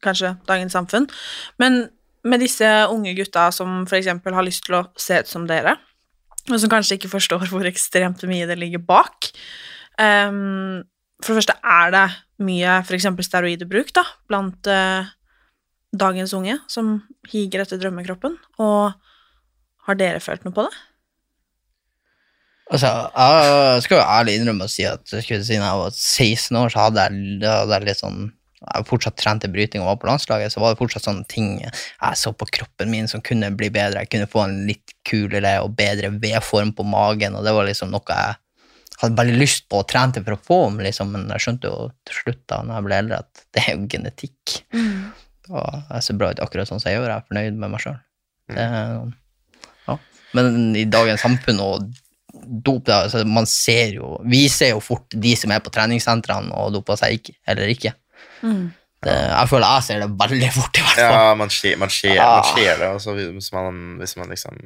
kanskje 0.05 0.35
dagens 0.47 0.75
samfunn, 0.77 1.09
men 1.59 1.87
med 2.23 2.43
disse 2.43 2.67
unge 2.91 3.13
gutta 3.17 3.49
som 3.55 3.83
eksempel 3.87 4.35
har 4.35 4.45
lyst 4.47 4.65
til 4.67 4.79
å 4.79 4.85
se 4.99 5.21
ut 5.21 5.29
som 5.29 5.47
dere, 5.49 5.75
og 6.49 6.57
som 6.59 6.71
kanskje 6.71 6.97
ikke 6.97 7.11
forstår 7.11 7.49
hvor 7.51 7.67
ekstremt 7.67 8.23
mye 8.27 8.47
det 8.49 8.57
ligger 8.59 8.83
bak. 8.83 9.31
um, 9.99 10.81
for 11.19 11.33
det 11.33 11.41
første 11.41 11.55
er 11.67 11.91
det 11.91 12.05
mye 12.47 12.79
eksempel 12.95 13.27
steroidebruk 13.27 13.91
da, 13.95 14.05
blant 14.31 14.69
uh, 14.71 15.09
dagens 15.91 16.33
unge 16.37 16.55
som 16.71 17.01
higer 17.31 17.65
etter 17.65 17.79
drømmekroppen, 17.81 18.37
og 18.63 18.95
har 19.89 19.99
dere 19.99 20.23
følt 20.23 20.45
noe 20.45 20.55
på 20.55 20.65
det? 20.67 20.85
Altså, 22.69 22.89
jeg 23.09 23.85
skal 23.85 23.97
jo 23.97 24.05
ærlig 24.05 24.35
innrømme 24.37 24.67
å 24.67 24.71
si 24.71 24.83
at 24.85 25.09
jeg 25.09 25.25
skulle 25.25 25.45
si, 25.45 25.57
når 25.57 25.71
jeg 25.71 25.79
var 25.79 25.95
16 25.95 26.59
år, 26.59 26.73
så 26.73 26.83
hadde 26.83 27.05
jeg, 27.07 27.39
hadde 27.47 27.79
jeg 27.79 27.87
litt 27.87 28.01
sånn 28.03 28.27
jeg 28.59 28.85
fortsatt 28.89 29.15
trente 29.15 29.47
bryting 29.47 29.79
og 29.81 29.87
var 29.87 29.99
på 30.01 30.07
landslaget, 30.09 30.51
så 30.51 30.59
var 30.59 30.73
det 30.73 30.81
fortsatt 30.81 31.05
sånne 31.05 31.23
ting 31.31 31.53
jeg 31.63 32.17
så 32.19 32.33
på 32.35 32.47
kroppen 32.59 32.91
min 32.91 33.07
som 33.07 33.23
kunne 33.23 33.47
bli 33.55 33.69
bedre. 33.71 34.03
Jeg 34.03 34.11
kunne 34.11 34.27
få 34.29 34.43
en 34.43 34.57
litt 34.67 34.93
kulere 35.07 35.53
og 35.63 35.77
bedre 35.79 36.11
V-form 36.19 36.73
på 36.75 36.85
magen, 36.87 37.37
og 37.39 37.47
det 37.47 37.55
var 37.55 37.69
liksom 37.69 37.93
noe 37.93 38.03
jeg 38.19 38.35
hadde 38.99 39.15
veldig 39.15 39.37
lyst 39.39 39.63
på 39.71 39.79
trene 39.87 40.11
til 40.11 40.25
for 40.25 40.35
å 40.35 40.43
få, 40.43 40.59
liksom, 40.83 41.13
men 41.15 41.29
jeg 41.31 41.45
skjønte 41.45 41.71
jo 41.71 41.87
til 42.03 42.17
slutt 42.17 42.41
da 42.51 42.59
når 42.67 42.75
jeg 42.75 42.87
ble 42.89 42.97
eldre, 43.05 43.21
at 43.23 43.45
det 43.55 43.63
er 43.63 43.71
jo 43.71 43.87
genetikk. 43.95 44.57
Og 45.49 45.79
jeg 45.95 46.05
ser 46.05 46.19
bra 46.19 46.33
ut 46.33 46.43
akkurat 46.43 46.67
sånn 46.67 46.83
som 46.83 46.91
jeg 46.91 46.99
gjør, 46.99 47.07
jeg 47.07 47.15
er 47.15 47.27
fornøyd 47.31 47.61
med 47.63 47.71
meg 47.71 47.85
sjøl. 47.85 47.95
Ja. 48.51 48.81
Men 50.37 50.75
i 50.77 50.85
dagens 50.85 51.21
samfunn 51.25 51.59
og 51.63 51.87
dop, 52.29 52.83
da, 52.85 53.03
altså, 53.07 53.23
man 53.25 53.47
ser 53.49 53.95
jo 53.95 54.11
Vi 54.29 54.43
ser 54.53 54.75
jo 54.75 54.81
fort 54.83 55.09
de 55.17 55.31
som 55.37 55.51
er 55.51 55.63
på 55.65 55.71
treningssentrene 55.73 56.53
og 56.55 56.75
doper 56.75 56.99
seg 56.99 57.17
ikke, 57.19 57.33
eller 57.49 57.71
ikke. 57.73 57.93
Det, 58.99 59.13
jeg 59.15 59.47
føler 59.49 59.73
jeg 59.77 59.83
ser 59.87 60.01
det 60.03 60.09
veldig 60.19 60.51
fort, 60.55 60.77
i 60.77 60.83
hvert 60.83 60.99
fall. 60.99 61.15
Ja, 61.15 61.33
man 61.39 61.49
ser, 61.55 61.77
man 61.79 61.89
ser, 61.93 62.19
Ah. 62.19 62.35
man 62.39 62.49
ser 62.57 62.77
det. 62.81 62.87
Altså, 62.89 63.13
hvis, 63.15 63.51
man, 63.55 63.97
hvis 64.01 64.15
man 64.19 64.29
liksom 64.29 64.57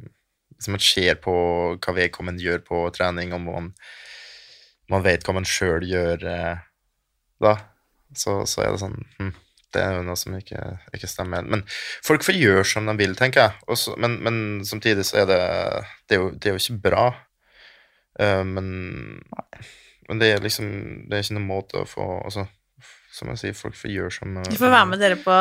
Hvis 0.54 0.68
man 0.70 0.80
ser 0.80 1.14
på 1.22 1.34
hva 1.82 1.94
vedkommende 1.96 2.42
gjør 2.42 2.60
på 2.66 2.82
trening, 2.94 3.32
og 3.34 3.40
man, 3.42 3.72
man 4.90 5.02
vet 5.04 5.24
hva 5.26 5.34
man 5.34 5.44
sjøl 5.48 5.82
gjør 5.88 6.22
eh, 6.30 6.58
da, 7.42 7.56
så, 8.14 8.44
så 8.46 8.62
er 8.62 8.70
det 8.72 8.80
sånn 8.84 8.94
hm, 9.18 9.32
Det 9.74 9.82
er 9.82 9.98
jo 9.98 10.06
noe 10.06 10.18
som 10.18 10.34
ikke, 10.38 10.62
ikke 10.94 11.10
stemmer. 11.10 11.46
Men 11.50 11.64
folk 12.06 12.24
får 12.26 12.38
gjøre 12.38 12.64
som 12.70 12.88
de 12.88 12.96
vil, 13.00 13.16
tenker 13.18 13.48
jeg. 13.48 13.68
Også, 13.74 13.96
men, 14.00 14.18
men 14.24 14.36
samtidig 14.66 15.06
så 15.08 15.24
er 15.24 15.30
det 15.30 15.44
Det 16.08 16.16
er 16.16 16.22
jo, 16.22 16.32
det 16.34 16.50
er 16.50 16.56
jo 16.56 16.62
ikke 16.62 16.82
bra. 16.90 17.06
Uh, 18.14 18.44
men, 18.46 18.66
men 20.06 20.20
det 20.20 20.28
er 20.36 20.44
liksom 20.44 20.68
Det 21.08 21.16
er 21.16 21.24
ikke 21.24 21.34
noen 21.34 21.48
måte 21.48 21.80
å 21.80 21.88
få 21.88 22.04
altså, 22.20 22.44
Som 23.10 23.32
jeg 23.32 23.40
sier, 23.40 23.56
folk 23.58 23.74
får 23.74 23.90
gjøre 23.90 24.12
som 24.14 24.36
Vi 24.46 24.60
får 24.60 24.70
være 24.70 24.86
med 24.92 25.02
dere 25.02 25.18
på 25.18 25.38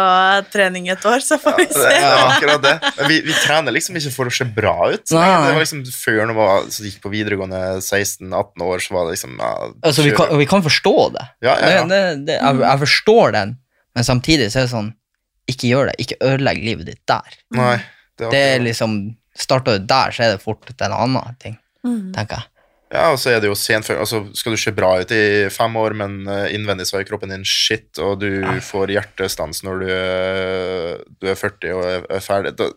trening 0.54 0.90
et 0.90 1.06
år, 1.06 1.22
så 1.22 1.38
får 1.42 1.60
vi 1.60 1.68
det 1.70 1.78
se. 1.78 1.92
er 1.94 2.24
akkurat 2.24 2.66
det. 2.66 2.74
Men 2.98 3.12
vi, 3.12 3.20
vi 3.28 3.38
trener 3.44 3.78
liksom 3.78 3.98
ikke 4.02 4.14
for 4.16 4.30
å 4.30 4.34
se 4.34 4.46
bra 4.58 4.76
ut. 4.90 5.06
Nei. 5.14 5.30
Det 5.30 5.54
var 5.54 5.62
liksom 5.62 5.86
Før 5.94 6.22
når 6.30 6.42
jeg 6.42 6.90
gikk 6.90 7.00
på 7.06 7.14
videregående 7.14 7.62
16-18 7.80 8.66
år, 8.66 8.86
så 8.86 8.98
var 8.98 9.08
det 9.08 9.18
liksom 9.18 9.38
ja, 9.38 9.54
Altså, 9.82 10.06
vi, 10.06 10.14
kan, 10.18 10.34
vi 10.42 10.50
kan 10.50 10.66
forstå 10.66 10.96
det. 11.18 11.28
Ja, 11.46 11.58
ja, 11.58 11.74
ja. 11.78 11.86
det, 11.90 12.02
det, 12.04 12.22
det 12.32 12.40
jeg, 12.40 12.62
jeg 12.66 12.84
forstår 12.88 13.38
den, 13.38 13.58
men 13.96 14.04
samtidig 14.08 14.52
så 14.52 14.60
er 14.62 14.68
det 14.68 14.74
sånn 14.74 14.94
Ikke 15.52 15.68
gjør 15.68 15.90
det. 15.90 15.96
Ikke 16.00 16.16
ødelegg 16.24 16.62
livet 16.64 16.86
ditt 16.88 17.02
der. 17.10 17.34
Nei, 17.52 17.76
det 18.18 18.28
er 18.28 18.32
Det 18.32 18.40
er 18.54 18.60
liksom 18.64 18.94
Starter 19.36 19.80
du 19.80 19.86
der, 19.90 20.12
så 20.14 20.24
er 20.24 20.32
det 20.36 20.44
fort 20.44 20.70
en 20.82 20.92
annen 20.94 21.36
ting, 21.42 21.58
Mm. 21.84 22.14
tenker 22.14 22.38
jeg. 22.38 22.48
Ja, 22.94 23.08
og 23.10 23.18
så 23.18 23.32
er 23.34 23.40
det 23.42 23.48
jo 23.50 23.56
sent 23.58 23.88
før 23.88 24.04
altså, 24.04 24.20
Skal 24.38 24.54
du 24.54 24.60
se 24.62 24.70
bra 24.78 24.92
ut 25.02 25.12
i 25.16 25.50
fem 25.50 25.78
år, 25.82 25.96
men 25.98 26.20
eh, 26.30 26.52
innvendig 26.54 26.86
så 26.86 27.00
er 27.00 27.08
kroppen 27.10 27.32
din 27.34 27.46
shit, 27.48 27.90
og 27.98 28.20
du 28.22 28.28
får 28.62 28.92
hjertestans 28.94 29.64
når 29.66 29.80
du, 29.82 29.88
er- 29.94 31.00
du 31.18 31.30
er 31.32 31.40
40 31.40 31.74
og 31.74 31.88
er, 31.90 32.06
er 32.20 32.22
ferdig, 32.22 32.52
da 32.60 32.68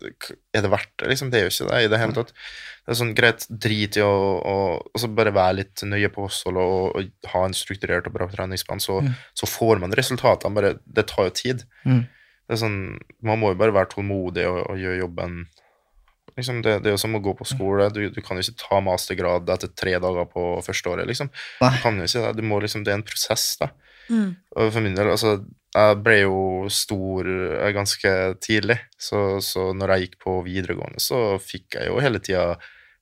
er 0.56 0.64
det 0.64 0.70
verdt 0.72 0.94
det? 1.02 1.10
Liksom, 1.12 1.28
det 1.34 1.40
er 1.42 1.44
jo 1.46 1.52
ikke 1.52 1.68
det 1.74 1.82
i 1.84 1.90
det 1.92 2.00
hele 2.00 2.16
tatt. 2.16 2.32
Det 2.86 2.94
er 2.94 2.98
sånn 3.00 3.14
greit, 3.18 3.44
drit 3.50 3.96
i 3.98 4.02
å 4.06 4.08
og, 4.46 4.88
og 4.94 5.00
så 5.02 5.08
bare 5.10 5.34
være 5.34 5.58
litt 5.60 5.82
nøye 5.90 6.08
på 6.14 6.28
kosthold 6.28 6.60
og, 6.62 6.96
og 7.00 7.30
ha 7.34 7.44
en 7.48 7.56
strukturert 7.58 8.06
og 8.08 8.14
bra 8.14 8.28
treningsplan, 8.30 8.80
så, 8.80 9.00
så 9.36 9.48
får 9.50 9.82
man 9.82 9.92
resultatene. 9.98 10.54
Bare, 10.56 10.70
det 10.86 11.08
tar 11.10 11.26
jo 11.28 11.34
tid. 11.42 11.64
Mm. 11.84 12.04
Det 12.46 12.54
er 12.54 12.60
sånn, 12.62 12.78
Man 13.26 13.40
må 13.42 13.50
jo 13.52 13.58
bare 13.58 13.74
være 13.74 13.90
tålmodig 13.96 14.46
og, 14.48 14.60
og 14.70 14.78
gjøre 14.78 15.00
jobben 15.02 15.40
liksom 16.36 16.62
det, 16.64 16.78
det 16.84 16.90
er 16.90 16.94
jo 16.96 17.00
som 17.00 17.16
å 17.16 17.22
gå 17.24 17.32
på 17.38 17.46
skole. 17.48 17.88
Du, 17.94 18.02
du 18.12 18.20
kan 18.24 18.36
jo 18.38 18.44
ikke 18.44 18.60
ta 18.62 18.80
mastergrad 18.84 19.48
etter 19.56 19.72
tre 19.76 19.96
dager 20.02 20.28
på 20.30 20.46
første 20.66 20.92
året. 20.92 21.08
liksom. 21.08 21.30
Nei. 21.62 21.72
Du 21.74 21.82
kan 21.82 21.98
jo 22.00 22.06
ikke 22.08 22.24
det. 22.26 22.32
Du 22.38 22.46
må 22.46 22.60
liksom, 22.62 22.84
det 22.86 22.92
er 22.94 23.00
en 23.00 23.06
prosess. 23.06 23.46
da. 23.60 23.70
Mm. 24.10 24.36
Og 24.56 24.72
for 24.74 24.84
min 24.84 24.94
del, 24.94 25.10
altså, 25.14 25.36
jeg 25.76 25.98
ble 26.04 26.16
jo 26.22 26.36
stor 26.72 27.26
eh, 27.28 27.70
ganske 27.76 28.12
tidlig, 28.44 28.78
så, 28.98 29.40
så 29.44 29.70
når 29.76 29.92
jeg 29.94 30.06
gikk 30.06 30.18
på 30.24 30.36
videregående, 30.46 31.02
så 31.02 31.22
fikk 31.42 31.80
jeg 31.80 31.90
jo 31.90 31.98
hele 32.04 32.22
tida 32.22 32.54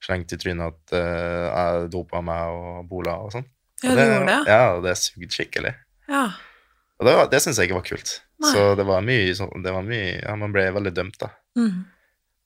slengt 0.05 0.35
i 0.35 0.39
trynet 0.41 0.69
at 0.69 0.93
uh, 0.99 1.45
jeg 1.49 1.87
dopa 1.95 2.21
meg 2.25 2.53
og 2.53 2.83
bola 2.91 3.15
og 3.25 3.31
sånn. 3.33 3.47
Ja, 3.81 3.93
Og 3.93 3.97
du 3.97 4.03
gjorde 4.05 4.27
det? 4.29 4.41
Ja, 4.53 4.63
og 4.75 4.83
det 4.85 4.93
sugde 5.01 5.31
skikkelig. 5.33 5.73
Ja. 6.11 6.25
Og 7.01 7.07
det, 7.09 7.15
var- 7.17 7.31
det 7.33 7.41
syns 7.41 7.61
jeg 7.61 7.71
ikke 7.71 7.79
var 7.79 7.87
kult. 7.89 8.13
Nei. 8.45 8.51
Så 8.53 8.65
det 8.77 8.85
var 8.89 9.05
mye 9.07 9.33
sånn 9.39 9.63
det 9.65 9.73
ja, 9.73 10.35
Man 10.37 10.53
ble 10.53 10.67
veldig 10.75 10.93
dømt, 10.93 11.17
da. 11.23 11.31
Mm. 11.57 11.85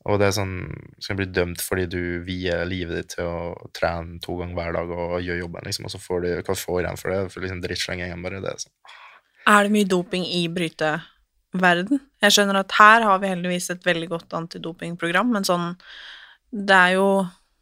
Og 0.09 0.16
det 0.21 0.29
er 0.29 0.37
sånn 0.38 0.55
Skal 1.03 1.18
bli 1.21 1.29
dømt 1.31 1.62
fordi 1.64 1.87
du 1.90 2.01
vier 2.27 2.64
livet 2.68 2.97
ditt 2.97 3.14
til 3.18 3.29
å 3.29 3.68
trene 3.77 4.18
to 4.25 4.38
ganger 4.40 4.57
hver 4.57 4.79
dag 4.79 4.92
og 4.94 5.18
gjøre 5.21 5.42
jobben, 5.42 5.68
liksom, 5.68 5.88
og 5.88 5.94
så 5.94 6.01
får 6.03 6.25
du 6.25 6.31
hva 6.40 6.57
får 6.57 6.81
igjen 6.83 7.01
for 7.01 7.14
det? 7.14 7.21
For 7.35 7.44
liksom 7.44 7.62
drittslengingen 7.64 8.25
bare 8.25 8.42
det 8.44 8.57
sånn. 8.64 8.75
Er 9.49 9.64
det 9.64 9.75
mye 9.75 9.88
doping 9.88 10.27
i 10.27 10.42
bryteverden? 10.53 12.03
Jeg 12.25 12.35
skjønner 12.35 12.61
at 12.61 12.77
her 12.79 13.07
har 13.07 13.21
vi 13.23 13.33
heldigvis 13.33 13.71
et 13.75 13.87
veldig 13.87 14.11
godt 14.11 14.38
antidopingprogram, 14.40 15.35
men 15.37 15.49
sånn 15.49 15.71
Det 16.51 16.77
er 16.77 16.97
jo 16.97 17.09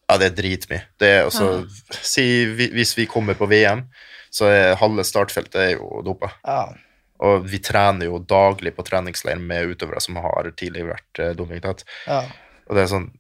Ja, 0.07 0.19
det 0.23 0.31
er 0.31 0.37
dritmye. 0.39 0.83
Det 0.99 1.13
er 1.19 1.25
også 1.27 1.67
Si 1.99 2.27
hvis 2.55 2.97
vi 2.99 3.11
kommer 3.11 3.35
på 3.35 3.49
VM, 3.51 3.89
så 4.31 4.51
er 4.51 4.79
halve 4.79 5.03
startfeltet 5.07 5.63
er 5.63 5.73
jo 5.79 6.03
dopa. 6.07 6.31
Ja. 6.45 6.75
Og 7.24 7.46
vi 7.48 7.61
trener 7.64 8.11
jo 8.11 8.18
daglig 8.20 8.74
på 8.76 8.85
treningsleir 8.87 9.38
med 9.40 9.72
utøvere 9.72 10.02
som 10.05 10.18
har 10.20 10.50
tidligere 10.52 10.94
vært 10.94 11.22
eh, 11.22 11.37
dopingtatt. 11.38 11.87
Ja. 12.09 12.24
Og 12.66 12.76
det 12.76 12.85
er 12.85 12.90
sånn 12.92 13.12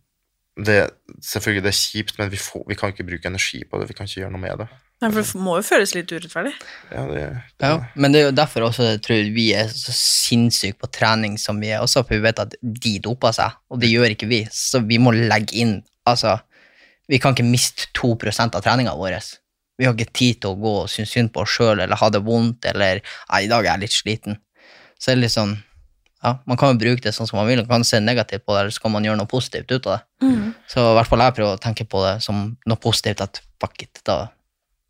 det, 0.56 0.76
Selvfølgelig 1.20 1.66
det 1.66 1.70
er 1.72 1.78
kjipt, 1.78 2.18
men 2.18 2.30
vi, 2.32 2.40
får, 2.40 2.64
vi 2.68 2.76
kan 2.80 2.92
ikke 2.92 3.06
bruke 3.08 3.28
energi 3.28 3.62
på 3.68 3.80
det. 3.80 3.90
Vi 3.90 3.96
kan 3.96 4.08
ikke 4.08 4.22
gjøre 4.22 4.32
noe 4.32 4.42
med 4.42 4.62
det. 4.62 4.68
Nei, 5.04 5.10
for 5.12 5.20
Det 5.20 5.42
må 5.44 5.58
jo 5.58 5.64
føles 5.68 5.92
litt 5.92 6.12
urettferdig. 6.12 6.54
Ja, 6.88 7.02
det, 7.10 7.24
det, 7.60 7.68
Ja, 7.68 7.74
men 7.94 8.14
det 8.14 8.22
er 8.22 8.30
jo 8.30 8.36
derfor 8.38 8.64
også 8.70 8.86
jeg 8.86 9.02
tror 9.04 9.28
vi 9.36 9.50
er 9.56 9.68
så 9.68 9.92
sinnssyke 9.92 10.80
på 10.80 10.88
trening 10.96 11.36
som 11.40 11.60
vi 11.60 11.68
er 11.68 11.84
også, 11.84 12.00
for 12.06 12.16
vi 12.16 12.24
vet 12.24 12.40
at 12.40 12.56
de 12.62 12.94
doper 13.04 13.36
seg, 13.36 13.58
og 13.68 13.82
det 13.82 13.92
gjør 13.92 14.14
ikke 14.14 14.30
vi, 14.30 14.40
så 14.52 14.80
vi 14.84 15.00
må 15.02 15.14
legge 15.16 15.60
inn 15.60 15.78
Altså, 16.06 16.36
vi 17.10 17.18
kan 17.18 17.34
ikke 17.34 17.42
miste 17.42 17.88
2% 17.98 18.54
av 18.54 18.62
treninga 18.62 18.92
vår. 18.94 19.16
Vi 19.78 19.84
har 19.84 19.94
ikke 19.94 20.12
tid 20.16 20.40
til 20.40 20.54
å 20.54 20.58
gå 20.60 20.74
og 20.82 20.90
synes 20.90 21.12
synd 21.12 21.32
på 21.34 21.42
oss 21.44 21.52
sjøl 21.52 21.80
eller 21.84 22.00
ha 22.00 22.08
det 22.10 22.22
vondt 22.24 22.64
eller 22.70 23.02
Nei, 23.04 23.42
i 23.44 23.50
dag 23.50 23.64
er 23.66 23.74
jeg 23.74 23.84
litt 23.84 23.96
sliten. 23.96 24.38
Så 24.98 25.10
det 25.10 25.16
er 25.16 25.24
litt 25.26 25.34
sånn 25.36 25.56
Ja, 26.24 26.38
man 26.48 26.56
kan 26.56 26.72
jo 26.72 26.80
bruke 26.80 27.04
det 27.04 27.12
sånn 27.14 27.28
som 27.28 27.36
man 27.38 27.46
vil, 27.46 27.60
man 27.66 27.82
kan 27.82 27.84
se 27.84 28.00
negativt 28.00 28.46
på 28.46 28.54
det, 28.54 28.60
eller 28.60 28.74
så 28.74 28.80
kan 28.82 28.94
man 28.94 29.04
gjøre 29.04 29.20
noe 29.20 29.30
positivt 29.30 29.70
ut 29.70 29.86
av 29.86 29.98
det. 29.98 30.30
Så 30.72 30.80
i 30.80 30.94
hvert 30.96 31.10
fall 31.10 31.22
jeg 31.22 31.34
prøver 31.36 31.58
å 31.58 31.60
tenke 31.62 31.84
på 31.86 32.00
det 32.02 32.14
som 32.24 32.56
noe 32.66 32.80
positivt, 32.82 33.20
at 33.22 33.42
fuck 33.60 33.84
it, 33.84 34.00
da 34.08 34.24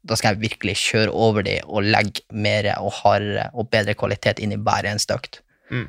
da 0.06 0.14
skal 0.14 0.34
jeg 0.36 0.44
virkelig 0.44 0.76
kjøre 0.78 1.10
over 1.10 1.42
de 1.42 1.56
og 1.66 1.82
legge 1.82 2.22
mer 2.30 2.68
og 2.78 2.92
hardere 3.00 3.48
og 3.58 3.70
bedre 3.72 3.96
kvalitet 3.98 4.38
inn 4.38 4.54
i 4.54 4.60
hver 4.60 4.86
eneste 4.86 5.16
økt. 5.18 5.40
Mm. 5.70 5.88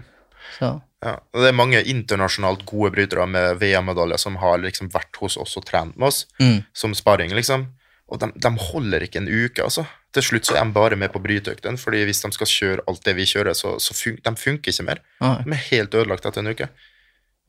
Så 0.57 0.81
Ja, 1.05 1.11
og 1.13 1.43
det 1.43 1.51
er 1.51 1.53
mange 1.53 1.83
internasjonalt 1.85 2.63
gode 2.65 2.89
brytere 2.95 3.27
med 3.29 3.59
VM-medaljer 3.61 4.17
som 4.17 4.39
har 4.41 4.57
liksom 4.57 4.89
vært 4.89 5.19
hos 5.21 5.35
oss 5.37 5.53
og 5.59 5.65
trent 5.67 5.93
med 5.95 6.07
oss, 6.07 6.25
Mm. 6.41 6.63
som 6.73 6.95
sparring, 6.95 7.29
liksom. 7.37 7.67
Og 8.07 8.19
de, 8.21 8.29
de 8.39 8.49
holder 8.69 9.03
ikke 9.03 9.19
en 9.19 9.27
uke, 9.27 9.63
altså. 9.65 9.83
Til 10.15 10.23
slutt 10.23 10.47
så 10.47 10.55
er 10.55 10.63
de 10.63 10.71
bare 10.75 10.95
med 10.95 11.11
på 11.11 11.19
bryteøkten, 11.19 11.75
fordi 11.81 12.05
hvis 12.07 12.21
de 12.23 12.29
skal 12.31 12.47
kjøre 12.47 12.85
alt 12.87 13.01
det 13.03 13.13
vi 13.17 13.25
kjører, 13.27 13.51
så, 13.57 13.73
så 13.83 13.95
fun 13.97 14.15
de 14.23 14.31
funker 14.39 14.71
ikke 14.71 14.85
mer. 14.87 15.01
Nei. 15.19 15.33
De 15.43 15.51
er 15.57 15.65
helt 15.71 15.97
ødelagt 15.99 16.25
etter 16.29 16.39
en 16.45 16.53
uke. 16.53 16.69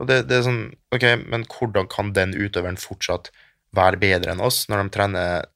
Og 0.02 0.08
det, 0.10 0.24
det 0.30 0.40
er 0.40 0.42
sånn, 0.46 0.64
ok, 0.94 1.06
men 1.30 1.46
hvordan 1.50 1.86
kan 1.90 2.10
den 2.16 2.34
utøveren 2.38 2.78
fortsatt 2.78 3.30
være 3.76 4.00
bedre 4.02 4.34
enn 4.34 4.42
oss, 4.42 4.64
når 4.70 4.82
de 4.84 4.92
trener 4.98 5.46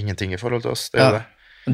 ingenting 0.00 0.32
i 0.34 0.40
forhold 0.40 0.62
til 0.64 0.74
oss? 0.76 0.88
Det 0.94 1.02
er 1.02 1.04
Ja. 1.08 1.18
det. 1.18 1.26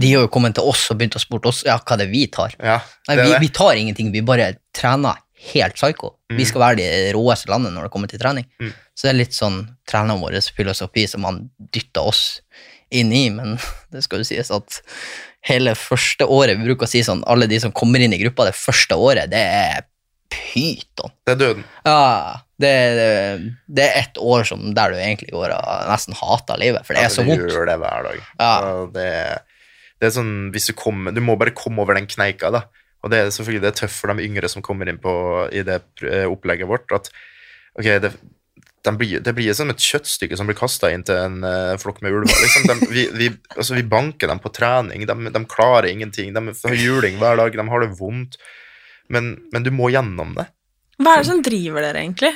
De 0.02 0.09
har 0.16 0.24
jo 0.24 0.28
kommet 0.32 0.57
til 0.57 0.66
oss 0.66 0.88
og 0.90 0.98
begynt 0.98 1.14
å 1.16 1.22
spørre 1.22 1.52
oss 1.52 1.61
ja, 1.64 1.76
hva 1.78 1.96
det 1.96 2.09
er 2.09 2.11
vi 2.11 2.24
tar. 2.32 2.57
Ja, 2.59 2.80
det 3.07 3.14
Nei, 3.16 3.22
vi, 3.22 3.36
vi 3.46 3.48
tar 3.54 3.76
ingenting, 3.78 4.09
vi 4.12 4.20
bare 4.26 4.48
trener 4.74 5.20
helt 5.53 5.78
psyko. 5.78 6.14
Mm. 6.30 6.38
Vi 6.40 6.47
skal 6.49 6.62
være 6.62 6.78
de 6.80 6.88
råeste 7.16 7.51
landet 7.53 7.74
når 7.74 7.86
det 7.86 7.92
kommer 7.94 8.11
til 8.11 8.22
trening. 8.22 8.47
Mm. 8.62 8.72
Så 8.97 9.07
det 9.07 9.12
er 9.12 9.20
litt 9.20 9.36
sånn 9.36 9.61
treneren 9.88 10.22
vår 10.22 10.38
filosofi 10.57 11.07
som 11.11 11.26
han 11.28 11.44
dytter 11.74 12.09
oss 12.12 12.24
inn 12.94 13.12
i, 13.14 13.26
men 13.34 13.57
det 13.94 14.05
skal 14.07 14.22
jo 14.22 14.28
sies 14.28 14.53
at 14.55 14.80
hele 15.47 15.76
første 15.78 16.26
året, 16.26 16.59
vi 16.59 16.66
bruker 16.70 16.88
å 16.88 16.90
si 16.90 17.05
sånn, 17.07 17.24
alle 17.30 17.49
de 17.51 17.61
som 17.62 17.74
kommer 17.74 18.03
inn 18.03 18.14
i 18.14 18.22
gruppa 18.22 18.49
det 18.49 18.57
første 18.59 18.99
året, 18.99 19.30
det 19.30 19.42
er 19.42 19.86
pyton. 20.32 21.12
Det 21.26 21.36
er 21.36 21.40
døden. 21.40 21.66
Ja, 21.86 22.42
det, 22.59 22.72
det, 22.99 23.11
det 23.78 23.84
er 23.84 24.01
ett 24.01 24.18
år 24.18 24.47
som 24.49 24.64
der 24.74 24.94
du 24.94 24.99
egentlig 24.99 25.30
går 25.34 25.53
og 25.55 25.90
nesten 25.90 26.16
hater 26.18 26.59
livet, 26.61 26.86
for 26.86 26.97
det 26.97 27.05
Ja, 27.05 27.11
er 27.11 27.14
så 27.14 27.22
men 27.22 27.34
vondt. 27.36 27.47
Du 27.47 27.55
gjør 27.55 27.68
det 27.70 27.76
hver 27.82 28.09
dag. 28.09 28.24
Ja. 28.40 28.55
Det, 28.97 29.07
det 30.01 30.09
er 30.09 30.16
sånn, 30.16 30.34
hvis 30.55 30.70
du 30.70 30.74
kommer, 30.78 31.14
du 31.14 31.22
må 31.24 31.38
bare 31.40 31.55
komme 31.57 31.84
over 31.84 31.99
den 31.99 32.09
kneika, 32.11 32.51
da. 32.55 32.66
Og 33.07 33.12
det 33.12 33.20
er 33.22 33.28
selvfølgelig 33.30 33.62
det 33.62 33.68
er 33.70 33.80
tøft 33.84 34.00
for 34.00 34.11
de 34.11 34.26
yngre 34.26 34.50
som 34.50 34.64
kommer 34.66 34.90
inn 34.90 34.98
på, 34.98 35.12
i 35.54 35.62
det 35.66 35.78
eh, 36.02 36.26
opplegget 36.26 36.66
vårt, 36.66 36.90
at 36.96 37.12
ok, 37.78 37.86
det, 38.02 38.11
de 38.86 38.94
blir, 38.98 39.22
det 39.22 39.34
blir 39.36 39.54
som 39.54 39.70
et 39.70 39.82
kjøttstykke 39.82 40.38
som 40.38 40.50
blir 40.50 40.59
kasta 40.59 40.90
inn 40.94 41.04
til 41.07 41.18
en 41.18 41.38
uh, 41.46 41.78
flokk 41.80 42.02
med 42.02 42.14
ulver. 42.14 42.34
Liksom. 42.42 42.66
De, 42.66 42.90
vi, 42.90 43.07
vi, 43.14 43.30
altså, 43.54 43.76
vi 43.78 43.86
banker 43.86 44.30
dem 44.30 44.42
på 44.42 44.52
trening, 44.54 45.07
de, 45.07 45.32
de 45.34 45.42
klarer 45.50 45.90
ingenting. 45.90 46.34
De 46.34 46.42
har 46.50 46.78
juling 46.78 47.18
hver 47.22 47.38
dag, 47.40 47.54
de 47.54 47.68
har 47.70 47.84
det 47.84 47.92
vondt. 47.98 48.38
Men, 49.12 49.36
men 49.54 49.66
du 49.66 49.70
må 49.74 49.90
gjennom 49.94 50.34
det. 50.38 50.48
Hva 50.98 51.14
er 51.14 51.22
det 51.22 51.30
som 51.30 51.42
driver 51.46 51.84
dere, 51.84 52.02
egentlig? 52.02 52.32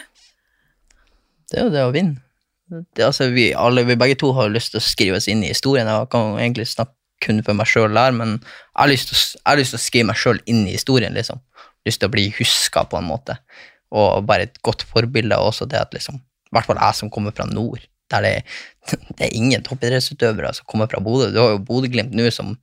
Det 1.51 1.59
er 1.59 1.67
jo 1.67 1.75
det 1.75 1.87
å 1.87 1.95
vinne. 1.95 2.23
Det, 2.71 3.03
altså, 3.03 3.27
vi, 3.35 3.51
alle, 3.59 3.83
vi 3.89 3.99
begge 3.99 4.19
to 4.21 4.31
har 4.37 4.53
lyst 4.55 4.75
til 4.75 4.79
å 4.79 4.87
skrive 4.87 5.19
oss 5.19 5.27
inn 5.31 5.43
i 5.43 5.51
historien. 5.51 5.91
Jeg 5.91 6.11
kan 6.13 6.37
egentlig 6.39 6.69
snakke 6.71 6.95
kun 7.21 7.43
for 7.47 7.57
meg 7.59 7.69
sjøl 7.71 7.95
der, 7.95 8.13
men 8.17 8.39
jeg 8.41 8.81
har 8.81 8.91
lyst 8.91 9.11
til, 9.13 9.77
å- 9.77 9.81
skrive 9.81 10.07
meg 10.11 10.17
sjøl 10.21 10.41
inn 10.47 10.67
i 10.67 10.75
historien. 10.77 11.15
liksom. 11.15 11.41
Lyst 11.87 12.01
til 12.01 12.09
å 12.09 12.13
bli 12.13 12.29
huska 12.39 12.85
på 12.89 12.99
en 12.99 13.09
måte. 13.09 13.39
Og 13.93 14.25
bare 14.27 14.49
et 14.49 14.63
godt 14.63 14.83
forbilde 14.87 15.37
også 15.37 15.69
det 15.69 15.81
at 15.81 15.93
liksom, 15.97 16.17
i 16.21 16.53
hvert 16.55 16.67
fall 16.67 16.81
jeg 16.81 16.95
som 16.95 17.11
kommer 17.11 17.33
fra 17.33 17.47
nord, 17.47 17.81
der 18.11 18.23
det, 18.23 18.35
det 19.19 19.29
er 19.29 19.37
ingen 19.37 19.63
toppidrettsutøvere 19.63 20.55
som 20.55 20.67
kommer 20.67 20.91
fra 20.91 21.01
Bodø. 21.01 21.31
Du 21.33 21.39
har 21.41 21.55
jo 21.55 21.65
Bodø-Glimt 21.65 22.13
nå 22.15 22.31
som 22.35 22.57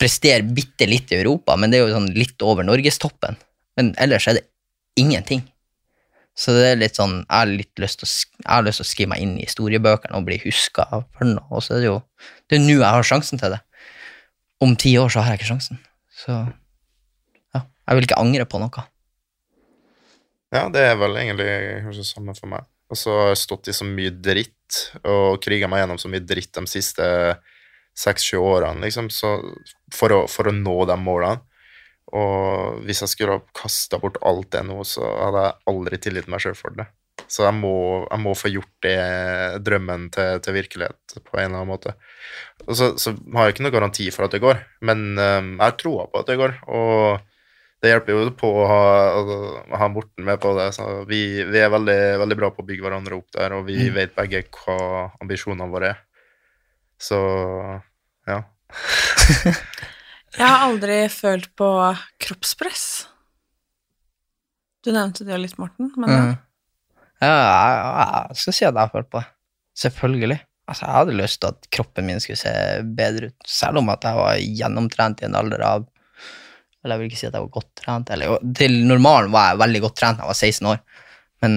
presterer 0.00 0.42
bitte 0.42 0.86
litt 0.88 1.12
i 1.12 1.20
Europa, 1.20 1.56
men 1.56 1.70
det 1.70 1.78
er 1.80 1.86
jo 1.88 1.94
sånn 1.98 2.12
litt 2.16 2.40
over 2.42 2.64
norgestoppen. 2.64 3.36
Men 3.76 3.94
ellers 4.00 4.26
er 4.28 4.38
det 4.40 4.46
ingenting. 5.00 5.42
Så 6.40 6.54
det 6.56 6.68
er 6.70 6.78
litt 6.80 6.96
sånn, 6.96 7.18
jeg 7.26 7.36
har 7.36 7.50
litt 7.50 7.80
lyst 7.82 8.00
til 8.00 8.08
å, 8.08 8.60
lyst 8.64 8.80
til 8.80 8.86
å 8.86 8.88
skrive 8.88 9.10
meg 9.12 9.24
inn 9.24 9.34
i 9.36 9.44
historiebøkene 9.44 10.16
og 10.16 10.24
bli 10.28 10.38
huska 10.44 10.86
for 10.88 11.28
noe. 11.28 11.44
Og 11.52 11.64
så 11.66 11.76
er 11.76 11.82
det 11.82 11.90
jo 11.90 11.98
det 12.48 12.56
er 12.56 12.64
nå 12.64 12.78
jeg 12.78 12.86
har 12.86 13.06
sjansen 13.06 13.40
til 13.40 13.52
det. 13.52 13.60
Om 14.60 14.74
ti 14.76 14.94
år 15.00 15.12
så 15.12 15.22
har 15.24 15.34
jeg 15.34 15.40
ikke 15.40 15.52
sjansen. 15.54 15.80
Så 16.12 16.34
ja, 16.34 17.62
jeg 17.62 17.96
vil 17.96 18.06
ikke 18.08 18.20
angre 18.20 18.46
på 18.48 18.60
noe. 18.60 18.84
Ja, 20.50 20.66
det 20.72 20.82
er 20.82 20.98
vel 20.98 21.16
egentlig 21.16 21.48
kanskje 21.86 22.02
det 22.02 22.10
samme 22.10 22.34
for 22.36 22.50
meg. 22.52 22.66
Og 22.90 22.98
så 22.98 23.14
har 23.14 23.30
jeg 23.32 23.44
stått 23.44 23.70
i 23.70 23.76
så 23.76 23.86
mye 23.86 24.10
dritt 24.10 24.80
og 25.06 25.38
kriga 25.42 25.68
meg 25.70 25.84
gjennom 25.84 26.00
så 26.02 26.10
mye 26.10 26.24
dritt 26.26 26.52
de 26.56 26.64
siste 26.70 27.06
seks-sju 28.00 28.38
årene, 28.38 28.82
liksom, 28.84 29.10
så 29.12 29.36
for, 29.94 30.14
å, 30.14 30.20
for 30.30 30.50
å 30.50 30.54
nå 30.54 30.76
de 30.88 30.96
målene. 31.00 31.42
Og 32.16 32.80
hvis 32.86 33.04
jeg 33.04 33.12
skulle 33.12 33.36
ha 33.38 33.42
kasta 33.54 34.00
bort 34.02 34.18
alt 34.26 34.50
det 34.54 34.64
nå, 34.66 34.80
så 34.88 35.06
hadde 35.06 35.44
jeg 35.44 35.70
aldri 35.70 36.00
tilgitt 36.02 36.30
meg 36.30 36.42
sjøl 36.42 36.56
for 36.58 36.74
det. 36.74 36.88
Så 37.30 37.44
jeg 37.46 37.54
må, 37.54 37.70
jeg 38.10 38.20
må 38.24 38.32
få 38.34 38.50
gjort 38.50 38.72
det 38.82 38.96
drømmen 39.62 40.08
til, 40.10 40.40
til 40.42 40.56
virkelighet 40.56 41.18
på 41.22 41.36
en 41.38 41.44
eller 41.44 41.60
annen 41.60 41.70
måte. 41.70 41.92
Og 42.66 42.74
så, 42.74 42.88
så 42.98 43.12
har 43.36 43.46
jeg 43.46 43.54
ikke 43.54 43.66
noe 43.68 43.74
garanti 43.76 44.08
for 44.10 44.26
at 44.26 44.34
det 44.34 44.40
går, 44.42 44.58
men 44.88 45.04
um, 45.14 45.52
jeg 45.54 45.62
har 45.62 45.76
troa 45.78 46.08
på 46.10 46.24
at 46.24 46.26
det 46.32 46.36
går. 46.40 46.56
Og 46.74 47.20
det 47.80 47.92
hjelper 47.94 48.12
jo 48.18 48.24
på 48.36 48.50
å 48.60 48.64
ha, 48.68 48.80
å 49.22 49.78
ha 49.80 49.86
Morten 49.94 50.26
med 50.26 50.42
på 50.42 50.50
det. 50.58 50.66
Så 50.76 50.88
vi, 51.08 51.20
vi 51.48 51.62
er 51.62 51.70
veldig, 51.72 51.96
veldig 52.24 52.36
bra 52.42 52.50
på 52.52 52.60
å 52.64 52.66
bygge 52.68 52.84
hverandre 52.84 53.16
opp 53.22 53.30
der, 53.38 53.54
og 53.56 53.64
vi 53.70 53.78
Mm. 53.86 53.94
vet 53.96 54.12
begge 54.18 54.42
hva 54.58 54.76
ambisjonene 55.22 55.70
våre 55.72 55.94
er. 55.94 56.02
Så 57.00 57.16
ja. 58.28 58.42
Jeg 60.36 60.46
har 60.46 60.66
aldri 60.66 60.98
følt 61.10 61.48
på 61.58 61.70
kroppspress. 62.22 62.84
Du 64.84 64.92
nevnte 64.94 65.24
det 65.26 65.34
jo 65.34 65.40
litt, 65.42 65.56
Morten, 65.58 65.90
men 65.96 66.10
Mm. 66.18 66.36
Ja, 67.20 67.30
jeg, 67.30 67.80
jeg 68.30 68.40
skal 68.42 68.56
si 68.56 68.64
at 68.64 68.72
jeg 68.72 68.80
har 68.80 68.92
følt 68.94 69.10
på 69.12 69.20
det. 69.20 69.28
Selvfølgelig. 69.80 70.38
Altså, 70.70 70.86
jeg 70.86 70.94
hadde 70.94 71.18
lyst 71.18 71.40
til 71.42 71.50
at 71.50 71.68
kroppen 71.74 72.06
min 72.06 72.22
skulle 72.22 72.38
se 72.38 72.52
bedre 72.96 73.30
ut, 73.30 73.48
selv 73.48 73.80
om 73.82 73.90
at 73.92 74.06
jeg 74.06 74.18
var 74.20 74.42
gjennomtrent 74.60 75.22
i 75.22 75.26
en 75.26 75.38
alder 75.38 75.64
av 75.66 75.86
Eller 76.80 76.94
jeg 76.94 77.00
vil 77.00 77.10
ikke 77.10 77.20
si 77.20 77.28
at 77.28 77.34
jeg 77.34 77.44
var 77.44 77.54
godt 77.58 77.70
trent. 77.76 78.10
Eller, 78.14 78.36
til 78.56 78.76
normalen 78.88 79.32
var 79.34 79.50
jeg 79.50 79.62
veldig 79.64 79.80
godt 79.84 79.96
trent 80.00 80.20
da 80.20 80.24
jeg 80.24 80.32
var 80.32 80.38
16 80.38 80.70
år, 80.72 80.82
men 81.44 81.56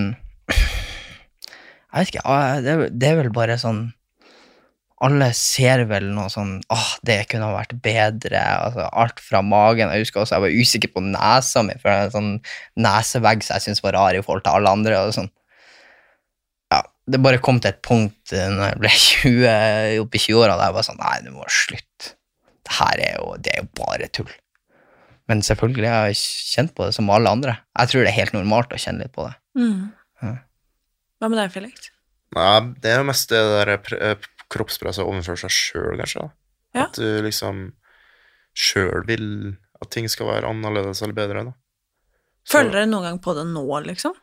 jeg 1.94 2.00
vet 2.00 2.10
ikke, 2.10 2.38
det, 2.66 2.74
det 2.98 3.12
er 3.12 3.20
vel 3.22 3.36
bare 3.36 3.60
sånn 3.62 3.86
alle 5.04 5.28
ser 5.36 5.84
vel 5.90 6.06
noe 6.16 6.30
sånn 6.32 6.56
åh, 6.72 6.92
det 7.04 7.26
kunne 7.28 7.50
ha 7.50 7.58
vært 7.58 7.74
bedre. 7.84 8.40
altså 8.40 8.86
Alt 8.88 9.20
fra 9.20 9.42
magen. 9.44 9.92
Jeg 9.92 10.06
husker 10.06 10.22
også 10.22 10.38
jeg 10.38 10.46
var 10.46 10.60
usikker 10.64 10.92
på 10.94 11.04
nesa 11.04 11.64
mi, 11.68 11.76
for 11.82 11.90
det 11.90 11.96
er 11.96 12.08
en 12.08 12.14
sånn 12.14 12.32
nesevegg 12.86 13.44
som 13.44 13.58
jeg 13.58 13.66
syntes 13.66 13.84
var 13.84 13.98
rar 13.98 14.16
i 14.16 14.22
forhold 14.24 14.46
til 14.46 14.56
alle 14.56 14.72
andre. 14.78 15.02
og 15.02 15.16
sånn. 15.18 15.28
Det 17.06 17.20
bare 17.20 17.40
kom 17.44 17.58
til 17.60 17.74
et 17.74 17.82
punkt 17.84 18.32
eh, 18.32 18.48
når 18.54 18.70
jeg 18.70 18.80
ble 18.80 18.92
20, 19.08 20.04
oppe 20.06 20.16
i 20.20 20.22
20-åra 20.24 20.56
der 20.56 20.70
jeg 20.70 20.76
var 20.78 20.86
sånn 20.88 21.02
Nei, 21.02 21.18
du 21.26 21.32
må 21.36 21.44
slutte. 21.52 22.14
Det 22.64 22.78
her 22.78 23.02
er 23.04 23.18
jo, 23.20 23.34
det 23.44 23.52
er 23.54 23.64
jo 23.66 23.70
bare 23.82 24.08
tull. 24.16 24.30
Men 25.28 25.42
selvfølgelig 25.44 25.84
jeg 25.88 25.96
har 25.98 26.08
jeg 26.12 26.20
kjent 26.54 26.72
på 26.76 26.86
det 26.88 26.94
som 26.96 27.10
alle 27.12 27.32
andre. 27.32 27.58
Jeg 27.80 27.92
tror 27.92 28.04
det 28.06 28.12
er 28.14 28.20
helt 28.22 28.34
normalt 28.36 28.72
å 28.76 28.80
kjenne 28.80 29.04
litt 29.06 29.14
på 29.16 29.26
det. 29.28 29.36
mm. 29.60 29.84
Ja. 30.24 30.34
Hva 31.20 31.30
med 31.32 31.40
deg, 31.40 31.52
Felix? 31.52 31.90
Nei, 32.36 32.60
det 32.84 32.92
er 32.94 33.02
jo 33.02 33.08
mest 33.12 33.30
det 33.32 33.40
der 33.52 33.74
eh, 33.76 34.26
kroppspresset 34.52 35.04
overfor 35.04 35.38
seg 35.44 35.52
sjøl, 35.56 35.98
kanskje. 36.00 36.24
da. 36.24 36.34
Ja. 36.80 36.86
At 36.88 36.98
du 37.00 37.20
liksom 37.28 37.66
sjøl 38.58 39.04
vil 39.08 39.28
at 39.84 39.92
ting 39.94 40.08
skal 40.12 40.30
være 40.32 40.48
annerledes 40.50 41.02
eller 41.04 41.16
bedre. 41.18 41.44
da. 41.50 41.54
Så- 42.48 42.58
Føler 42.60 42.72
dere 42.80 42.90
noen 42.92 43.04
gang 43.08 43.20
på 43.24 43.36
det 43.36 43.46
nå, 43.52 43.64
liksom? 43.88 44.16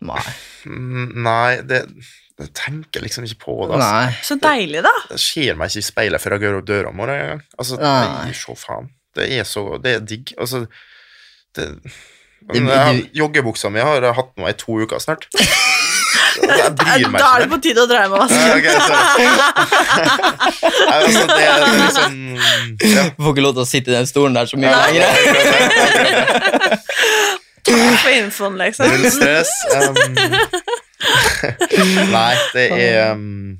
Nei. 0.00 0.32
Mm, 0.66 1.10
Nei, 1.24 1.60
det, 1.68 1.82
jeg 2.40 2.48
tenker 2.56 3.00
liksom 3.04 3.24
ikke 3.28 3.40
på 3.44 3.56
det. 3.68 3.74
Altså. 3.76 3.90
Nei. 3.90 4.10
Så 4.24 4.34
deilig, 4.40 4.80
da! 4.86 4.94
Det 5.10 5.18
ser 5.20 5.54
meg 5.60 5.66
ikke 5.72 5.82
i 5.84 5.88
speilet 5.90 6.22
før 6.22 6.32
jeg 6.38 6.42
går 6.46 6.58
opp 6.62 6.68
døra 6.70 6.88
om 6.92 6.96
morgenen 7.02 7.24
engang. 7.26 7.42
Altså, 7.60 7.74
Nei. 7.82 8.32
så 8.36 8.52
faen. 8.56 8.86
Det 9.16 9.24
er 9.40 9.44
så 9.48 9.62
Det 9.82 9.90
er 9.98 10.02
digg. 10.06 10.26
Altså 10.38 10.58
det, 11.56 11.64
Det- 11.82 11.92
Men 12.54 12.68
jeg 12.72 13.10
Joggebuksa 13.20 13.68
mi 13.70 13.80
har 13.84 14.00
jeg 14.00 14.14
hatt 14.16 14.32
nå 14.40 14.44
i 14.48 14.52
to 14.56 14.72
uker 14.80 14.98
snart. 15.02 15.26
Jeg 16.40 16.72
bryr 16.78 17.08
meg 17.10 17.20
Da 17.20 17.26
er 17.36 17.40
det 17.44 17.48
på 17.50 17.58
tide 17.62 17.80
å 17.82 17.86
dreie 17.90 18.02
hjem 18.06 18.14
og. 18.16 18.30
Nei, 18.30 18.36
altså, 20.94 21.22
det 21.28 21.44
er 21.44 21.58
liksom 21.76 22.12
ja. 22.90 23.02
Får 23.18 23.30
ikke 23.34 23.44
lov 23.44 23.54
til 23.58 23.62
å 23.62 23.66
sitte 23.68 23.88
i 23.92 23.94
den 23.98 24.06
stolen 24.08 24.32
der 24.38 24.46
så 24.50 24.56
mye 24.58 24.72
lenger. 24.72 25.04
Takk 27.66 27.96
for 28.02 28.12
infoen, 28.14 28.58
liksom. 28.60 28.90
Null 28.90 29.10
stress. 29.12 29.50
Um, 29.74 29.96
nei, 32.14 32.34
det 32.54 32.66
er 32.76 33.14
um, 33.14 33.58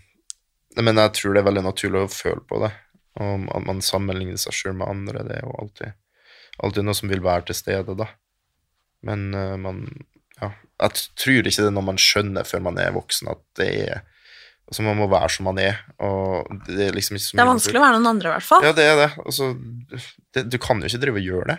Men 0.76 1.00
jeg 1.00 1.14
tror 1.16 1.34
det 1.34 1.42
er 1.42 1.48
veldig 1.48 1.64
naturlig 1.66 2.04
å 2.04 2.12
føle 2.12 2.42
på 2.48 2.60
det. 2.64 2.72
Og 3.20 3.48
at 3.52 3.66
man 3.66 3.82
sammenligner 3.84 4.40
seg 4.40 4.56
sjøl 4.56 4.76
med 4.78 4.88
andre, 4.88 5.24
det 5.26 5.40
er 5.40 5.44
jo 5.44 5.56
alltid, 5.60 5.96
alltid 6.62 6.86
noe 6.86 6.96
som 6.96 7.10
vil 7.12 7.24
være 7.24 7.48
til 7.50 7.58
stede, 7.58 7.96
da. 7.98 8.08
Men 9.06 9.30
uh, 9.36 9.56
man 9.60 9.84
Ja. 10.40 10.54
Jeg 10.80 11.02
tror 11.20 11.44
ikke 11.44 11.60
det 11.60 11.68
er 11.68 11.74
noe 11.76 11.84
man 11.90 11.98
skjønner 12.00 12.46
før 12.48 12.62
man 12.64 12.78
er 12.80 12.94
voksen, 12.96 13.28
at 13.28 13.42
det 13.60 13.68
er 13.90 14.06
Altså, 14.70 14.84
man 14.86 15.00
må 15.00 15.08
være 15.10 15.28
som 15.34 15.48
man 15.48 15.58
er, 15.58 15.80
og 15.98 16.46
det 16.68 16.84
er 16.84 16.92
liksom 16.94 17.16
ikke 17.16 17.24
så 17.24 17.34
Det 17.34 17.42
er 17.42 17.48
vanskelig 17.48 17.80
å 17.80 17.82
være 17.82 17.96
noen 17.96 18.10
andre, 18.12 18.28
i 18.28 18.34
hvert 18.36 18.46
fall. 18.46 18.62
Ja, 18.62 18.70
det 18.70 18.84
er 18.86 19.00
det. 19.00 19.08
Altså, 19.24 19.48
det, 20.30 20.44
du 20.46 20.58
kan 20.62 20.78
jo 20.78 20.86
ikke 20.86 21.00
drive 21.02 21.18
og 21.18 21.26
gjøre 21.26 21.48
det. 21.48 21.56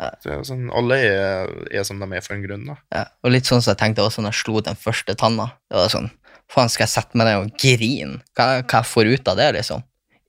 Ja. 0.00 0.10
sånn, 0.42 0.66
alle 0.74 0.98
er, 1.06 1.50
er 1.70 1.84
som 1.86 2.00
de 2.02 2.08
er 2.10 2.24
for 2.24 2.34
en 2.34 2.42
grunn, 2.42 2.66
da. 2.66 2.76
Ja, 2.94 3.04
og 3.22 3.34
litt 3.34 3.46
sånn 3.46 3.62
som 3.62 3.74
jeg 3.74 3.80
tenkte 3.82 4.02
også 4.02 4.24
når 4.24 4.34
jeg 4.34 4.40
slo 4.42 4.62
den 4.66 4.78
første 4.78 5.14
tanna. 5.18 5.52
Det 5.70 5.78
var 5.78 5.92
sånn, 5.92 6.10
faen 6.50 6.72
skal 6.72 6.86
jeg 6.88 6.94
sette 6.96 7.20
meg 7.20 7.30
ned 7.30 7.42
og 7.44 7.52
grine? 7.60 8.22
Hva, 8.34 8.48
hva 8.64 8.80
jeg 8.80 8.90
får 8.90 9.12
ut 9.14 9.30
av 9.30 9.38
det, 9.38 9.50
liksom? 9.60 9.84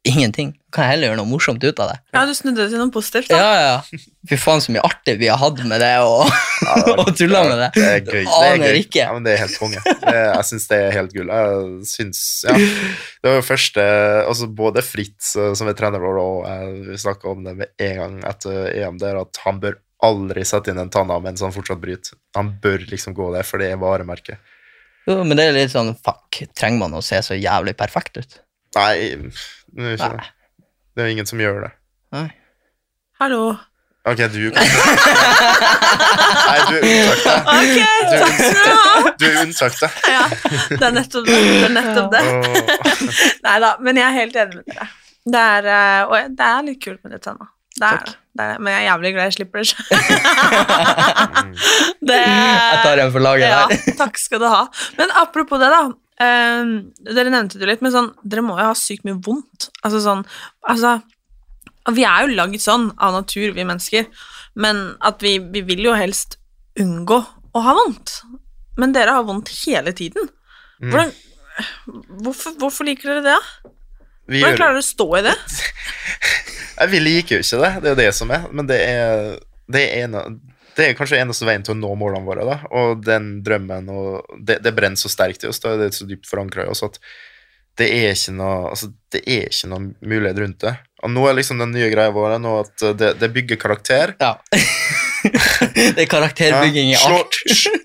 Ingenting. 0.07 0.53
Kan 0.73 0.85
jeg 0.85 0.91
heller 0.95 1.09
gjøre 1.11 1.19
noe 1.21 1.29
morsomt 1.29 1.63
ut 1.63 1.79
av 1.81 1.89
det. 1.91 1.95
Ja, 2.15 2.23
du 2.27 2.33
snudde 2.37 2.63
det 2.63 2.71
til 2.73 2.81
noe 2.81 2.91
positivt, 2.93 3.29
da. 3.31 3.37
Ja, 3.39 3.51
ja. 3.63 4.01
Fy 4.29 4.37
faen, 4.41 4.63
så 4.63 4.73
mye 4.75 4.83
artig 4.85 5.15
vi 5.21 5.29
har 5.31 5.39
hatt 5.41 5.61
med 5.67 5.81
det, 5.83 5.91
og, 6.05 6.25
og 7.01 7.11
tulla 7.17 7.43
med 7.47 7.61
det. 7.63 7.69
Det 7.77 7.85
er 7.85 8.01
gøy. 8.03 8.21
Det 8.23 8.23
er 8.25 8.55
Aner 8.55 8.73
gøy. 8.75 8.79
ikke. 8.83 9.01
Ja, 9.03 9.13
men 9.15 9.27
det 9.27 9.35
er 9.35 9.41
helt 9.43 9.59
konge. 9.61 9.83
Jeg 9.85 10.47
syns 10.49 10.67
det 10.71 10.79
er 10.81 10.95
helt 10.97 11.15
gull. 11.15 11.31
Jeg 11.31 11.89
syns, 11.91 12.21
ja. 12.47 12.55
Det 12.59 13.31
var 13.31 13.39
jo 13.39 13.45
første 13.47 13.85
altså 14.25 14.49
Både 14.61 14.83
Fritz, 14.85 15.33
eh, 15.39 15.53
som 15.57 15.69
er 15.71 15.77
trener 15.79 16.03
vår, 16.03 16.19
og 16.21 16.37
jeg, 16.49 16.75
vi 16.91 16.99
snakka 17.05 17.31
om 17.31 17.45
det 17.47 17.55
med 17.63 17.87
en 17.87 17.97
gang 18.01 18.19
etter 18.33 18.69
EM, 18.75 18.99
det 19.01 19.09
er 19.11 19.21
at 19.23 19.41
han 19.45 19.61
bør 19.63 19.79
aldri 20.05 20.43
sette 20.45 20.69
inn 20.73 20.81
en 20.81 20.91
tanna 20.93 21.17
mens 21.23 21.41
han 21.41 21.53
fortsatt 21.55 21.81
bryter. 21.81 22.17
Han 22.37 22.53
bør 22.61 22.83
liksom 22.91 23.15
gå 23.17 23.31
der, 23.33 23.47
for 23.47 23.63
det 23.63 23.71
er 23.73 23.81
varemerket. 23.81 24.53
Jo, 25.05 25.19
men 25.21 25.37
det 25.37 25.47
er 25.47 25.55
litt 25.55 25.73
sånn, 25.73 25.93
fuck, 26.01 26.41
trenger 26.57 26.81
man 26.81 26.97
å 26.97 27.03
se 27.05 27.19
så 27.21 27.37
jævlig 27.37 27.75
perfekt 27.77 28.17
ut? 28.17 28.39
Nei, 28.75 28.95
det 29.75 29.85
er 29.85 29.95
jo 29.95 29.97
Nei. 30.01 30.09
det. 30.17 30.25
Det 30.95 31.03
er 31.03 31.07
ingen 31.11 31.27
som 31.29 31.39
gjør 31.39 31.61
det. 31.65 31.71
Nei. 32.15 32.27
Hallo. 33.21 33.55
Ok, 34.05 34.17
du 34.29 34.51
kan 34.53 34.61
Nei, 36.45 36.59
du 36.69 36.75
er 36.75 36.81
det. 36.83 37.35
Ok, 37.55 37.77
Du, 38.05 38.15
takk 38.21 38.35
skal 38.37 38.53
du 38.53 38.73
ha. 38.75 39.13
du 39.17 39.25
er 39.25 39.37
unntaket. 39.41 39.91
Ja, 40.11 40.25
det 40.69 40.85
er 40.85 40.93
nettopp 40.93 41.25
det. 41.25 41.39
det, 41.39 41.63
er 41.65 41.73
nettopp 41.73 42.09
det. 42.13 42.21
Og- 42.29 43.09
Nei 43.47 43.55
da, 43.63 43.71
men 43.81 43.97
jeg 44.01 44.05
er 44.05 44.15
helt 44.19 44.35
enig 44.43 44.55
med 44.59 44.65
dere. 44.75 44.87
Det 45.25 45.41
er, 45.41 45.63
eh, 45.73 46.01
og 46.05 46.15
jeg- 46.19 46.31
det 46.37 46.45
er 46.51 46.61
litt 46.67 46.81
kult 46.85 47.01
med 47.03 47.15
de 47.15 47.19
tenna. 47.25 47.47
Det 47.75 47.87
er, 47.89 47.97
det. 48.05 48.13
det 48.39 48.45
er, 48.45 48.59
men 48.63 48.69
jeg 48.71 48.79
er 48.83 48.87
jævlig 48.91 49.09
glad 49.15 49.23
jeg 49.25 49.33
slipper 49.39 49.57
det 49.59 49.67
selv. 49.67 49.87
Jeg 52.05 52.77
tar 52.85 52.99
en 53.01 53.11
for 53.11 53.19
laget 53.23 53.49
Ja, 53.49 53.65
takk 53.99 54.17
skal 54.21 54.39
du 54.43 54.45
ha. 54.51 54.61
Men 54.99 55.11
apropos 55.21 55.59
det, 55.59 55.69
da. 55.73 55.81
Eh, 56.21 56.71
dere 57.09 57.33
nevnte 57.33 57.59
det 57.61 57.69
litt, 57.69 57.83
men 57.85 57.93
sånn, 57.93 58.13
dere 58.23 58.45
må 58.45 58.57
jo 58.59 58.69
ha 58.69 58.77
sykt 58.77 59.05
mye 59.07 59.19
vondt. 59.25 59.69
Altså 59.83 60.01
sånn 60.03 60.23
altså, 60.69 60.97
Vi 61.95 62.05
er 62.07 62.25
jo 62.25 62.37
lagd 62.37 62.61
sånn 62.63 62.89
av 62.97 63.17
natur, 63.19 63.51
vi 63.55 63.67
mennesker, 63.67 64.07
men 64.55 64.85
at 65.05 65.23
vi, 65.23 65.37
vi 65.39 65.65
vil 65.67 65.85
jo 65.89 65.97
helst 65.97 66.39
unngå 66.79 67.19
å 67.55 67.63
ha 67.63 67.75
vondt. 67.77 68.19
Men 68.79 68.95
dere 68.95 69.15
har 69.15 69.27
vondt 69.27 69.51
hele 69.63 69.93
tiden. 69.95 70.27
Mm. 70.81 70.89
Hvordan, 70.91 71.13
hvorfor, 72.25 72.57
hvorfor 72.59 72.87
liker 72.87 73.13
dere 73.13 73.23
det? 73.23 73.35
da? 73.35 73.71
Vi 74.25 74.41
Hvordan 74.41 74.57
klarer 74.57 74.75
dere 74.75 74.83
å 74.83 74.87
stå 74.87 75.07
i 75.19 75.23
det? 75.27 75.35
Vi 76.91 76.99
liker 76.99 77.37
jo 77.37 77.43
ikke 77.45 77.59
det, 77.61 77.71
det 77.83 77.87
er 77.87 77.93
jo 77.93 77.99
det 78.01 78.09
som 78.17 78.31
er, 78.35 78.47
men 78.51 78.67
det 78.67 78.79
er, 78.83 79.37
det 79.71 79.83
er, 79.85 80.07
ene, 80.07 80.23
det 80.75 80.89
er 80.89 80.97
kanskje 80.97 81.21
eneste 81.21 81.47
veien 81.47 81.63
til 81.63 81.75
å 81.75 81.79
nå 81.79 81.93
målene 81.99 82.27
våre, 82.27 82.45
da, 82.47 82.57
og 82.75 83.03
den 83.05 83.37
drømmen, 83.45 83.87
og 83.91 84.35
det, 84.39 84.59
det 84.65 84.75
brenner 84.75 84.99
så 84.99 85.11
sterkt 85.11 85.45
i 85.45 85.49
oss, 85.51 85.61
da, 85.63 85.75
det 85.79 85.89
er 85.89 85.95
så 85.95 86.07
dypt 86.09 86.27
forankret 86.29 86.67
i 86.67 86.73
oss, 86.73 86.83
at 86.85 86.99
det 87.79 87.87
er 87.91 88.13
ikke 88.15 88.33
noe, 88.37 88.71
altså, 88.71 88.89
det 89.11 89.21
er 89.23 89.49
ikke 89.49 89.69
noe 89.71 89.87
mulighet 89.99 90.39
rundt 90.39 90.61
det. 90.63 90.75
Og 91.03 91.11
nå 91.11 91.25
er 91.27 91.35
liksom 91.37 91.59
den 91.59 91.73
nye 91.75 91.89
greia 91.91 92.13
vår 92.15 92.37
nå 92.41 92.53
at 92.61 92.85
det, 92.97 93.11
det 93.19 93.29
bygger 93.35 93.59
karakter. 93.61 94.15
Ja. 94.21 94.37
det 95.95 96.05
er 96.05 96.09
karakterbygging 96.09 96.93
i 96.93 96.97
alt. 96.97 97.35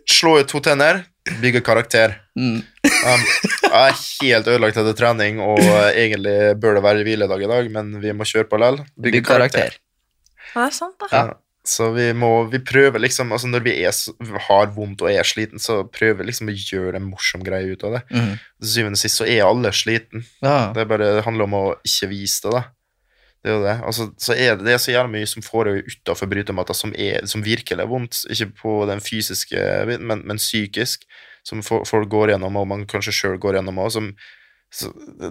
slå 0.09 0.36
ut 0.41 0.51
to 0.51 0.62
tenner, 0.64 1.03
bygge 1.43 1.64
karakter. 1.66 2.16
Mm. 2.38 2.62
Um, 2.62 3.26
jeg 3.66 3.82
er 3.82 4.01
helt 4.22 4.51
ødelagt 4.55 4.78
etter 4.80 4.97
trening, 4.97 5.43
og 5.43 5.61
egentlig 5.91 6.38
bør 6.62 6.78
det 6.78 6.86
være 6.86 7.05
hviledag 7.07 7.45
i 7.45 7.51
dag, 7.51 7.70
men 7.74 7.93
vi 8.03 8.14
må 8.14 8.26
kjøre 8.28 8.47
på 8.51 8.62
likevel. 8.62 8.82
Bygge 8.95 9.26
karakter. 9.26 9.74
karakter. 9.74 9.80
Ja, 10.55 10.62
det 10.62 10.68
er 10.70 10.76
sant, 10.78 10.97
da. 11.03 11.11
Ja. 11.11 11.38
Så 11.66 11.90
vi 11.92 12.06
må 12.16 12.48
vi 12.48 12.56
prøver 12.64 13.02
liksom 13.04 13.32
altså 13.36 13.46
Når 13.52 13.61
vi 13.66 13.74
er, 13.84 13.92
har 14.46 14.70
vondt 14.72 15.02
og 15.04 15.11
er 15.12 15.26
sliten, 15.28 15.61
så 15.61 15.82
prøver 15.92 16.22
vi 16.22 16.30
liksom 16.30 16.48
å 16.48 16.54
gjøre 16.56 16.96
en 16.96 17.08
morsom 17.11 17.42
greie 17.44 17.74
ut 17.74 17.84
av 17.84 17.98
det. 17.98 18.02
Til 18.62 18.70
syvende 18.74 18.96
og 18.96 19.02
sist 19.02 19.20
så 19.20 19.26
er 19.28 19.44
alle 19.44 19.72
sliten. 19.76 20.24
Ja. 20.40 20.72
Det, 20.72 20.86
bare, 20.88 21.11
det 21.18 21.24
handler 21.26 21.44
om 21.44 21.56
å 21.58 21.64
ikke 21.84 22.08
vise 22.14 22.40
det, 22.46 22.54
da. 22.56 22.62
Det 23.44 23.52
er 23.54 23.62
det. 23.64 23.76
Altså, 23.88 24.08
så 24.20 24.34
er 24.36 24.56
det, 24.56 24.64
det 24.66 24.72
er 24.74 24.80
så 24.84 24.92
jævlig 24.92 25.14
mye 25.18 25.28
som 25.28 25.44
foregår 25.44 25.84
utafor 25.88 26.28
brytematta 26.32 26.74
som, 26.76 26.90
er, 26.96 27.24
som 27.28 27.44
virkelig 27.44 27.80
er 27.84 27.88
vondt. 27.88 28.22
Ikke 28.32 28.50
på 28.64 28.74
den 28.88 29.00
fysiske 29.04 29.62
men, 30.00 30.24
men 30.28 30.40
psykisk. 30.40 31.04
Som 31.44 31.62
fo- 31.64 31.84
folk 31.88 32.08
går 32.12 32.34
gjennom, 32.34 32.56
og 32.61 32.66
man 32.68 32.82
kanskje 32.88 33.14
sjøl 33.16 33.38
går 33.40 33.56
gjennom 33.61 33.78
òg. 33.80 33.96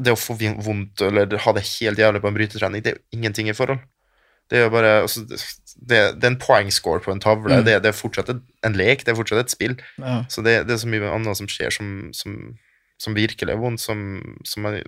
Det 0.01 0.11
å 0.13 0.17
få 0.19 0.35
vondt 0.41 1.01
eller 1.05 1.37
ha 1.45 1.53
det 1.55 1.65
helt 1.77 2.01
jævlig 2.01 2.21
på 2.23 2.27
en 2.31 2.37
brytetrening, 2.37 2.81
det 2.83 2.91
er 2.91 2.97
jo 2.97 3.17
ingenting 3.19 3.49
i 3.49 3.55
forhold. 3.57 3.79
Det 4.49 4.57
er 4.57 4.65
jo 4.65 4.71
bare 4.73 4.93
altså, 5.03 5.25
det, 5.29 5.99
det 6.17 6.25
er 6.25 6.31
en 6.31 6.39
poengscore 6.41 7.03
på 7.05 7.13
en 7.13 7.21
tavle. 7.21 7.59
Mm. 7.59 7.67
Det, 7.67 7.75
det 7.83 7.91
er 7.91 7.97
fortsatt 7.97 8.31
en 8.33 8.77
lek, 8.77 9.05
det 9.05 9.13
er 9.13 9.19
fortsatt 9.19 9.45
et 9.45 9.53
spill. 9.53 9.77
Ja. 10.01 10.23
Så 10.31 10.43
det, 10.45 10.63
det 10.67 10.75
er 10.75 10.81
så 10.81 10.89
mye 10.89 11.11
annet 11.13 11.39
som 11.39 11.49
skjer 11.51 11.73
som, 11.75 11.91
som, 12.17 12.35
som 12.99 13.17
virkelig 13.17 13.53
er 13.53 13.61
vondt. 13.61 13.83
Som, 13.83 14.03
som 14.47 14.65
man, 14.65 14.79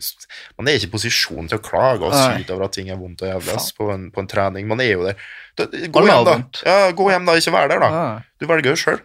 man 0.58 0.72
er 0.72 0.80
ikke 0.80 0.90
i 0.90 0.96
posisjon 0.98 1.52
til 1.52 1.60
å 1.60 1.64
klage 1.66 2.08
og 2.08 2.18
syte 2.18 2.56
over 2.56 2.68
at 2.68 2.76
ting 2.78 2.90
er 2.92 3.00
vondt 3.00 3.22
og 3.26 3.32
jævlig 3.36 3.60
på, 3.78 3.90
på 4.16 4.26
en 4.26 4.32
trening. 4.32 4.70
Man 4.72 4.84
er 4.84 4.96
jo 4.96 5.06
der. 5.10 5.28
Da, 5.60 5.68
gå 5.70 6.06
hjem, 6.08 6.26
da. 6.28 6.38
Ja, 6.66 6.80
gå 6.98 7.12
hjem, 7.14 7.30
da. 7.30 7.38
Ikke 7.38 7.54
vær 7.56 7.70
der, 7.72 7.86
da. 7.86 8.06
Du 8.42 8.50
velger 8.50 8.74
jo 8.74 8.80
sjøl. 8.80 9.04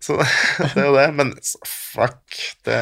Så 0.00 0.16
det 0.74 0.80
er 0.80 0.86
jo 0.88 0.96
det. 0.96 1.06
Men 1.16 1.32
fuck 1.68 2.38
det 2.66 2.78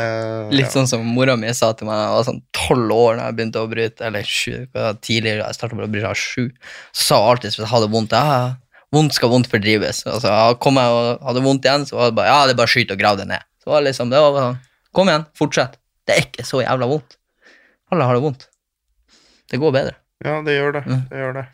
Litt 0.54 0.68
ja. 0.68 0.74
sånn 0.76 0.88
som 0.90 1.04
mora 1.16 1.34
mi 1.40 1.50
sa 1.56 1.72
til 1.76 1.88
meg 1.88 1.98
da 1.98 2.06
jeg 2.06 2.14
var 2.14 2.28
sånn 2.28 2.40
tolv 2.56 2.94
år 2.94 3.18
da 3.18 3.26
jeg 3.28 3.38
begynte 3.40 3.64
å 3.64 3.70
bryte, 3.70 4.06
eller 4.06 4.28
sju, 4.28 4.54
tidligere, 5.02 5.42
jeg 5.42 5.58
startet 5.58 5.82
å 5.82 5.90
bryte 5.90 6.12
av 6.12 6.18
sju, 6.18 6.48
så 6.92 7.04
sa 7.08 7.20
hun 7.22 7.34
alltid 7.34 7.50
hvis 7.50 7.60
jeg 7.64 7.72
hadde 7.72 7.90
vondt, 7.92 8.14
ja, 8.14 8.40
vondt 8.94 9.16
skal 9.18 9.32
vondt 9.32 9.50
fordrives. 9.50 10.04
Altså, 10.08 10.32
kom 10.62 10.80
jeg 10.80 10.94
og 10.94 11.26
hadde 11.28 11.44
vondt 11.44 11.68
igjen, 11.68 11.86
så 11.88 11.98
var 11.98 12.10
det 12.12 12.18
bare, 12.20 12.32
ja, 12.32 12.40
det 12.46 12.54
er 12.54 12.62
bare 12.62 12.74
skyte 12.74 12.96
og 12.96 13.02
grav 13.02 13.20
det 13.20 13.28
ned. 13.32 13.46
Så 13.64 13.72
var 13.72 13.82
det 13.82 13.90
liksom, 13.90 14.14
det 14.14 14.22
var 14.22 14.34
bare 14.36 14.46
sånn, 14.46 14.62
kom 14.96 15.12
igjen, 15.12 15.26
fortsett. 15.38 15.78
Det 16.08 16.14
er 16.14 16.24
ikke 16.24 16.46
så 16.48 16.62
jævla 16.62 16.88
vondt. 16.88 17.18
Alle 17.92 18.06
har 18.08 18.16
det 18.16 18.24
vondt. 18.24 18.48
Det 19.48 19.60
går 19.60 19.74
bedre. 19.74 19.96
Ja, 20.24 20.40
det 20.44 20.56
gjør 20.56 20.74
det. 20.78 20.84
Mm. 20.88 21.02
det 21.10 21.22
gjør 21.22 21.36
det. 21.36 21.44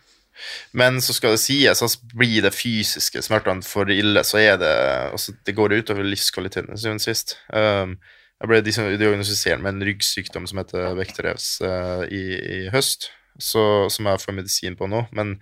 Men 0.77 1.01
så 1.05 1.15
skal 1.17 1.35
det 1.35 1.43
sies, 1.43 1.83
altså, 1.83 2.01
blir 2.15 2.45
det 2.45 2.55
fysiske 2.55 3.23
smertene 3.25 3.65
for 3.67 3.91
ille, 3.93 4.25
så 4.27 4.41
er 4.43 4.59
det 4.61 4.75
altså, 5.15 5.37
Det 5.47 5.57
går 5.57 5.79
utover 5.81 6.07
livskvaliteten 6.07 6.73
til 6.73 6.83
syvende 6.83 7.03
og 7.03 7.07
sist. 7.07 7.37
Um, 7.53 7.99
jeg 8.43 8.51
ble 8.51 8.63
diagnostisert 8.67 9.63
med 9.63 9.77
en 9.77 9.87
ryggsykdom 9.89 10.49
som 10.51 10.61
heter 10.61 10.97
Vekterevs 10.99 11.51
uh, 11.65 12.03
i, 12.11 12.25
i 12.37 12.59
høst, 12.75 13.13
så, 13.41 13.87
som 13.93 14.11
jeg 14.11 14.21
får 14.23 14.37
medisin 14.37 14.77
på 14.79 14.91
nå. 14.91 15.07
Men 15.17 15.39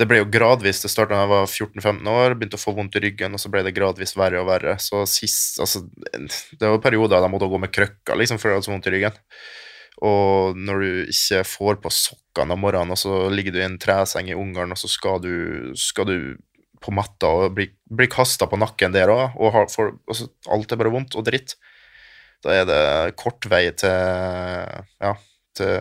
det 0.00 0.06
ble 0.08 0.22
jo 0.22 0.30
gradvis. 0.32 0.80
Det 0.80 0.88
starta 0.88 1.12
da 1.12 1.24
jeg 1.24 1.30
var 1.34 1.50
14-15 1.50 2.06
år, 2.08 2.34
begynte 2.38 2.56
å 2.56 2.62
få 2.62 2.72
vondt 2.76 2.96
i 2.96 3.02
ryggen, 3.04 3.34
og 3.36 3.42
så 3.42 3.50
ble 3.52 3.66
det 3.66 3.74
gradvis 3.76 4.14
verre 4.16 4.40
og 4.40 4.48
verre. 4.48 4.78
Så 4.80 5.02
sist 5.10 5.60
altså, 5.60 5.82
Det 6.08 6.62
var 6.62 6.80
perioder 6.80 7.18
da 7.18 7.26
jeg 7.26 7.34
måtte 7.34 7.50
gå 7.52 7.60
med 7.60 7.74
krøkker 7.74 8.16
liksom, 8.16 8.40
for 8.40 8.48
jeg 8.48 8.60
hadde 8.60 8.68
så 8.70 8.72
vondt 8.72 8.88
i 8.88 8.94
ryggen. 8.96 9.18
Og 10.06 10.56
når 10.56 10.84
du 10.84 11.10
ikke 11.12 11.42
får 11.44 11.80
på 11.84 11.92
sokkene 11.92 12.56
om 12.56 12.62
morgenen, 12.64 12.94
og 12.94 13.00
så 13.00 13.26
ligger 13.32 13.54
du 13.54 13.60
i 13.60 13.66
en 13.66 13.80
treseng 13.80 14.30
i 14.30 14.36
Ungarn, 14.38 14.72
og 14.72 14.80
så 14.80 14.88
skal 14.88 15.20
du, 15.24 15.34
skal 15.78 16.08
du 16.08 16.16
på 16.80 16.94
matta 16.96 17.28
og 17.28 17.56
bli, 17.58 17.66
bli 17.92 18.08
kasta 18.08 18.48
på 18.48 18.58
nakken 18.60 18.94
der 18.96 19.12
òg, 19.12 19.36
og 19.36 19.52
har, 19.56 19.68
for, 19.72 19.98
altså, 20.08 20.30
alt 20.48 20.72
er 20.72 20.80
bare 20.80 20.92
vondt 20.94 21.18
og 21.20 21.26
dritt, 21.28 21.58
da 22.40 22.54
er 22.56 22.64
det 22.68 22.84
kort 23.20 23.44
vei 23.52 23.66
til 23.76 23.92
ja, 23.92 25.12
til, 25.56 25.74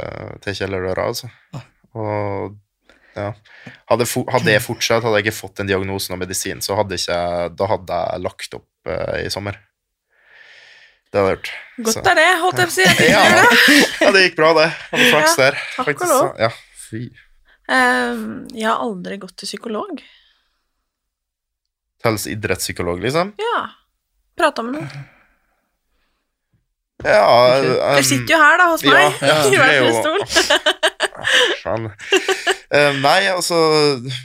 til 0.44 0.58
kjellerdøra, 0.60 1.08
altså. 1.08 1.30
Og 1.96 2.58
ja. 3.16 3.32
Hadde, 3.90 4.06
hadde 4.32 4.54
jeg 4.54 4.64
fortsatt, 4.64 5.04
hadde 5.04 5.20
jeg 5.20 5.28
ikke 5.28 5.40
fått 5.40 5.62
den 5.62 5.70
diagnosen 5.72 6.16
og 6.16 6.22
medisin, 6.22 6.62
så 6.64 6.78
hadde 6.80 7.00
ikke, 7.00 7.20
da 7.58 7.72
hadde 7.74 8.04
jeg 8.04 8.24
lagt 8.26 8.60
opp 8.60 8.92
eh, 8.92 9.26
i 9.26 9.32
sommer. 9.34 9.58
Det 11.10 11.18
hadde 11.20 11.30
jeg 11.32 11.38
gjort. 11.40 11.52
Godt 11.88 11.96
Så- 11.96 12.04
er 12.12 12.16
det, 12.20 12.28
holdt 12.44 12.60
jeg 12.62 12.70
på 12.70 12.74
å 12.74 12.78
si. 12.78 12.86
Ja. 13.10 13.24
det. 13.34 13.44
ja, 14.04 14.12
det 14.16 14.24
gikk 14.28 14.36
bra, 14.38 14.50
det. 14.60 14.68
Hadde 14.92 15.10
flaks 15.10 15.32
Ja, 15.38 15.44
der. 15.46 15.60
takk 15.78 16.04
og 16.06 16.12
lov. 16.14 16.28
Ja, 16.44 16.50
fy. 16.90 17.04
Ehm, 17.70 18.24
jeg 18.54 18.66
har 18.70 18.82
aldri 18.86 19.18
gått 19.22 19.36
til 19.38 19.50
psykolog. 19.50 20.02
Telles 22.04 22.28
idrettspsykolog, 22.32 23.02
liksom? 23.04 23.34
Ja. 23.42 23.64
Prata 24.40 24.64
med 24.64 24.78
noen. 24.80 25.08
Ja 27.00 27.24
Dere 27.64 28.02
sitter 28.04 28.34
jo 28.34 28.38
her, 28.42 28.58
da, 28.60 28.66
hos 28.74 28.82
ja, 28.84 28.92
meg. 28.92 29.22
ja, 29.24 29.36
I 29.48 29.56
hver 29.56 29.70
er 29.72 29.86
sin 29.88 30.02
stol. 30.04 30.20
Faen. 31.64 31.86
Eh, 32.70 32.98
nei, 33.00 33.22
altså 33.32 33.56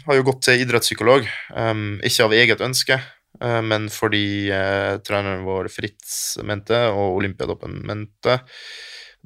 Har 0.08 0.18
jo 0.18 0.24
gått 0.26 0.40
til 0.48 0.62
idrettspsykolog. 0.64 1.28
Um, 1.54 1.84
ikke 2.04 2.26
av 2.26 2.34
eget 2.34 2.64
ønske, 2.66 2.98
eh, 2.98 3.13
men 3.42 3.88
fordi 3.90 4.50
eh, 4.54 5.00
treneren 5.02 5.42
vår 5.46 5.68
Fritz 5.72 6.36
mente, 6.46 6.78
og 6.92 7.18
Olympiadoppen 7.18 7.80
mente 7.86 8.38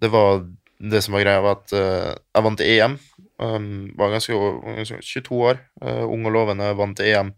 Det 0.00 0.08
var 0.12 0.40
det 0.78 1.02
som 1.02 1.16
var 1.16 1.24
greia, 1.24 1.42
var 1.42 1.58
at 1.58 1.74
eh, 1.74 2.14
jeg 2.14 2.46
vant 2.46 2.64
EM. 2.64 2.96
Um, 3.38 3.70
var 3.98 4.10
ganske, 4.14 4.34
ganske 4.78 4.98
22 5.02 5.36
år, 5.46 5.60
uh, 5.84 6.04
ung 6.10 6.26
og 6.26 6.34
lovende, 6.34 6.72
vant 6.78 7.00
EM. 7.02 7.32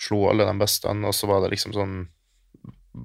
Slo 0.00 0.26
alle 0.30 0.44
de 0.48 0.52
beste, 0.60 0.88
og 0.88 1.14
så 1.16 1.28
var 1.30 1.42
det 1.44 1.54
liksom 1.54 1.72
sånn 1.76 1.94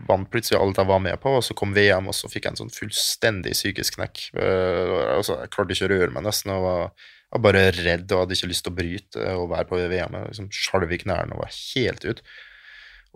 vant 0.07 0.27
plutselig 0.31 0.59
alt 0.59 0.79
jeg 0.79 0.87
var 0.87 1.01
med 1.03 1.19
på, 1.23 1.33
og 1.37 1.43
så 1.43 1.55
kom 1.55 1.75
VM, 1.75 2.07
og 2.11 2.15
så 2.15 2.29
fikk 2.31 2.47
jeg 2.47 2.53
en 2.53 2.61
sånn 2.61 2.73
fullstendig 2.75 3.55
psykisk 3.55 3.97
knekk. 3.99 4.23
Uh, 4.35 5.17
altså, 5.17 5.41
jeg 5.43 5.51
klarte 5.55 5.75
ikke 5.75 5.89
å 5.89 5.93
røre 5.93 6.11
meg 6.15 6.27
nesten, 6.27 6.53
og 6.55 6.65
var, 6.67 7.09
var 7.35 7.45
bare 7.47 7.65
redd 7.79 8.11
og 8.11 8.23
hadde 8.23 8.39
ikke 8.39 8.51
lyst 8.51 8.67
til 8.67 8.73
å 8.73 8.79
bryte 8.79 9.27
og 9.35 9.51
være 9.51 9.69
på 9.71 9.81
VM. 9.81 10.19
Jeg 10.19 10.31
liksom 10.31 10.51
skjalv 10.55 10.95
i 10.95 11.01
knærne 11.03 11.35
og 11.35 11.43
var 11.45 11.55
helt 11.55 12.07
ut. 12.07 12.23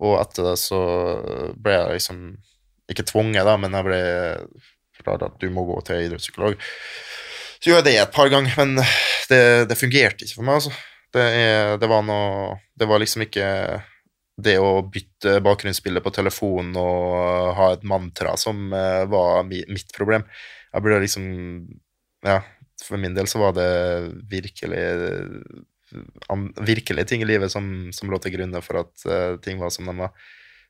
Og 0.03 0.17
etter 0.19 0.49
det 0.49 0.57
så 0.59 0.79
ble 1.55 1.75
jeg 1.77 1.99
liksom 1.99 2.23
Ikke 2.91 3.05
tvunget, 3.07 3.45
da, 3.47 3.55
men 3.57 3.73
jeg 3.73 3.87
ble 3.87 4.01
forklart 4.95 5.23
at 5.25 5.39
du 5.41 5.47
må 5.53 5.63
gå 5.65 5.79
til 5.87 6.03
idrettspsykolog. 6.05 6.59
Så 7.57 7.71
gjorde 7.71 7.81
jeg 7.81 7.87
det 7.87 8.01
et 8.03 8.13
par 8.13 8.29
ganger, 8.29 8.53
men 8.59 8.77
det, 9.31 9.41
det 9.71 9.77
fungerte 9.79 10.27
ikke 10.27 10.37
for 10.37 10.45
meg, 10.45 10.59
altså. 10.59 10.73
Det, 11.15 11.23
er, 11.23 11.77
det 11.79 11.87
var 11.87 12.01
noe 12.03 12.57
Det 12.75 12.87
var 12.89 12.99
liksom 12.99 13.23
ikke 13.23 13.47
det 14.35 14.57
å 14.59 14.81
bytte 14.91 15.37
bakgrunnsbilde 15.39 16.01
på 16.03 16.11
telefonen 16.11 16.75
og 16.75 17.53
ha 17.55 17.69
et 17.71 17.85
mantra 17.87 18.33
som 18.35 18.73
eh, 18.75 19.05
var 19.07 19.45
mitt 19.47 19.93
problem. 19.95 20.25
Jeg 20.73 20.83
burde 20.83 21.03
liksom 21.05 21.25
Ja, 22.25 22.41
for 22.83 22.99
min 22.99 23.15
del 23.15 23.29
så 23.31 23.39
var 23.39 23.55
det 23.55 23.69
virkelig 24.27 24.83
virkelige 26.65 27.07
ting 27.09 27.23
i 27.23 27.29
livet 27.29 27.51
som, 27.53 27.67
som 27.95 28.11
lå 28.11 28.19
til 28.23 28.35
grunn 28.35 28.55
for 28.65 28.81
at 28.83 29.05
uh, 29.07 29.37
ting 29.43 29.61
var 29.61 29.73
som 29.73 29.87
de 29.89 29.95
var. 29.99 30.15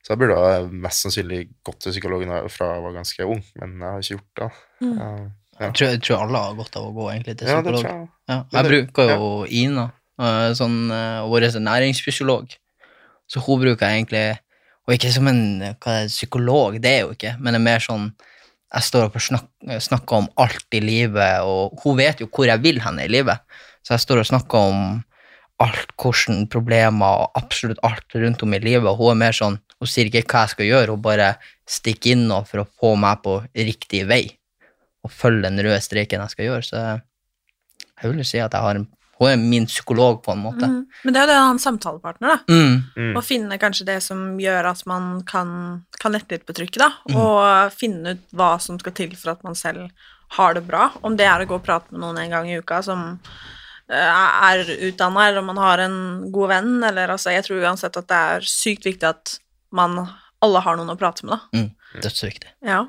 Så 0.06 0.14
jeg 0.14 0.22
burde 0.22 0.38
ha 0.38 0.58
mest 0.70 1.02
sannsynlig 1.02 1.40
gått 1.66 1.80
til 1.82 1.96
psykologen 1.96 2.30
fra 2.54 2.76
jeg 2.76 2.84
var 2.84 2.94
ganske 2.94 3.26
ung, 3.26 3.40
men 3.58 3.72
jeg 3.82 3.88
har 3.88 4.04
ikke 4.04 4.18
gjort 4.20 4.42
det. 4.42 4.50
Mm. 4.84 4.92
Ja, 4.94 5.08
ja. 5.16 5.30
Jeg, 5.56 5.72
tror, 5.72 5.88
jeg 5.88 6.02
tror 6.04 6.22
alle 6.26 6.42
har 6.44 6.60
godt 6.60 6.78
av 6.78 6.86
å 6.86 6.92
gå 6.94 7.08
egentlig 7.10 7.34
til 7.40 7.50
psykolog. 7.50 7.88
Ja, 7.88 7.94
jeg. 7.96 8.10
Ja, 8.30 8.38
jeg 8.54 8.70
bruker 8.70 9.12
jo 9.16 9.30
Ina, 9.50 9.86
eh, 10.20 10.50
sånn, 10.60 10.78
eh, 10.94 11.26
vår 11.32 11.48
næringsfysiolog. 11.64 12.54
Så 13.32 13.42
hun 13.42 13.64
bruker 13.64 13.88
jeg 13.88 14.04
egentlig 14.04 14.26
Og 14.86 14.94
ikke 14.94 15.10
som 15.10 15.26
en 15.26 15.40
hva 15.82 15.94
er 15.96 16.04
det, 16.06 16.12
psykolog, 16.14 16.76
det 16.78 16.92
er 16.92 17.00
jo 17.08 17.16
ikke, 17.16 17.32
men 17.40 17.56
det 17.56 17.58
er 17.58 17.64
mer 17.66 17.82
sånn 17.82 18.04
Jeg 18.76 18.86
står 18.86 19.08
opp 19.08 19.16
og 19.18 19.24
snakker, 19.26 19.80
snakker 19.82 20.20
om 20.20 20.28
alt 20.38 20.78
i 20.78 20.84
livet, 20.84 21.42
og 21.42 21.82
hun 21.82 21.98
vet 21.98 22.22
jo 22.22 22.30
hvor 22.30 22.46
jeg 22.46 22.62
vil 22.62 22.78
henne 22.84 23.08
i 23.08 23.10
livet. 23.10 23.42
Så 23.82 23.96
jeg 23.96 24.04
står 24.04 24.22
og 24.22 24.30
snakker 24.30 24.70
om 24.70 24.80
alt, 25.64 25.92
hvordan 26.02 26.46
problemer 26.52 27.22
og 27.24 27.38
absolutt 27.40 27.80
alt 27.88 28.16
rundt 28.20 28.44
om 28.44 28.56
i 28.56 28.60
livet, 28.64 28.88
og 28.90 29.00
hun 29.00 29.14
er 29.14 29.22
mer 29.28 29.38
sånn 29.38 29.62
Hun 29.76 29.90
sier 29.92 30.08
ikke 30.08 30.24
hva 30.32 30.46
jeg 30.46 30.54
skal 30.54 30.68
gjøre, 30.70 30.94
hun 30.96 31.04
bare 31.04 31.34
stikker 31.68 32.14
innom 32.14 32.46
for 32.48 32.64
å 32.64 32.70
få 32.80 32.94
meg 32.96 33.20
på 33.26 33.42
riktig 33.60 34.06
vei 34.08 34.24
og 35.06 35.12
følge 35.14 35.46
den 35.50 35.62
røde 35.62 35.82
streken 35.84 36.24
jeg 36.24 36.34
skal 36.34 36.48
gjøre. 36.48 36.66
Så 36.66 36.82
jeg, 36.82 38.06
vil 38.08 38.22
jo 38.24 38.28
si 38.28 38.40
at 38.42 38.56
jeg 38.56 38.66
har 38.66 38.80
en 38.80 38.88
Hun 39.16 39.30
er 39.32 39.38
min 39.40 39.64
psykolog, 39.64 40.18
på 40.26 40.34
en 40.34 40.42
måte. 40.44 40.68
Mm. 40.68 40.88
Men 41.06 41.14
det 41.14 41.20
er 41.20 41.24
jo 41.24 41.30
det 41.30 41.36
å 41.40 41.44
ha 41.46 41.52
en 41.54 41.62
samtalepartner, 41.64 42.34
da. 42.34 42.52
Mm. 42.52 42.74
Mm. 43.00 43.14
Å 43.16 43.22
finne 43.24 43.58
kanskje 43.62 43.86
det 43.88 44.02
som 44.04 44.26
gjør 44.44 44.68
at 44.74 44.82
man 44.92 45.22
kan, 45.24 45.54
kan 46.02 46.12
lette 46.12 46.36
litt 46.36 46.44
på 46.44 46.56
trykket, 46.58 46.82
da. 46.82 46.90
Mm. 47.08 47.20
Og 47.22 47.78
finne 47.80 48.18
ut 48.18 48.26
hva 48.36 48.50
som 48.60 48.76
skal 48.82 48.96
til 48.98 49.14
for 49.16 49.32
at 49.32 49.46
man 49.48 49.56
selv 49.56 49.88
har 50.36 50.58
det 50.58 50.66
bra. 50.68 50.90
Om 51.00 51.16
det 51.16 51.30
er 51.32 51.46
å 51.46 51.48
gå 51.48 51.56
og 51.56 51.64
prate 51.64 51.96
med 51.96 52.04
noen 52.04 52.20
en 52.26 52.36
gang 52.36 52.52
i 52.52 52.60
uka 52.60 52.82
som 52.84 53.16
er 53.94 54.64
utdanna, 54.90 55.28
eller 55.28 55.44
om 55.44 55.50
man 55.52 55.62
har 55.62 55.84
en 55.84 55.98
god 56.34 56.50
venn, 56.50 56.76
eller 56.88 57.12
altså 57.14 57.34
Jeg 57.36 57.46
tror 57.46 57.62
uansett 57.62 57.98
at 58.00 58.08
det 58.10 58.22
er 58.32 58.48
sykt 58.50 58.88
viktig 58.88 59.08
at 59.10 59.36
man 59.76 60.00
alle 60.46 60.62
har 60.62 60.78
noen 60.78 60.94
å 60.94 60.98
prate 61.00 61.26
med, 61.26 61.36
da. 61.36 61.60
Mm. 61.60 62.02
Dødsviktig. 62.04 62.52
Ja. 62.66 62.86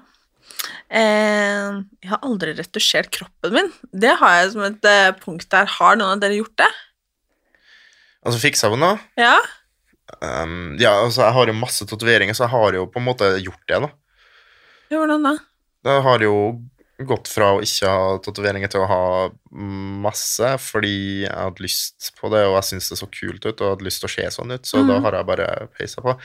Eh, 0.89 1.77
jeg 2.03 2.11
har 2.11 2.25
aldri 2.27 2.55
retusjert 2.57 3.11
kroppen 3.15 3.55
min. 3.55 3.71
Det 3.93 4.15
har 4.21 4.41
jeg 4.41 4.53
som 4.55 4.65
et 4.67 4.89
eh, 4.89 5.13
punkt 5.21 5.49
der. 5.53 5.69
Har 5.79 5.99
noen 5.99 6.17
av 6.17 6.23
dere 6.23 6.39
gjort 6.39 6.57
det? 6.63 6.71
Altså, 8.27 8.41
fiksa 8.43 8.71
på 8.73 8.79
noe? 8.81 8.97
Ja? 9.21 9.37
Um, 10.23 10.77
ja, 10.79 10.93
altså, 11.03 11.25
jeg 11.25 11.35
har 11.37 11.51
jo 11.51 11.59
masse 11.59 11.87
tatoveringer, 11.87 12.35
så 12.35 12.47
jeg 12.47 12.55
har 12.55 12.79
jo 12.79 12.87
på 12.91 13.03
en 13.03 13.07
måte 13.07 13.31
gjort 13.43 13.63
det, 13.71 13.83
da. 13.85 13.91
Hvordan 14.91 15.27
da? 15.27 15.35
Jeg 15.87 16.03
har 16.07 16.23
jo 16.23 16.35
gått 17.05 17.29
fra 17.29 17.51
å 17.53 17.61
ikke 17.61 17.89
ha 17.93 18.19
tatoveringer 18.25 18.71
til 18.73 18.81
å 18.81 18.87
ha 18.89 19.01
masse, 19.53 20.49
fordi 20.65 21.25
jeg 21.27 21.33
hadde 21.37 21.61
lyst 21.65 22.13
på 22.17 22.31
det, 22.33 22.41
og 22.49 22.55
jeg 22.57 22.69
syntes 22.71 22.89
det 22.89 22.99
så 23.03 23.09
kult 23.13 23.45
ut, 23.45 23.61
og 23.61 23.75
hadde 23.75 23.85
lyst 23.85 24.01
til 24.01 24.09
å 24.09 24.15
se 24.15 24.29
sånn 24.39 24.55
ut, 24.55 24.65
så 24.65 24.81
da 24.87 24.97
Mhm. 24.97 25.03
har 25.05 25.13
jeg 25.19 25.27
bare 25.27 25.69
peisa 25.77 26.01
på. 26.01 26.17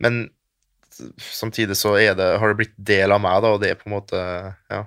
Men 0.00 0.30
samtidig 1.18 1.76
så 1.80 1.94
er 1.98 2.14
det, 2.14 2.38
har 2.38 2.48
det 2.52 2.56
blitt 2.60 2.76
del 2.76 3.12
av 3.12 3.20
meg, 3.24 3.40
da, 3.42 3.48
og 3.54 3.60
det 3.62 3.70
er 3.70 3.74
på 3.80 3.86
en 3.88 3.96
måte 4.00 4.56
Ja. 4.70 4.86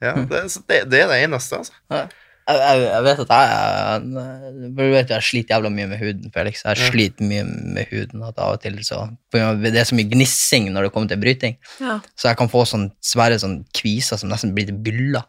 Ja, 0.00 0.12
det, 0.12 0.42
det, 0.68 0.90
det 0.90 1.00
er 1.02 1.08
det 1.08 1.22
eneste, 1.24 1.56
altså. 1.56 1.72
Jeg, 1.90 2.10
jeg, 2.46 2.80
jeg 2.86 3.02
vet 3.06 3.20
at 3.24 3.30
jeg, 3.34 4.02
jeg, 4.14 4.90
vet, 4.92 5.08
jeg 5.10 5.22
sliter 5.26 5.54
jævla 5.56 5.70
mye 5.74 5.86
med 5.90 5.98
huden, 5.98 6.32
Felix. 6.34 6.62
Jeg 6.64 6.76
Ja. 6.78 6.88
sliter 6.90 7.26
mye 7.26 7.44
med 7.74 7.86
huden 7.90 8.22
at 8.22 8.38
av 8.38 8.52
og 8.54 8.60
til 8.62 8.76
så 8.86 9.00
Det 9.32 9.74
er 9.74 9.84
så 9.88 9.96
mye 9.98 10.10
gnissing 10.10 10.68
når 10.72 10.86
det 10.86 10.92
kommer 10.94 11.08
til 11.08 11.18
bryting, 11.22 11.56
Ja. 11.80 12.00
så 12.16 12.28
jeg 12.30 12.36
kan 12.38 12.48
få 12.48 12.62
sånne 12.66 12.92
svære 13.02 13.38
sånn 13.42 13.64
kviser 13.74 14.18
som 14.18 14.30
nesten 14.30 14.54
blir 14.54 14.66
til 14.66 14.78
byller. 14.78 15.24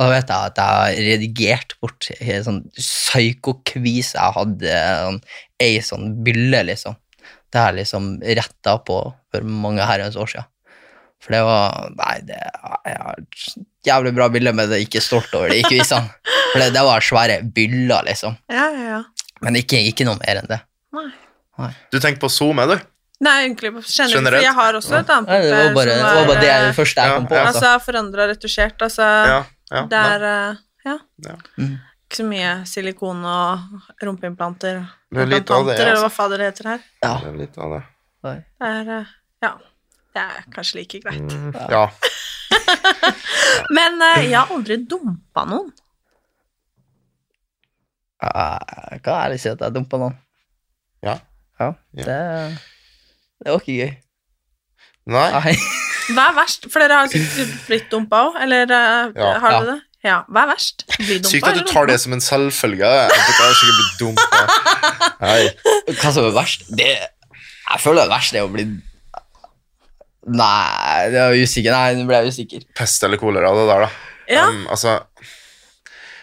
Og 0.00 0.06
da 0.06 0.08
vet 0.14 0.28
jeg 0.32 0.36
at 0.48 0.56
jeg 0.56 0.64
har 0.64 0.92
redigert 1.10 1.74
bort 1.82 2.08
en 2.20 2.44
sånn 2.44 2.60
psykokvise 2.74 4.16
jeg 4.16 4.32
hadde, 4.36 4.76
sånn, 5.04 5.20
ei 5.60 5.74
sånn 5.84 6.14
bylle, 6.24 6.62
liksom. 6.70 6.96
Det 7.50 7.58
har 7.60 7.72
jeg 7.74 7.82
liksom 7.84 8.20
retta 8.22 8.78
på 8.86 8.96
for 9.30 9.42
mange 9.44 9.84
herrens 9.84 10.16
år 10.16 10.30
siden. 10.30 10.46
For 11.20 11.34
det 11.36 11.40
var 11.44 11.90
Nei, 11.98 12.14
det 12.28 12.38
jeg 12.40 12.96
har 12.96 13.18
et 13.20 13.42
jævlig 13.86 14.12
bra 14.16 14.28
bilde, 14.32 14.52
men 14.56 14.68
det 14.70 14.78
er 14.78 14.84
ikke 14.86 15.02
stolt 15.04 15.32
over 15.36 15.52
det 15.52 15.58
Ikke 15.62 15.74
vis 15.78 15.90
han. 15.92 16.08
For 16.52 16.58
det, 16.62 16.70
det 16.76 16.84
var 16.86 17.04
svære 17.04 17.40
byller, 17.56 18.06
liksom. 18.08 18.36
Ja, 18.50 18.68
ja, 18.74 18.86
ja. 18.96 19.02
Men 19.44 19.56
ikke, 19.60 19.78
ikke 19.88 20.04
noe 20.08 20.18
mer 20.20 20.40
enn 20.42 20.48
det. 20.50 20.58
Nei. 20.96 21.68
Du 21.92 21.98
tenker 22.00 22.20
på 22.24 22.28
SoMe, 22.32 22.64
du? 22.68 22.74
Nei, 23.20 23.34
egentlig 23.44 23.68
generelt, 23.84 24.14
Generelt? 24.14 24.44
jeg 24.46 24.54
har 24.56 24.76
også 24.78 24.94
et 24.96 25.10
annet 25.12 25.28
Nei, 25.28 25.38
det 25.44 25.52
var 25.52 25.74
bare 25.76 25.90
der 25.92 25.98
det, 26.00 26.12
var 26.16 26.28
bare 26.30 26.40
det, 26.40 26.52
det 26.64 26.76
første 26.78 27.02
jeg 27.04 27.10
Ja, 27.12 27.16
kom 27.18 27.26
på. 27.28 27.34
ja. 27.36 27.42
Altså 27.50 27.66
Altså. 27.68 27.84
forandra 27.84 28.26
retusjert, 28.30 28.82
altså 28.86 29.08
Ja. 29.28 29.40
ja 29.74 29.82
Det 29.92 29.98
er 30.14 30.24
eh, 30.30 30.60
ja. 30.88 30.94
Ja. 31.26 31.34
Mm. 31.60 31.74
Ikke 32.08 32.16
så 32.22 32.24
mye 32.26 32.54
silikon 32.66 33.20
og 33.28 33.82
rumpeimplanter. 34.02 34.80
Det 35.12 35.20
er 35.26 35.28
litt 35.30 35.52
av 35.52 35.68
det, 35.68 35.76
altså. 35.76 35.84
eller 35.90 36.00
hva 36.06 36.10
fader 36.16 36.40
det 36.40 36.48
heter 36.48 36.70
her. 36.72 36.80
Ja. 37.04 37.12
Det 37.20 37.28
er 37.28 37.36
litt 37.42 37.58
av 37.60 37.76
det. 37.76 37.82
Det 38.24 38.34
er 38.72 38.94
eh, 38.96 39.12
Ja. 39.44 39.52
Det 40.14 40.22
er 40.22 40.46
kanskje 40.54 40.80
like 40.80 41.00
greit. 41.04 41.20
Mm, 41.22 41.52
ja. 41.70 41.84
Men 43.76 44.00
uh, 44.02 44.18
jeg 44.24 44.34
har 44.38 44.50
aldri 44.54 44.76
dumpa 44.90 45.44
noen. 45.46 45.70
Jeg 48.20 49.00
kan 49.04 49.14
ærlig 49.24 49.38
si 49.40 49.48
at 49.48 49.60
jeg 49.64 49.74
dumpa 49.74 50.00
noen. 50.02 50.16
Ja. 51.04 51.18
Ja, 51.60 51.70
Ja. 51.96 52.04
det, 52.04 52.16
det 53.44 53.52
var 53.52 53.60
ikke 53.60 53.76
gøy. 53.84 53.92
Nei. 55.10 55.28
Nei. 55.36 55.54
Hva 56.16 56.24
er 56.30 56.34
verst? 56.40 56.66
For 56.72 56.82
dere 56.82 56.98
har 57.04 57.10
sikkert 57.12 57.54
blitt 57.68 57.86
dumpa 57.92 58.24
òg, 58.26 58.36
eller 58.42 58.66
eh, 58.66 59.12
Ja. 59.16 59.30
har 59.38 59.52
Ja. 59.54 59.60
dere 59.60 59.70
det? 59.76 59.78
Ja. 60.04 60.18
Hva 60.28 60.42
er 60.46 60.50
verst? 60.54 60.84
Bli 60.96 61.16
dumpa 61.20 61.28
Sykt 61.30 61.46
at 61.48 61.54
du 61.54 61.60
tar 61.62 61.66
dumpa? 61.84 61.86
det 61.92 61.98
som 62.00 62.12
en 62.16 62.20
selvfølge. 62.24 62.90
Jeg 62.90 63.06
er 63.06 63.56
sikkert 63.60 63.78
blitt 63.78 63.96
dumpa. 64.00 64.40
Hva 66.00 66.12
som 66.16 66.24
er 66.28 66.34
verst? 66.36 66.66
Det, 66.76 66.90
jeg 67.70 67.80
føler 67.84 68.02
det 68.08 68.12
verste 68.16 68.40
er 68.40 68.48
å 68.48 68.52
bli 68.52 68.66
Nei, 70.26 71.10
det 71.10 71.20
var 71.22 71.32
usikker. 71.40 71.72
Nei, 71.72 71.94
nå 71.96 72.06
ble 72.08 72.18
jeg 72.20 72.32
usikker. 72.34 72.64
Pest 72.76 73.02
eller 73.06 73.16
kolera, 73.20 73.52
det 73.56 73.66
der, 73.70 73.86
da. 73.86 73.90
Ja. 74.30 74.42
Um, 74.52 74.66
altså, 74.70 74.98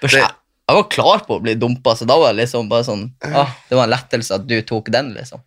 Det- 0.02 0.12
jeg, 0.14 0.30
jeg 0.70 0.76
var 0.78 0.84
klar 0.94 1.24
på 1.26 1.38
å 1.38 1.42
bli 1.42 1.56
dumpa, 1.56 1.96
så 1.98 2.06
da 2.08 2.18
var 2.22 2.34
det 2.34 2.44
liksom 2.46 2.70
bare 2.70 2.84
sånn 2.86 3.08
ah, 3.34 3.50
Det 3.70 3.76
var 3.76 3.88
en 3.88 3.94
lettelse 3.96 4.36
at 4.36 4.46
du 4.48 4.62
tok 4.62 4.92
den, 4.94 5.14
liksom. 5.16 5.42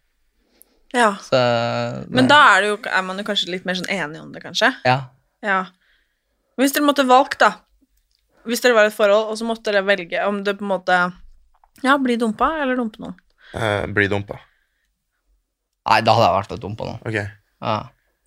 ja. 0.92 1.12
Så, 1.22 1.38
Men 2.10 2.26
da 2.28 2.40
er, 2.56 2.60
det 2.62 2.68
jo, 2.72 2.78
er 2.90 3.02
man 3.06 3.18
jo 3.18 3.24
kanskje 3.24 3.50
litt 3.54 3.64
mer 3.68 3.74
sånn 3.78 3.88
enig 3.88 4.20
om 4.20 4.32
det, 4.34 4.42
kanskje. 4.42 4.72
Ja. 4.84 4.98
Ja. 5.46 5.60
Hvis 6.58 6.74
dere 6.74 6.84
måtte 6.84 7.06
valgt, 7.08 7.38
da 7.40 7.52
Hvis 8.44 8.60
dere 8.64 8.74
var 8.74 8.84
i 8.84 8.90
et 8.90 8.96
forhold, 8.96 9.30
og 9.30 9.38
så 9.38 9.46
måtte 9.46 9.70
dere 9.70 9.84
velge 9.86 10.26
om 10.26 10.42
det 10.44 10.56
på 10.58 10.64
en 10.66 10.72
måte 10.74 10.98
Ja, 11.84 11.96
bli 12.02 12.16
dumpa 12.20 12.50
eller 12.62 12.76
dumpe 12.76 12.98
noen. 13.00 13.14
eh, 13.54 13.86
bli 13.86 14.08
dumpa. 14.08 14.36
Nei, 15.88 16.00
da 16.04 16.12
hadde 16.14 16.26
jeg 16.28 16.36
vært 16.42 16.60
dumpa 16.60 16.84
nå. 16.90 16.98
Ok. 17.06 17.16
Ja. 17.16 17.78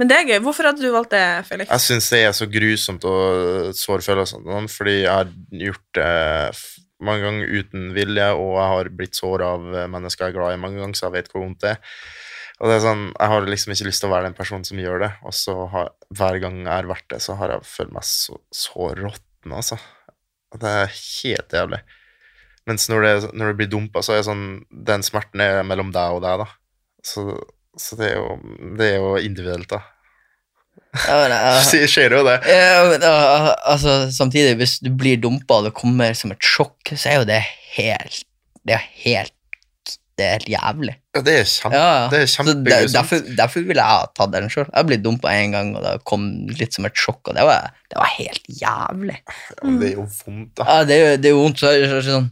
Men 0.01 0.09
det 0.09 0.17
er 0.17 0.29
gøy. 0.31 0.39
Hvorfor 0.45 0.69
hadde 0.69 0.81
du 0.81 0.89
valgt 0.93 1.13
det, 1.13 1.25
Felix? 1.47 1.69
Jeg 1.69 1.83
syns 1.85 2.09
det 2.09 2.21
er 2.25 2.33
så 2.33 2.47
grusomt 2.49 3.05
å 3.05 3.15
såre 3.77 4.25
sånn, 4.25 4.69
fordi 4.71 5.03
jeg 5.03 5.11
har 5.11 5.29
gjort 5.67 5.99
det 5.99 6.09
mange 7.03 7.25
ganger 7.25 7.53
uten 7.59 7.87
vilje, 7.95 8.27
og 8.39 8.51
jeg 8.57 8.71
har 8.73 8.91
blitt 8.97 9.19
såra 9.19 9.53
av 9.57 9.65
mennesker 9.91 10.25
jeg 10.25 10.33
er 10.33 10.37
glad 10.39 10.55
i 10.55 10.61
mange 10.61 10.81
ganger, 10.81 10.97
så 10.97 11.07
jeg 11.09 11.17
vet 11.17 11.31
hvor 11.31 11.43
vondt 11.45 11.61
det 11.65 11.73
er. 11.75 11.97
Og 12.61 12.69
det 12.69 12.77
er 12.77 12.83
sånn, 12.85 13.07
Jeg 13.11 13.31
har 13.31 13.47
liksom 13.49 13.73
ikke 13.73 13.87
lyst 13.89 14.03
til 14.03 14.09
å 14.09 14.13
være 14.13 14.29
den 14.29 14.37
personen 14.37 14.63
som 14.67 14.79
gjør 14.79 15.01
det, 15.03 15.11
og 15.25 15.33
så 15.35 15.55
har, 15.73 15.89
hver 16.15 16.39
gang 16.39 16.61
jeg 16.61 16.71
har 16.71 16.89
vært 16.89 17.09
det, 17.11 17.19
så 17.25 17.35
har 17.39 17.51
jeg 17.55 17.67
følt 17.67 17.93
meg 17.95 18.05
så, 18.07 18.37
så 18.53 18.93
råtten, 18.97 19.51
altså. 19.51 19.79
Og 20.53 20.61
Det 20.61 20.69
er 20.69 20.93
helt 20.93 21.55
jævlig. 21.57 21.81
Mens 22.69 22.87
når 22.87 23.03
det, 23.03 23.13
når 23.35 23.51
det 23.51 23.57
blir 23.59 23.71
dumpa, 23.73 24.03
så 24.05 24.13
er 24.13 24.21
det 24.21 24.27
sånn 24.29 24.43
Den 24.71 25.03
smerten 25.03 25.41
er 25.43 25.65
mellom 25.67 25.89
deg 25.91 26.15
og 26.15 26.21
deg, 26.23 26.45
da. 26.45 26.47
Så, 27.03 27.25
så 27.79 27.97
det, 27.99 28.11
er 28.11 28.19
jo, 28.21 28.37
det 28.77 28.87
er 28.91 28.95
jo 29.01 29.15
individuelt, 29.17 29.69
da. 29.71 29.81
Ja, 30.93 31.15
men, 31.23 31.31
eh, 31.33 31.85
Skjer 31.89 32.13
jo 32.13 32.21
det. 32.27 32.35
Ja, 32.49 32.83
men, 32.85 33.01
uh, 33.01 33.47
altså, 33.71 33.95
samtidig, 34.13 34.55
hvis 34.59 34.75
du 34.83 34.91
blir 34.93 35.17
dumpa 35.21 35.57
og 35.61 35.65
det 35.69 35.73
kommer 35.77 36.13
som 36.17 36.33
et 36.35 36.41
sjokk, 36.45 36.93
så 36.93 37.09
er 37.09 37.15
jo 37.21 37.29
det 37.29 37.39
helt 37.77 38.19
Det 38.63 38.75
er 38.77 38.83
helt 39.03 39.33
Det 40.17 40.25
er 40.27 40.35
helt 40.37 40.49
jævlig. 40.53 40.93
Ja, 41.17 41.21
det 41.25 41.33
er 41.39 41.47
kjempe, 41.49 41.73
Ja, 41.77 41.87
ja. 42.03 42.09
det 42.13 42.19
er 42.21 42.59
der, 42.69 42.91
derfor, 42.93 43.23
derfor 43.41 43.65
ville 43.65 43.81
jeg 43.81 43.89
ha 43.89 44.05
tatt 44.13 44.31
den 44.35 44.45
sjøl. 44.53 44.67
Jeg 44.69 44.85
ble 44.91 44.97
dumpa 45.01 45.31
én 45.33 45.55
gang, 45.57 45.71
og 45.77 45.81
det 45.85 45.95
kom 46.05 46.27
litt 46.53 46.77
som 46.77 46.85
et 46.85 46.93
sjokk, 46.97 47.31
og 47.31 47.37
det 47.37 47.45
var, 47.49 47.71
det 47.89 47.97
var 47.97 48.11
helt 48.19 48.45
jævlig. 48.61 49.17
Ja, 49.25 49.57
men 49.65 49.79
det 49.81 49.89
er 49.89 49.95
jo 49.97 50.05
vondt, 50.05 50.51
da. 50.61 50.67
Ja, 50.69 50.83
det, 50.85 50.93
er 50.99 51.01
jo- 51.07 51.17
det 51.23 51.31
er 51.31 51.33
jo 51.33 51.41
vondt. 51.41 51.63
Så, 51.65 51.73
så, 51.73 51.97
så, 52.05 52.19
sånn 52.19 52.29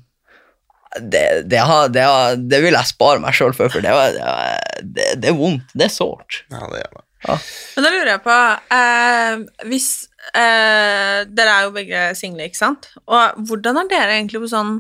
det, 1.00 1.48
det, 1.48 1.62
har, 1.64 1.88
det, 1.94 2.02
har, 2.04 2.36
det 2.36 2.60
vil 2.64 2.76
jeg 2.76 2.90
spare 2.90 3.22
meg 3.24 3.36
sjøl 3.38 3.54
for, 3.56 3.72
for 3.72 3.84
det, 3.86 3.94
var, 3.96 4.12
det, 4.16 4.26
var, 4.26 4.82
det, 4.98 5.08
det 5.24 5.30
er 5.32 5.38
vondt. 5.38 5.72
Det 5.78 5.86
er 5.88 5.94
sårt. 5.94 6.42
Ja, 6.52 6.66
det 6.72 6.82
er 6.84 6.90
det. 6.98 7.06
Men 7.22 7.86
da 7.86 7.90
lurer 7.94 8.10
jeg 8.10 8.22
på 8.26 8.36
eh, 8.74 9.42
Hvis 9.70 9.88
eh, 10.34 11.20
Dere 11.30 11.52
er 11.54 11.68
jo 11.68 11.74
begge 11.76 12.00
single, 12.18 12.48
ikke 12.50 12.58
sant? 12.58 12.88
Og 13.06 13.44
hvordan 13.46 13.78
er 13.84 13.92
dere 13.92 14.16
egentlig 14.18 14.42
på 14.42 14.50
sånn 14.50 14.80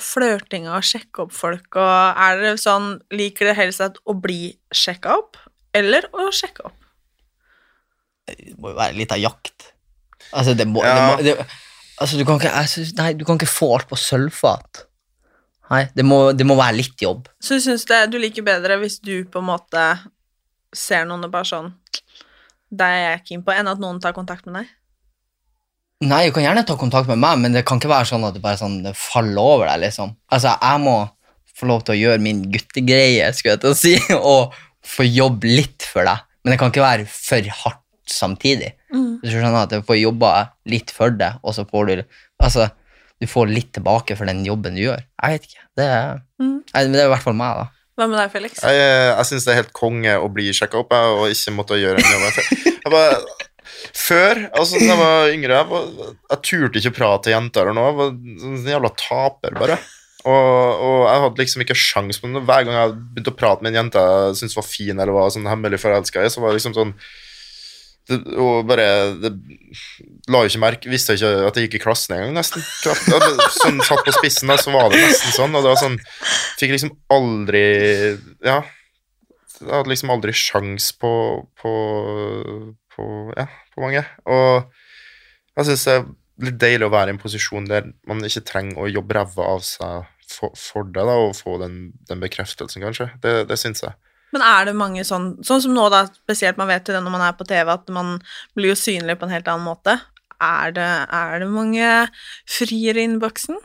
flørting 0.00 0.68
og 0.72 0.84
sjekke 0.84 1.24
opp 1.24 1.32
folk, 1.36 1.80
og 1.80 2.20
er 2.26 2.38
dere 2.42 2.60
sånn 2.60 2.94
Liker 3.16 3.48
dere 3.48 3.58
helst 3.58 3.80
at 3.84 3.96
å 4.04 4.14
bli 4.20 4.52
sjekka 4.72 5.16
opp, 5.20 5.40
eller 5.76 6.06
å 6.12 6.28
sjekke 6.32 6.68
opp? 6.68 6.76
Det 8.28 8.54
må 8.60 8.72
jo 8.72 8.78
være 8.78 8.96
litt 9.00 9.12
av 9.16 9.20
jakt. 9.20 9.72
Altså, 10.32 10.54
det 10.56 10.68
må, 10.68 10.84
Ja. 10.84 10.94
det 10.94 11.08
må 11.08 11.40
det, 11.40 11.48
Altså, 12.02 12.16
du 12.18 12.24
kan 12.28 12.36
ikke 12.40 12.52
jeg 12.52 12.68
synes, 12.72 12.94
Nei, 12.98 13.12
du 13.16 13.24
kan 13.28 13.40
ikke 13.40 13.48
få 13.52 13.72
alt 13.76 13.88
på 13.90 13.98
sølvfat. 14.00 14.86
Nei, 15.72 15.86
det 15.96 16.04
må, 16.04 16.18
det 16.36 16.44
må 16.44 16.56
være 16.58 16.76
litt 16.82 17.00
jobb. 17.00 17.30
Så 17.40 17.56
du 17.56 17.64
syns 17.64 17.86
du 17.88 18.18
liker 18.20 18.44
bedre 18.44 18.76
hvis 18.82 18.98
du 19.00 19.24
på 19.24 19.40
en 19.40 19.48
måte 19.48 19.86
ser 20.76 21.06
noen 21.08 21.24
og 21.26 21.32
bare 21.32 21.48
sånn 21.48 21.72
Det 22.72 22.86
er 22.86 23.00
jeg 23.02 23.24
keen 23.28 23.42
på, 23.44 23.52
enn 23.52 23.68
at 23.68 23.80
noen 23.80 24.00
tar 24.00 24.14
kontakt 24.16 24.46
med 24.48 24.62
deg? 24.62 24.70
Nei, 26.02 26.26
du 26.26 26.34
kan 26.34 26.42
gjerne 26.42 26.64
ta 26.66 26.74
kontakt 26.78 27.06
med 27.06 27.20
meg, 27.22 27.38
men 27.38 27.54
det 27.54 27.62
kan 27.68 27.78
ikke 27.78 27.92
være 27.92 28.08
sånn 28.10 28.24
at 28.26 28.34
det 28.34 28.42
bare 28.42 28.58
sånn, 28.58 28.80
det 28.82 28.94
faller 28.98 29.38
over 29.38 29.68
deg, 29.70 29.84
liksom. 29.84 30.16
Altså, 30.34 30.56
jeg 30.56 30.82
må 30.82 30.96
få 31.54 31.68
lov 31.70 31.84
til 31.86 31.94
å 31.94 32.00
gjøre 32.00 32.24
min 32.24 32.40
guttegreie, 32.50 33.28
skulle 33.36 33.54
jeg 33.54 33.62
til 33.62 33.70
å 33.70 33.78
si, 33.78 33.92
og 34.32 34.56
få 34.82 35.06
jobbe 35.06 35.52
litt 35.60 35.86
for 35.86 36.08
deg. 36.08 36.24
Men 36.42 36.54
det 36.54 36.58
kan 36.58 36.72
ikke 36.72 36.82
være 36.82 37.06
for 37.06 37.52
hardt 37.60 37.78
samtidig. 38.10 38.72
Mm. 38.92 39.20
du 39.22 39.28
skjønner 39.30 39.62
at 39.62 39.72
du 39.72 39.86
får 39.86 40.00
jobba 40.00 40.32
litt 40.68 40.90
for 40.92 41.14
det, 41.14 41.30
og 41.40 41.54
så 41.56 41.64
får 41.68 41.88
du 41.88 42.02
Altså, 42.42 42.66
du 43.22 43.28
får 43.30 43.52
litt 43.52 43.70
tilbake 43.76 44.16
for 44.18 44.26
den 44.28 44.42
jobben 44.46 44.74
du 44.76 44.82
gjør. 44.82 45.04
Jeg 45.22 45.36
vet 45.38 45.46
ikke. 45.50 45.62
Det 45.78 45.86
er, 45.86 46.18
Mm. 46.42 46.56
Nei, 46.74 46.82
men 46.82 46.92
det 46.96 47.00
er 47.04 47.06
i 47.06 47.12
hvert 47.12 47.22
fall 47.22 47.36
meg, 47.38 47.60
da. 47.62 47.68
Hva 48.00 48.06
med 48.10 48.18
deg, 48.18 48.30
Felix? 48.32 48.58
Jeg, 48.64 48.82
jeg 49.12 49.26
syns 49.28 49.44
det 49.46 49.52
er 49.52 49.58
helt 49.60 49.72
konge 49.76 50.14
å 50.18 50.26
bli 50.32 50.48
sjekka 50.56 50.80
opp 50.80 50.90
jeg, 50.96 51.14
og 51.14 51.30
ikke 51.30 51.52
måtte 51.54 51.78
gjøre 51.78 52.02
en 52.02 52.08
jobb. 52.16 52.24
Jeg, 52.40 52.74
jeg 52.82 52.92
bare, 52.94 53.18
før, 53.92 54.40
altså 54.58 54.80
da 54.80 54.86
jeg 54.88 54.98
var 55.00 55.32
yngre, 55.36 55.58
jeg, 55.60 55.68
var, 55.70 56.14
jeg 56.32 56.40
turte 56.48 56.80
ikke 56.80 56.92
å 56.94 56.96
prate 56.98 57.26
til 57.28 57.34
jenter 57.36 57.68
eller 57.68 57.76
noe. 57.78 57.90
Jeg 57.90 57.98
var 58.00 58.14
en 58.50 58.70
jævla 58.72 58.92
taper, 59.04 59.58
bare. 59.60 59.78
Og, 60.22 60.32
og 60.32 60.98
jeg 61.10 61.22
hadde 61.26 61.42
liksom 61.42 61.64
ikke 61.64 61.78
sjans 61.78 62.20
på 62.22 62.30
det. 62.32 62.42
Hver 62.48 62.66
gang 62.66 62.76
jeg 62.78 62.96
begynte 63.14 63.34
å 63.34 63.38
prate 63.38 63.64
med 63.66 63.72
en 63.74 63.80
jente 63.84 64.02
jeg 64.08 64.36
syntes 64.40 64.58
var 64.58 64.66
fin, 64.68 64.94
eller 64.98 65.14
var 65.16 65.32
sånn 65.34 65.48
hemmelig 65.50 65.80
forelska 65.82 66.24
i, 66.26 66.30
så 66.32 66.42
var 66.42 66.52
det 66.52 66.60
liksom 66.60 66.76
sånn 66.78 66.92
det, 68.10 68.18
og 68.34 68.66
bare 68.66 68.84
det, 69.22 69.30
La 70.30 70.40
jo 70.42 70.50
ikke 70.50 70.60
merke 70.62 70.90
Visste 70.90 71.14
ikke 71.14 71.30
at 71.46 71.58
jeg 71.58 71.68
gikk 71.68 71.78
i 71.78 71.82
klassen 71.84 72.16
engang, 72.16 72.34
nesten. 72.40 72.64
Sånn 72.82 73.82
satt 73.86 74.02
på 74.06 74.14
spissen, 74.16 74.50
da, 74.50 74.58
så 74.58 74.74
var 74.74 74.90
det 74.90 75.02
nesten 75.04 75.34
sånn. 75.36 75.54
Og 75.54 75.64
det 75.64 75.74
var 75.74 75.82
sånn 75.82 75.98
Fikk 76.60 76.74
liksom 76.74 76.94
aldri 77.14 77.66
Ja. 78.44 78.62
Jeg 79.62 79.70
hadde 79.70 79.92
liksom 79.92 80.10
aldri 80.10 80.34
sjans 80.34 80.88
på, 80.98 81.12
på, 81.62 81.72
på 82.96 83.04
Ja, 83.38 83.46
på 83.74 83.84
mange. 83.84 84.02
Og 84.26 84.72
jeg 85.58 85.68
syns 85.68 85.86
det 85.86 85.94
er 85.94 86.08
litt 86.42 86.58
deilig 86.58 86.88
å 86.88 86.94
være 86.94 87.12
i 87.12 87.14
en 87.14 87.20
posisjon 87.22 87.68
der 87.70 87.92
man 88.08 88.24
ikke 88.26 88.42
trenger 88.48 88.82
å 88.82 88.90
jobbe 88.90 89.14
ræva 89.14 89.46
av 89.52 89.62
seg 89.66 90.08
for, 90.32 90.54
for 90.58 90.88
det, 90.88 91.04
da, 91.06 91.14
og 91.20 91.36
få 91.36 91.58
den, 91.62 91.92
den 92.08 92.22
bekreftelsen, 92.24 92.82
kanskje. 92.82 93.10
Det, 93.22 93.34
det 93.50 93.58
syns 93.60 93.84
jeg. 93.84 93.94
Men 94.32 94.44
er 94.46 94.68
det 94.68 94.76
mange 94.78 95.04
sånn 95.04 95.34
Sånn 95.44 95.60
som 95.64 95.74
nå, 95.76 95.88
da, 95.92 96.06
spesielt 96.24 96.60
man 96.60 96.70
vet 96.70 96.88
jo 96.88 96.96
det 96.96 97.02
når 97.04 97.14
man 97.14 97.26
er 97.26 97.36
på 97.36 97.46
TV, 97.48 97.68
at 97.74 97.92
man 97.92 98.16
blir 98.56 98.72
jo 98.72 98.78
synlig 98.78 99.18
på 99.20 99.28
en 99.28 99.34
helt 99.34 99.50
annen 99.52 99.66
måte. 99.66 99.98
Er 100.42 100.72
det, 100.74 100.88
er 101.12 101.42
det 101.42 101.50
mange 101.52 101.90
friere 102.50 103.02
i 103.02 103.06
innboksen? 103.06 103.60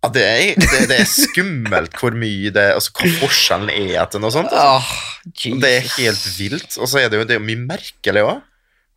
Ja, 0.00 0.08
det 0.14 0.22
er, 0.24 0.54
det, 0.56 0.86
det 0.88 0.96
er 1.02 1.08
skummelt 1.08 1.96
hvor 2.00 2.14
mye 2.16 2.48
det 2.54 2.62
Altså 2.72 2.94
hva 2.96 3.10
forskjellen 3.20 3.68
er 3.68 3.98
etter 4.00 4.22
noe 4.22 4.32
sånt. 4.32 4.52
Altså. 4.56 5.58
Det 5.60 5.72
er 5.76 5.90
helt 5.98 6.24
vilt. 6.38 6.78
Og 6.80 6.88
så 6.88 7.02
er 7.02 7.10
det 7.12 7.20
jo 7.20 7.26
det 7.28 7.36
er 7.36 7.42
jo 7.42 7.48
mye 7.50 7.66
merkelig 7.68 8.24
òg. 8.24 8.38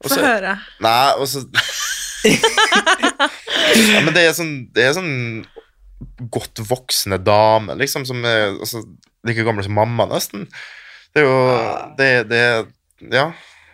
Få 0.04 0.20
høre. 0.20 0.58
Nei, 0.84 1.12
og 1.20 1.28
så 1.32 1.44
ja, 2.24 4.00
Men 4.04 4.14
det 4.16 4.22
er 4.24 4.34
sånn 4.36 4.52
Det 4.76 4.84
er 4.84 4.94
sånn 4.96 5.12
godt 6.32 6.62
voksne 6.70 7.18
damer, 7.24 7.76
liksom, 7.80 8.06
som 8.06 8.24
er 8.26 8.54
altså, 8.60 8.84
like 9.28 9.46
gamle 9.46 9.64
som 9.66 9.74
mamma, 9.78 10.06
nesten. 10.12 10.48
Det 11.14 11.22
er 11.24 11.28
jo 11.28 11.40
Det, 11.98 12.12
det 12.30 12.44
Ja. 13.14 13.32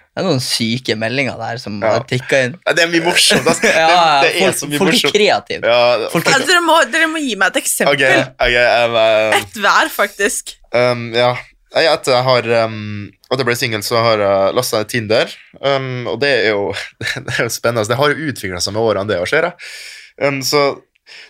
Det 0.09 0.25
er 0.25 0.25
noen 0.25 0.41
syke 0.43 0.95
meldinger 0.99 1.37
der 1.39 1.59
som 1.61 1.77
Ja. 1.79 1.93
har 1.93 2.03
tikka 2.03 2.39
inn. 2.43 2.55
Det 2.75 2.83
er 2.83 2.89
mye 2.91 3.03
morsomt. 3.05 3.45
Altså. 3.47 3.69
Ja, 3.79 4.21
det, 4.23 4.33
det 4.33 4.41
er 4.41 4.45
folk, 4.49 4.57
så 4.57 4.67
mye 4.67 4.79
folk 4.81 4.97
er 5.05 5.13
kreative. 5.13 5.69
Ja, 5.69 6.09
Folk 6.11 6.27
Altså, 6.27 6.47
dere, 6.49 6.63
må, 6.65 6.75
dere 6.91 7.07
må 7.07 7.21
gi 7.23 7.35
meg 7.39 7.53
et 7.53 7.61
eksempel. 7.61 7.93
Okay, 7.95 8.25
okay, 8.35 8.65
eh, 8.65 9.37
Et 9.39 9.61
hver, 9.61 9.91
faktisk. 9.93 10.55
Um, 10.75 11.13
ja. 11.15 11.37
Etter 11.69 12.15
jeg 12.15 12.25
har 12.25 12.47
um, 12.65 13.11
At 13.29 13.37
jeg 13.37 13.45
ble 13.45 13.55
singel, 13.55 13.83
så 13.85 14.01
har 14.01 14.17
jeg 14.25 14.53
lasta 14.57 14.81
ned 14.81 14.89
Tinder. 14.89 15.33
Um, 15.61 16.07
og 16.09 16.19
det 16.19 16.31
er 16.41 16.47
jo 16.49 16.73
det 17.27 17.37
er 17.37 17.43
jo 17.45 17.49
spennende. 17.53 17.87
Det 17.87 17.97
har 18.01 18.09
jo 18.11 18.29
utvikla 18.33 18.59
seg 18.65 18.73
med 18.75 18.81
årene, 18.89 19.07
det 19.07 19.19
òg, 19.21 19.29
ser 19.29 19.47
jeg. 19.51 19.69
Um, 20.25 20.41
så, 20.43 20.65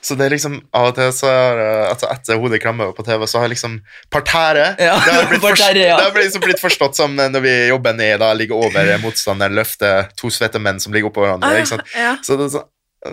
så 0.02 0.16
det 0.20 0.26
er 0.28 0.34
liksom 0.36 0.56
Av 0.76 0.90
og 0.90 0.96
til 0.98 1.12
så 1.16 1.30
har 1.30 1.60
jeg 1.62 1.86
altså 1.90 2.10
Etter 2.14 2.40
hodet 2.42 2.62
klemmer 2.64 2.92
på 2.96 3.06
TV, 3.08 3.26
så 3.28 3.44
har 3.44 3.52
liksom 3.52 3.80
Parterre. 4.14 4.74
Ja, 4.80 4.96
det 5.06 5.14
har 5.14 5.30
blitt, 5.30 5.44
parterre, 5.48 5.86
ja. 5.92 5.98
det 6.00 6.08
har 6.08 6.18
liksom 6.20 6.44
blitt 6.46 6.62
forstått 6.62 7.00
som 7.00 7.16
når 7.20 7.44
vi 7.44 7.54
jobber 7.70 7.96
ned, 7.98 8.20
da 8.24 8.32
ligger 8.38 8.60
over 8.68 8.92
motstanderen, 9.06 9.58
løfter 9.58 10.12
to 10.20 10.32
svette 10.34 10.62
menn 10.62 10.82
som 10.84 10.96
ligger 10.96 11.12
oppå 11.12 11.26
hverandre. 11.26 11.52
Ah, 11.52 11.62
ikke 11.62 11.74
sant? 11.76 11.96
ja. 11.96 12.16
Så 12.26 12.40
det 12.40 12.50
er 12.50 12.56
så, 12.58 12.66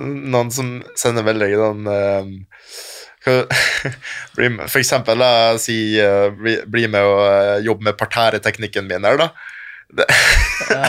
noen 0.03 0.51
som 0.55 0.79
sender 0.99 1.27
veldig 1.27 1.51
sånn 1.61 1.91
bli 4.37 4.49
For 4.71 4.79
eksempel, 4.79 5.19
da, 5.19 5.59
si 5.59 5.77
bli, 6.39 6.57
bli 6.71 6.87
med 6.91 7.03
og 7.07 7.67
jobbe 7.67 7.89
med 7.91 7.99
parterreteknikken 7.99 8.87
min 8.91 9.07
her, 9.07 9.19
da. 9.19 9.31
Det, 9.95 10.05
Ja. 10.67 10.89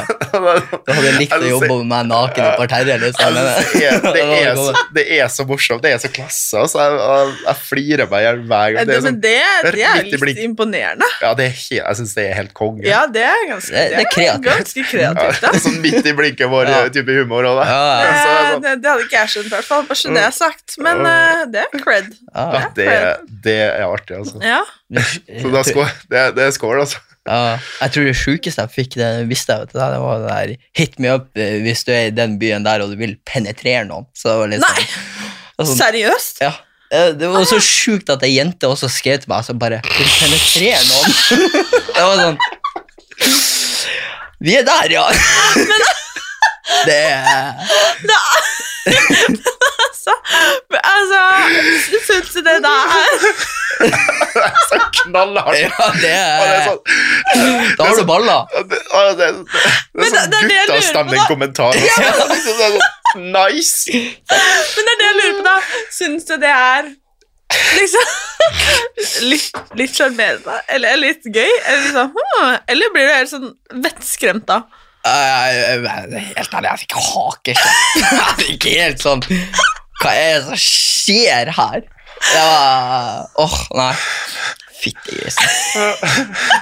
Da 0.87 0.93
hadde 0.95 1.11
likt 1.19 1.33
å 1.35 1.37
jobbe 1.45 1.67
med 1.83 1.87
meg 1.91 2.07
naken 2.09 2.45
i 2.47 2.51
parterre. 2.57 2.95
Liksom. 3.01 3.27
Altså, 3.27 3.73
det, 3.77 3.83
er, 3.85 3.99
det, 4.15 4.23
er 4.47 4.55
så, 4.57 4.71
det 4.95 5.03
er 5.19 5.27
så 5.31 5.45
morsomt. 5.47 5.83
Det 5.83 5.91
er 5.93 5.99
så 6.01 6.09
klasse. 6.13 6.57
Altså, 6.63 6.79
jeg, 6.81 6.95
jeg, 6.97 7.35
jeg 7.45 7.59
flirer 7.67 8.09
meg 8.09 8.23
i 8.23 8.25
hjel 8.25 8.39
hver 8.49 8.73
gang. 8.75 8.87
Det 8.89 8.95
er 8.97 9.03
sånn, 9.05 9.19
det, 9.23 9.33
det 9.67 9.83
er 9.85 10.07
blink. 10.09 10.25
litt 10.31 10.41
imponerende. 10.47 11.09
ja, 11.21 11.31
det 11.37 11.45
er 11.51 11.61
jeg 11.77 11.99
syns 11.99 12.15
det 12.17 12.25
er 12.31 12.35
helt 12.39 12.53
konge. 12.57 12.83
Ja, 12.87 13.03
det 13.11 13.23
er 13.27 13.43
ganske, 13.51 13.73
Det- 13.75 13.85
det 13.93 14.01
er 14.01 14.09
kreativt. 14.15 14.47
ganske 14.49 14.85
kreativt. 14.91 15.41
Da. 15.45 15.51
Ja, 15.53 15.61
sånn 15.67 15.77
midt 15.83 16.09
i 16.09 16.15
blinket 16.17 16.51
vår 16.51 16.71
Ja. 16.73 16.79
type 16.97 17.17
humor 17.19 17.47
Også, 17.51 17.61
da. 17.61 17.67
Ja, 17.69 17.83
Det, 18.01 18.07
ja. 18.07 18.13
er 18.17 18.17
det 18.17 18.55
sånn- 18.55 18.81
det, 18.81 18.91
hadde 18.91 19.05
ikke 19.07 19.19
jeg 19.21 19.33
skjønt, 19.35 19.51
i 19.51 19.55
hvert 19.57 19.69
fall. 19.71 19.83
Bare 19.91 20.01
så 20.01 20.13
det 20.17 20.23
er 20.25 20.35
sagt. 20.41 20.77
Men 20.87 21.05
uh, 21.05 21.45
det 21.53 21.63
er 21.67 21.83
cred. 21.85 22.09
Ja. 22.33 22.63
Det, 22.75 22.89
det 23.45 23.59
er 23.67 23.85
artig, 23.87 24.17
altså. 24.23 24.41
Ja. 24.41 24.63
Så 24.97 25.53
det 25.53 25.63
er 25.77 25.93
det, 26.09 26.25
er- 26.25 26.47
er 26.47 26.55
score 26.55 26.81
altså. 26.81 27.03
Ja, 27.27 27.57
jeg 27.81 27.91
tror 27.93 28.05
det 28.07 28.13
sjukeste 28.17 28.63
jeg 28.63 28.71
fikk, 28.71 28.95
det 29.01 29.09
visste 29.27 29.51
jeg, 29.53 29.65
vet 29.67 29.73
du, 29.73 29.79
det 29.81 29.99
var 30.03 30.21
det 30.23 30.29
der 30.31 30.53
Hit 30.79 30.95
me 31.03 31.11
up 31.11 31.27
eh, 31.35 31.57
hvis 31.65 31.83
du 31.83 31.91
er 31.91 32.07
i 32.07 32.13
den 32.15 32.37
byen 32.39 32.63
der 32.63 32.83
og 32.85 32.93
du 32.93 32.97
vil 32.99 33.17
penetrere 33.27 33.83
noen. 33.89 34.07
Så 34.15 34.31
det 34.31 34.37
var 34.39 34.53
litt 34.53 34.63
Nei, 34.63 34.85
sånn, 34.87 35.67
sånn 35.67 35.81
seriøst? 35.83 36.41
ja. 36.45 36.53
Det 36.87 37.27
var 37.27 37.43
så 37.43 37.57
sjukt 37.59 38.07
at 38.13 38.21
ei 38.23 38.29
jente 38.37 38.63
også 38.71 38.87
skrev 38.87 39.19
til 39.19 39.27
meg 39.27 39.41
altså 39.41 39.51
bare 39.59 39.81
Vil 39.83 40.07
penetrere 40.21 40.79
noen? 40.87 41.11
det 41.97 42.05
var 42.05 42.15
sånn 42.21 42.37
Vi 44.39 44.55
er 44.55 44.63
der, 44.63 44.87
ja! 44.95 45.03
Men, 45.67 45.83
det 46.87 46.95
er 47.11 47.19
Altså, 49.97 50.13
men 50.71 50.79
altså 50.83 51.19
Syns 52.07 52.29
du 52.33 52.39
det 52.45 52.57
der 52.63 52.85
Så 54.69 54.77
knallhardt. 55.01 55.57
Ja, 55.57 55.87
det 56.01 56.11
er 56.11 56.53
er 56.53 56.61
sånn, 56.67 56.81
Da 57.77 57.87
har 57.87 57.95
du 57.97 58.03
balla. 58.09 58.37
Det, 58.51 59.27
Men 59.93 60.05
er 60.05 60.13
sånn 60.13 60.17
er 60.17 60.29
på, 60.29 60.37
da. 60.37 60.47
guttastemning-kommentar. 60.53 61.73
Altså. 61.73 61.83
Det 61.97 62.07
er 62.07 62.29
liksom- 62.33 62.57
det 62.57 62.65
er 62.67 62.71
sånn, 62.77 63.27
nice! 63.33 63.75
Men 64.77 64.87
det 64.87 64.93
er 64.93 64.97
det 65.01 65.07
jeg 65.09 65.15
lurer 65.19 65.35
på, 65.37 65.43
da. 65.49 65.57
Syns 65.99 66.27
du 66.29 66.35
det 66.41 66.53
er 66.55 66.89
liksom 67.77 68.07
litt, 69.29 69.95
sjarmerende? 69.95 70.57
Eller 70.67 70.97
litt 71.01 71.23
gøy? 71.25 71.47
Eller, 71.65 71.83
liksom, 71.85 72.11
hmm, 72.17 72.57
eller 72.67 72.93
blir 72.95 73.07
du 73.07 73.13
helt 73.15 73.31
sånn 73.31 73.49
vettskremt 73.85 74.47
da? 74.49 74.61
Helt 75.07 75.87
ærlig, 75.87 76.67
jeg 76.67 76.79
fikk 76.83 76.95
hakeskjell. 76.99 77.75
Jeg 78.17 78.33
fikk 78.41 78.65
helt 78.73 78.99
sånn 79.03 79.21
Hva 80.01 80.11
er 80.13 80.33
det 80.37 80.43
som 80.47 80.59
skjer 80.61 81.51
her? 81.57 81.85
Det 82.17 82.41
var 82.41 83.27
Åh, 83.43 83.57
nei. 83.77 83.91
Fittegrisen. 84.77 85.47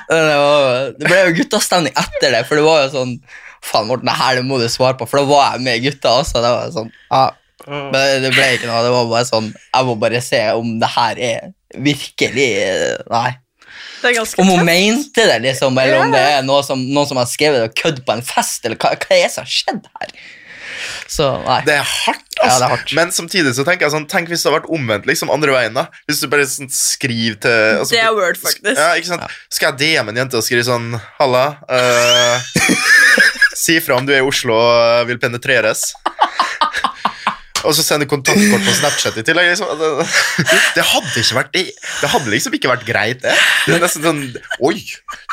Det, 0.10 0.20
var- 0.20 0.92
det 1.00 1.08
ble 1.10 1.18
jo 1.28 1.34
guttastemning 1.42 1.94
etter 2.00 2.32
det, 2.36 2.44
for 2.48 2.60
det 2.60 2.66
var 2.68 2.86
jo 2.86 2.94
sånn 2.96 3.16
Faen, 3.66 3.88
Morten, 3.90 4.06
det 4.06 4.14
her 4.20 4.36
det 4.38 4.44
må 4.46 4.60
du 4.62 4.68
svare 4.70 4.94
på, 5.00 5.08
for 5.10 5.18
da 5.18 5.26
var 5.26 5.56
jeg 5.56 5.64
med 5.66 5.82
gutta 5.88 6.12
også. 6.22 6.38
Det 6.44 6.52
var 6.54 6.68
sånn, 6.76 6.92
ah. 7.10 7.32
Men 7.66 8.22
det- 8.22 8.30
ble 8.36 8.46
ikke 8.60 8.68
noe. 8.70 8.84
Det 8.86 8.92
var 8.94 9.08
bare 9.10 9.26
sånn 9.26 9.48
Jeg 9.56 9.86
må 9.88 9.96
bare 9.98 10.20
se 10.22 10.42
om 10.54 10.76
det 10.80 10.90
her 10.94 11.18
er 11.18 11.48
virkelig 11.82 12.50
Nei. 13.10 13.32
Om 14.44 14.52
hun 14.54 14.66
mente 14.68 15.24
det, 15.26 15.40
liksom, 15.48 15.74
eller 15.82 15.98
om 16.04 16.12
det 16.14 16.22
er 16.36 16.44
noe 16.46 16.62
som, 16.64 16.78
noen 16.94 17.08
som 17.10 17.18
har 17.18 17.26
skrevet 17.26 17.64
og 17.66 17.74
kødd 17.76 18.04
på 18.06 18.14
en 18.14 18.22
fest, 18.22 18.62
eller 18.66 18.78
hva, 18.78 18.92
hva 18.94 19.16
er 19.18 19.24
det 19.26 19.32
som 19.34 19.42
har 19.48 19.50
skjedd 19.50 19.88
her? 19.98 20.14
Så 21.08 21.28
nei. 21.46 21.60
Det 21.68 21.76
er 21.80 21.84
hardt, 21.90 22.24
Ja, 22.36 22.44
altså. 22.50 22.58
det 22.60 22.66
er 22.66 22.74
hardt. 22.76 22.94
Men 22.98 23.12
samtidig 23.16 23.54
så 23.56 23.64
tenker 23.68 23.86
jeg 23.88 23.94
sånn 23.96 24.08
Tenk 24.12 24.28
hvis 24.32 24.44
det 24.44 24.50
hadde 24.52 24.60
vært 24.62 24.72
omvendt, 24.78 25.06
liksom 25.10 25.32
andre 25.34 25.54
veien. 25.56 25.74
da 25.78 25.86
Hvis 26.10 26.20
du 26.24 26.28
bare 26.32 26.46
sånn 26.50 26.70
skriver 26.74 27.38
til 27.46 27.80
altså, 27.82 27.96
Det 27.96 28.02
er 28.04 28.14
word, 28.18 28.38
faktisk. 28.42 28.76
Ja, 28.80 28.90
ikke 29.00 29.12
sant? 29.14 29.38
Skal 29.56 29.72
jeg 29.72 29.80
DM 30.02 30.12
en 30.12 30.20
jente 30.24 30.40
og 30.40 30.44
skrive 30.48 30.66
sånn 30.68 30.92
Halla. 31.20 31.46
uh, 31.70 32.38
si 33.66 33.80
fra 33.82 33.96
om 33.98 34.06
du 34.06 34.12
er 34.14 34.20
i 34.24 34.28
Oslo 34.28 34.58
og 34.60 35.08
vil 35.10 35.20
penetreres. 35.22 35.88
Og 37.66 37.76
så 37.78 37.84
sende 37.86 38.08
kontaktkort 38.10 38.64
på 38.66 38.78
Snapchat 38.80 39.20
i 39.20 39.26
tillegg. 39.26 39.52
Liksom. 39.52 39.68
Det, 40.76 40.86
hadde 40.86 41.22
ikke 41.22 41.38
vært 41.40 41.52
det. 41.56 41.66
Det 42.02 42.10
hadde 42.14 42.34
liksom 42.34 42.58
ikke 42.58 42.72
vært 42.72 42.88
greit, 42.88 43.22
det. 43.26 43.36
Det 43.66 43.78
er 43.78 43.84
nesten 43.84 44.06
sånn 44.06 44.24
Oi! 44.66 44.80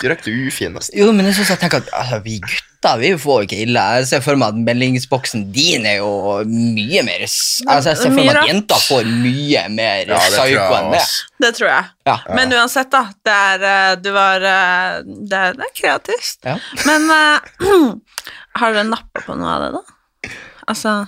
Direkte 0.03 0.33
ufin, 0.33 0.77
nesten. 0.77 0.99
Jo, 0.99 1.11
men 1.15 1.29
jeg 1.29 1.41
synes 1.41 1.55
jeg 1.55 1.63
tenker 1.63 1.83
at 1.83 1.91
altså, 1.97 2.21
vi 2.25 2.39
gutter 2.43 2.99
vi 2.99 3.13
får 3.21 3.45
ikke 3.47 3.61
ille. 3.63 3.83
Jeg 3.99 4.09
ser 4.11 4.23
for 4.25 4.39
meg 4.41 4.57
at 4.57 4.61
meldingsboksen 4.67 5.45
din 5.55 5.87
er 5.87 6.01
jo 6.01 6.11
mye 6.49 7.05
mer 7.07 7.23
altså, 7.23 7.93
Jeg 7.93 8.01
ser 8.01 8.09
for 8.09 8.19
meg 8.19 8.33
at 8.33 8.51
jenter 8.51 8.83
får 8.89 9.07
mye 9.07 9.65
mer 9.71 10.11
Ja, 10.11 10.19
det 10.19 10.33
psyko 10.35 10.67
enn 10.81 10.91
det. 10.97 11.05
Det 11.47 11.53
tror 11.61 11.71
jeg. 11.71 11.89
Ja. 12.11 12.19
Men 12.35 12.57
uansett, 12.59 12.91
da. 12.91 13.05
Det 13.23 13.39
er, 13.53 13.67
eh, 13.71 13.95
du 14.03 14.11
var 14.17 14.49
eh, 14.51 14.99
Det 15.07 15.45
er, 15.47 15.59
det 15.59 15.69
er 15.69 15.75
kreativt. 15.79 16.39
Ja. 16.43 16.59
Men 16.89 17.07
uh, 17.07 17.95
har 18.61 18.75
dere 18.75 18.89
nappa 18.91 19.23
på 19.29 19.39
noe 19.39 19.57
av 19.57 19.67
det, 19.67 19.73
da? 19.79 20.37
Altså 20.73 21.03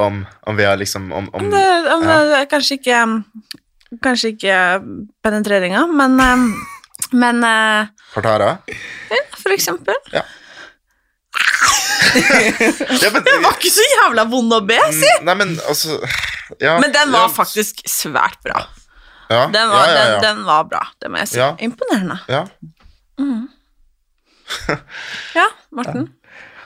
Om, 0.00 0.22
om 0.48 0.56
vi 0.56 0.64
har 0.64 0.76
liksom 0.80 1.12
Om, 1.12 1.28
om 1.36 1.50
det, 1.50 1.64
om 1.94 2.04
ja. 2.08 2.18
det 2.30 2.44
Kanskje 2.50 2.78
ikke 2.80 3.00
Kanskje 4.02 4.32
ikke 4.32 4.58
penetreringa, 5.22 5.86
men 5.92 6.20
eh, 6.20 6.46
Men 7.22 7.44
Partara? 8.14 8.54
for 9.36 9.52
eksempel. 9.52 9.94
Ja, 10.12 10.22
men, 13.12 13.24
Den 13.24 13.42
var 13.42 13.56
ikke 13.56 13.72
så 13.72 13.84
jævla 13.86 14.24
vond 14.30 14.52
å 14.54 14.60
be, 14.66 14.78
si! 14.94 15.08
Mm, 15.20 15.26
Nei, 15.28 15.34
men 15.40 15.54
altså 15.68 15.98
ja, 16.60 16.76
Men 16.82 16.92
den 16.92 17.12
var 17.14 17.28
ja, 17.28 17.32
faktisk 17.32 17.82
svært 17.88 18.40
bra. 18.44 18.64
ja, 19.30 19.46
Den 19.52 19.70
var, 19.72 19.86
ja, 19.88 19.92
ja, 19.92 19.98
ja. 19.98 20.18
Den, 20.20 20.22
den 20.26 20.44
var 20.48 20.66
bra, 20.68 20.82
det 21.00 21.12
må 21.12 21.22
jeg 21.22 21.32
si. 21.32 21.38
Ja. 21.40 21.52
Imponerende. 21.62 22.20
Ja. 22.28 22.46
Ja, 25.32 25.46
Morten. 25.72 26.10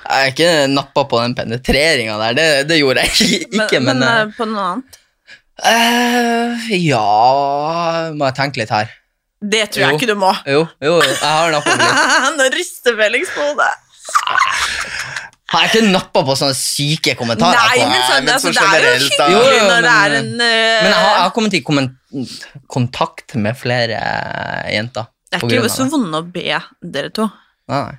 Jeg 0.07 0.27
er 0.27 0.33
ikke 0.33 0.51
nappa 0.71 1.03
på 1.11 1.19
den 1.23 1.35
penetreringa 1.35 2.19
der, 2.21 2.37
det, 2.39 2.47
det 2.71 2.79
gjorde 2.79 3.03
jeg 3.03 3.43
ikke, 3.43 3.81
men, 3.81 3.99
men, 3.99 4.05
eh, 4.07 4.21
eh, 4.23 4.37
på 4.37 4.47
noe 4.51 4.69
annet. 4.71 5.03
Uh, 5.57 6.67
Ja 6.77 8.13
Må 8.13 8.27
jeg 8.29 8.37
tenke 8.37 8.61
litt 8.61 8.73
her. 8.75 8.91
Det 9.41 9.63
tror 9.73 9.87
jeg 9.87 9.99
ikke 9.99 10.09
du 10.11 10.19
må. 10.21 10.31
Jo, 10.49 10.63
jo, 10.85 10.95
jeg 11.05 11.17
har 11.23 11.53
nappa 11.53 11.75
litt. 11.77 12.15
Nå 12.39 12.47
rister 12.55 12.97
Felix 12.99 13.33
på 13.35 13.51
hodet. 13.51 13.73
Har 15.53 15.65
jeg 15.65 15.71
ikke 15.71 15.91
nappa 15.93 16.23
på 16.27 16.35
sånne 16.39 16.57
syke 16.59 17.15
kommentarer? 17.19 17.59
Nei, 17.71 17.85
men, 17.87 18.01
sånn, 18.09 18.25
men 18.25 18.33
altså, 18.35 18.53
så 18.55 18.65
det 18.65 18.79
er 18.81 18.87
jo 18.87 18.95
hyggelig 19.05 19.29
Jo, 19.35 19.43
jo, 19.55 19.67
når 19.69 19.85
det 19.87 19.93
er 19.93 20.17
en 20.17 20.33
uh... 20.33 20.47
Men 20.47 20.89
jeg 20.89 20.97
har, 20.97 21.13
jeg 21.13 21.21
har 21.21 21.35
kommet 21.37 21.59
i 21.59 21.63
kontakt 22.77 23.37
med 23.45 23.61
flere 23.61 24.01
jenter. 24.73 25.13
Det 25.31 25.39
er 25.39 25.55
ikke 25.61 25.71
så 25.77 25.87
vonde 25.93 26.23
å 26.23 26.27
be, 26.35 26.59
dere 26.97 27.13
to. 27.15 27.29
Nei. 27.71 27.95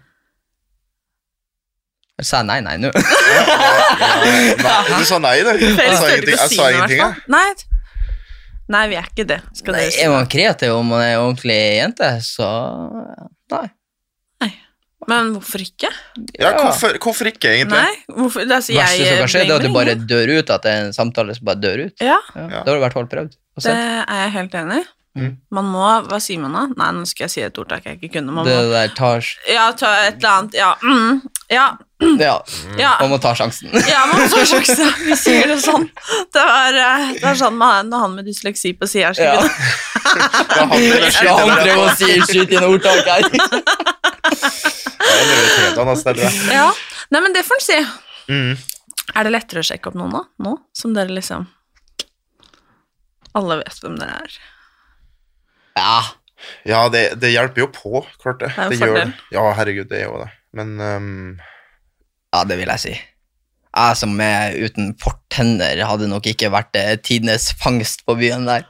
Jeg 2.18 2.26
sa 2.26 2.42
nei, 2.42 2.60
nei 2.66 2.78
nå. 2.82 2.90
Nei, 2.92 4.76
du 4.98 5.04
sa 5.06 5.20
nei, 5.22 5.36
du. 5.46 5.52
Jeg 5.54 5.98
sa 5.98 6.08
ingenting. 6.10 6.34
Jeg 6.34 6.52
sa 6.56 6.70
ingenting, 6.74 7.02
jeg. 7.04 7.26
Nei. 7.30 7.48
Nei, 8.74 8.84
vi 8.92 8.98
er 9.00 9.06
ikke 9.08 9.26
det. 9.30 9.38
Skal 9.56 9.78
Nei, 9.78 9.84
dere 9.86 9.94
si. 9.96 10.02
er 10.04 10.12
man 10.12 10.28
kreativ 10.32 10.74
og 10.76 10.84
man 10.90 11.04
er 11.06 11.18
ordentlig 11.22 11.60
jente, 11.78 12.10
så 12.26 12.50
nei. 13.54 13.68
Men 15.08 15.30
hvorfor 15.38 15.62
ikke? 15.64 15.88
Ja, 16.36 16.50
hvorfor, 16.58 16.98
hvorfor 17.00 17.30
ikke, 17.30 17.52
egentlig? 17.54 17.78
Nei, 17.80 18.16
hvorfor? 18.18 18.44
Altså, 18.44 18.74
Verste 18.76 19.06
som 19.06 19.22
kan 19.22 19.30
skje, 19.32 19.44
det 19.46 19.54
er 19.54 19.62
at 19.62 19.64
du 19.64 19.76
bare 19.76 19.94
dør 20.10 20.32
ut, 20.34 20.50
at 20.52 20.66
det 20.66 20.72
er 20.74 20.82
en 20.88 20.96
samtale 20.96 21.36
som 21.38 21.46
bare 21.48 21.62
dør 21.64 21.84
ut. 21.86 22.04
Ja, 22.04 22.18
Ja, 22.36 22.48
Det 22.50 22.58
Da 22.66 22.66
har 22.66 22.74
du 22.74 22.82
i 22.82 22.84
hvert 22.84 22.98
fall 22.98 23.08
prøvd. 23.14 23.38
Og 23.38 23.62
det 23.62 23.64
sett. 23.70 23.78
er 23.78 24.20
jeg 24.26 24.34
helt 24.36 24.58
enig 24.60 24.82
i. 24.82 24.88
Mm. 25.18 25.30
Man 25.50 25.70
må 25.74 25.86
Hva 26.10 26.20
sier 26.22 26.42
man 26.44 26.54
da? 26.54 26.66
Nei, 26.78 26.90
nå 26.98 27.08
skal 27.10 27.26
jeg 27.26 27.32
si 27.34 27.42
et 27.46 27.56
ordtak 27.62 27.88
jeg 27.88 28.02
ikke 28.02 28.18
kunne. 28.18 28.36
Man 28.36 28.46
Det 28.46 28.58
må 28.58 28.68
der 28.74 28.92
tar 28.98 29.24
Ja, 29.50 29.72
ta 29.72 29.94
et 30.10 30.20
eller 30.20 30.34
annet 30.34 30.58
Ja. 30.60 30.74
Mm, 30.84 31.22
ja. 31.56 31.70
Ja, 32.22 32.44
ja. 32.78 32.92
man 33.02 33.10
må 33.10 33.18
ta 33.22 33.32
sjansen. 33.36 33.72
Ja, 33.90 34.04
man 34.12 34.28
tar 34.30 34.46
sjansen. 34.52 34.92
Vi 35.08 35.16
sier 35.18 35.48
det 35.50 35.58
sånn. 35.64 35.88
Det 36.34 36.44
var, 36.46 36.76
eh, 36.78 37.08
det 37.18 37.26
er 37.26 37.40
sånn 37.40 37.58
med, 37.58 37.90
når 37.90 38.04
han 38.04 38.16
med 38.20 38.28
dysleksi 38.30 38.74
på 38.78 38.86
sida 38.90 39.14
Ja. 39.18 39.42
vi 39.42 40.92
det 40.94 41.10
Ja, 41.26 41.34
han 41.42 41.56
drev 41.64 41.82
å 41.82 41.90
si 41.98 42.12
skyt 42.30 42.54
inn 42.54 42.68
ordtak 42.68 43.02
her. 43.08 43.22
Ja, 45.78 45.86
er. 46.12 46.74
Nei, 47.14 47.22
men 47.24 47.34
det 47.34 47.44
får 47.48 47.58
en 47.58 47.64
si. 47.66 47.78
Mm. 48.30 48.54
Er 49.16 49.24
det 49.28 49.32
lettere 49.34 49.64
å 49.64 49.66
sjekke 49.66 49.90
opp 49.90 49.96
noen 49.98 50.12
da, 50.12 50.22
Nå 50.44 50.58
som 50.76 50.92
dere 50.94 51.14
liksom 51.16 51.46
Alle 53.40 53.62
vet 53.62 53.78
hvem 53.84 53.96
dere 54.02 54.18
er. 54.26 54.36
Ja, 55.80 56.00
Ja, 56.68 56.82
det, 56.94 57.04
det 57.22 57.32
hjelper 57.34 57.64
jo 57.64 57.68
på, 57.74 58.02
klart 58.22 58.42
det. 58.44 58.52
Det 58.54 58.62
er 58.62 58.68
jo 58.68 58.70
det 58.76 58.88
gjør 58.92 58.98
det. 59.00 59.14
Ja, 59.34 59.46
herregud, 59.58 59.88
det 59.90 60.02
er 60.02 60.10
jo 60.12 60.20
det. 60.22 60.28
Men 60.58 60.76
ehm, 60.84 61.40
ja, 62.34 62.44
det 62.48 62.58
vil 62.60 62.72
jeg 62.76 62.84
si. 62.84 62.96
Jeg 63.78 64.00
som 64.00 64.16
er 64.24 64.56
uten 64.58 64.94
fortenner, 65.02 65.84
hadde 65.86 66.10
nok 66.10 66.26
ikke 66.32 66.50
vært 66.54 66.78
eh, 66.80 66.96
tidenes 66.98 67.52
fangst 67.62 68.06
på 68.08 68.16
byen 68.18 68.48
der. 68.50 68.66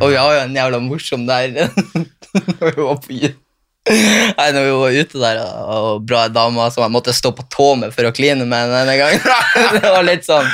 Og 0.00 0.10
vi 0.10 0.18
har 0.18 0.34
jo 0.34 0.42
en 0.42 0.56
jævla 0.58 0.82
morsom 0.82 1.24
der 1.28 1.54
når 1.54 2.74
vi 2.74 2.82
var 2.82 3.00
på 3.00 3.08
byen. 3.12 3.40
Nei, 3.84 4.46
når 4.56 4.62
vi 4.64 4.76
var 4.80 4.94
ute 4.96 5.18
der, 5.20 5.38
og 5.68 6.04
bra 6.08 6.22
dame 6.32 6.64
som 6.72 6.86
jeg 6.86 6.92
måtte 6.94 7.12
stå 7.12 7.34
på 7.36 7.44
tå 7.52 7.66
med 7.82 7.92
for 7.92 8.08
å 8.08 8.12
kline 8.16 8.46
med 8.48 8.70
denne 8.72 8.94
gangen. 8.96 9.26
Det 9.76 9.90
var 9.92 10.06
litt 10.06 10.24
sånn. 10.24 10.48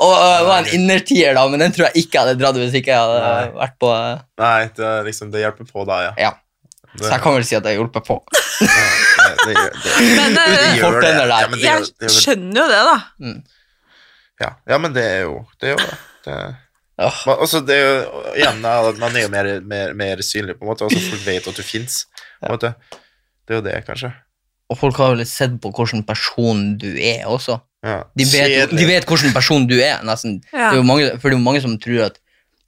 Og 0.00 0.14
det 0.16 0.46
var 0.48 0.62
en 0.62 0.70
innertier, 0.72 1.36
da, 1.36 1.44
men 1.52 1.60
den 1.60 1.74
tror 1.76 1.90
jeg 1.90 2.06
ikke 2.06 2.16
jeg 2.16 2.24
hadde 2.24 2.40
dratt 2.40 2.56
hvis 2.56 2.78
ikke 2.80 2.94
jeg 2.94 3.02
hadde 3.04 3.18
Nei. 3.26 3.50
vært 3.60 3.76
på 3.84 3.90
øh, 3.92 4.22
Nei, 4.40 4.62
det, 4.78 4.94
liksom, 5.10 5.28
det 5.34 5.44
hjelper 5.44 5.68
på 5.68 5.84
da, 5.88 5.98
ja. 6.08 6.14
Ja. 6.24 6.32
Det, 6.92 7.04
Så 7.06 7.10
jeg 7.14 7.22
kan 7.24 7.34
vel 7.38 7.44
si 7.48 7.56
at 7.56 7.64
jeg 7.64 7.76
har 7.76 7.80
hjulpet 7.80 8.04
på. 8.06 8.18
det, 8.60 9.30
det, 9.46 9.54
gjør- 9.56 9.78
det, 9.84 9.92
Men 10.18 10.34
det, 10.36 10.42
eh, 10.48 10.74
gjør 10.76 10.98
det. 11.00 11.12
Ja, 11.12 11.46
men 11.48 11.58
det, 11.58 11.64
gjør- 11.64 11.86
jeg 11.86 11.94
det, 12.04 12.10
skjønner 12.16 12.60
jo 12.60 12.66
det, 12.72 12.82
da. 12.88 12.98
ja. 14.42 14.50
ja, 14.74 14.78
men 14.82 14.92
det 14.96 15.04
er 15.06 15.20
jo 15.24 15.38
det. 15.60 15.70
Er 15.70 15.72
jo 15.72 15.80
det. 15.86 15.96
det 16.26 16.36
man, 17.26 17.38
altså, 17.40 17.62
det 17.66 17.76
er 17.76 17.86
jo, 17.86 18.20
igjen, 18.36 18.64
at 18.68 18.98
man 19.00 19.16
er 19.16 19.24
jo 19.24 19.30
mer, 19.32 19.48
mer, 19.66 19.94
mer 19.98 20.20
synlig, 20.22 20.58
på 20.58 20.66
en 20.66 20.70
måte. 20.70 20.84
Også 20.86 21.00
folk 21.08 21.24
vet 21.26 21.48
at 21.48 21.56
du 21.58 21.64
fins. 21.66 22.02
Det 22.42 22.74
er 23.50 23.58
jo 23.58 23.64
det, 23.64 23.78
kanskje. 23.88 24.12
Og 24.70 24.78
folk 24.80 24.96
har 25.00 25.12
jo 25.12 25.20
litt 25.20 25.28
sett 25.30 25.58
på 25.60 25.72
hvilken 25.74 26.04
person 26.08 26.62
du 26.80 26.90
er 26.96 27.26
også. 27.28 27.58
Ja. 27.84 28.02
De 28.16 28.24
vet, 28.28 28.70
de 28.70 28.84
vet 28.88 29.08
hvilken 29.08 29.34
person 29.34 29.66
du 29.68 29.74
er, 29.80 29.98
nesten. 30.06 30.38
Ja. 30.52 30.70
Det 30.70 30.76
er 30.76 30.80
jo 30.80 30.86
mange, 30.86 31.08
for 31.18 31.28
det 31.28 31.34
er 31.34 31.40
jo 31.40 31.44
mange 31.48 31.64
som 31.64 31.74
tror 31.82 32.06
at 32.10 32.20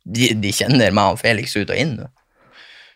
de, 0.05 0.33
de 0.37 0.51
kjenner 0.53 0.93
meg 0.93 1.15
og 1.15 1.21
Felix 1.23 1.55
ut 1.57 1.71
og 1.71 1.79
inn. 1.79 1.95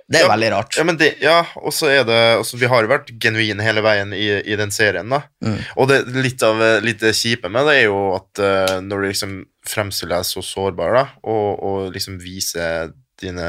Det 0.08 0.22
er 0.22 0.24
Ja, 0.24 0.30
veldig 0.32 0.50
rart. 0.54 0.76
Ja, 0.78 0.84
men 0.88 0.96
det, 0.96 1.08
ja, 1.20 1.42
og 1.60 1.72
så 1.76 1.90
er 1.92 2.06
det 2.08 2.20
også, 2.40 2.56
Vi 2.56 2.68
har 2.70 2.84
jo 2.84 2.88
vært 2.88 3.10
genuine 3.20 3.64
hele 3.64 3.82
veien 3.84 4.14
i, 4.16 4.28
i 4.40 4.56
den 4.56 4.72
serien, 4.72 5.10
da. 5.12 5.20
Mm. 5.44 5.58
Og 5.76 5.90
det 5.90 5.98
litt 6.16 6.42
av 6.46 6.62
litt 6.84 7.04
kjipe 7.12 7.50
med 7.52 7.68
det 7.68 7.74
er 7.82 7.84
jo 7.90 7.98
at 8.16 8.40
uh, 8.40 8.78
når 8.80 9.04
du 9.04 9.08
liksom 9.10 9.34
fremstiller 9.68 10.16
deg 10.16 10.28
så 10.30 10.40
sårbar, 10.44 10.96
da, 10.96 11.04
og, 11.28 11.48
og 11.60 11.92
liksom 11.92 12.16
viser 12.22 12.94
dine 13.20 13.48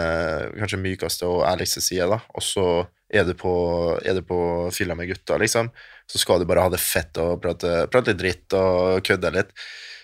kanskje 0.58 0.82
mykeste 0.82 1.30
og 1.30 1.46
ærligste 1.48 1.84
sider, 1.86 2.10
da, 2.12 2.20
og 2.36 2.44
så 2.44 2.66
er 3.10 3.26
du 3.26 3.34
på, 3.38 3.54
er 4.04 4.18
du 4.18 4.24
på 4.26 4.40
fylla 4.74 4.98
med 4.98 5.10
gutta, 5.10 5.38
liksom, 5.42 5.70
så 6.10 6.22
skal 6.22 6.42
du 6.42 6.50
bare 6.50 6.66
ha 6.66 6.74
det 6.74 6.82
fett 6.82 7.18
og 7.22 7.40
prate, 7.42 7.86
prate 7.94 8.14
litt 8.14 8.20
dritt 8.20 8.58
og 8.58 9.00
kødde 9.06 9.32
litt. 9.34 9.54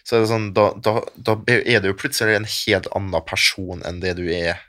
Så 0.06 0.16
er 0.16 0.24
det 0.24 0.30
sånn, 0.30 0.52
da, 0.54 0.70
da, 0.86 1.00
da 1.18 1.36
er 1.50 1.82
du 1.82 1.90
jo 1.90 1.98
plutselig 1.98 2.38
en 2.38 2.48
helt 2.48 2.90
annen 2.96 3.26
person 3.26 3.82
enn 3.86 4.02
det 4.04 4.16
du 4.20 4.28
er 4.30 4.62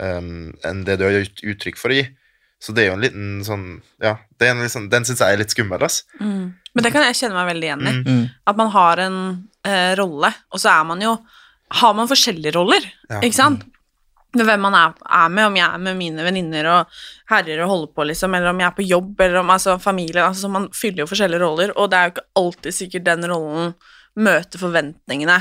um, 0.00 0.52
enn 0.64 0.84
det 0.86 0.98
du 1.00 1.04
har 1.06 1.16
gitt 1.18 1.42
uttrykk 1.54 1.78
for 1.80 1.94
å 1.94 1.98
gi. 1.98 2.06
Så 2.62 2.72
det 2.72 2.84
er 2.84 2.88
jo 2.88 2.96
en 2.96 3.02
liten 3.04 3.24
sånn 3.44 3.64
Ja, 4.00 4.14
det 4.40 4.46
er 4.48 4.54
en 4.54 4.62
liksom, 4.64 4.88
den 4.92 5.04
syns 5.04 5.20
jeg 5.20 5.34
er 5.34 5.40
litt 5.42 5.52
skummel, 5.52 5.82
ass. 5.84 6.04
Mm. 6.20 6.54
Men 6.74 6.84
det 6.84 6.92
kan 6.94 7.04
jeg 7.04 7.18
kjenne 7.18 7.36
meg 7.36 7.50
veldig 7.52 7.68
igjen 7.68 7.84
i. 7.86 7.92
Mm. 7.98 8.04
Mm. 8.06 8.22
At 8.48 8.56
man 8.60 8.70
har 8.72 9.02
en 9.04 9.18
eh, 9.68 9.92
rolle, 10.00 10.30
og 10.52 10.62
så 10.62 10.72
er 10.72 10.84
man 10.88 11.04
jo 11.04 11.16
Har 11.80 11.94
man 11.98 12.06
forskjellige 12.06 12.54
roller, 12.54 12.84
Ja. 13.10 13.20
ikke 13.20 13.34
sant? 13.36 13.64
Hvem 14.36 14.60
man 14.60 14.74
er, 14.76 14.92
er 15.08 15.28
med, 15.32 15.46
om 15.48 15.56
jeg 15.56 15.64
er 15.66 15.80
med 15.80 15.96
mine 15.96 16.22
venninner 16.22 16.66
og 16.68 16.98
herrer 17.30 17.62
og 17.64 17.70
holder 17.70 17.92
på, 17.96 18.04
liksom, 18.10 18.34
eller 18.36 18.52
om 18.52 18.60
jeg 18.60 18.66
er 18.68 18.74
på 18.76 18.84
jobb, 18.86 19.20
eller 19.24 19.40
om 19.40 19.50
altså, 19.50 19.78
familie 19.80 20.22
altså, 20.22 20.44
så 20.44 20.50
Man 20.52 20.68
fyller 20.76 21.02
jo 21.02 21.08
forskjellige 21.10 21.40
roller, 21.40 21.72
og 21.76 21.90
det 21.90 21.98
er 21.98 22.04
jo 22.04 22.14
ikke 22.14 22.26
alltid 22.42 22.76
sikkert 22.76 23.06
den 23.08 23.26
rollen 23.32 23.74
møter 24.16 24.60
forventningene 24.60 25.38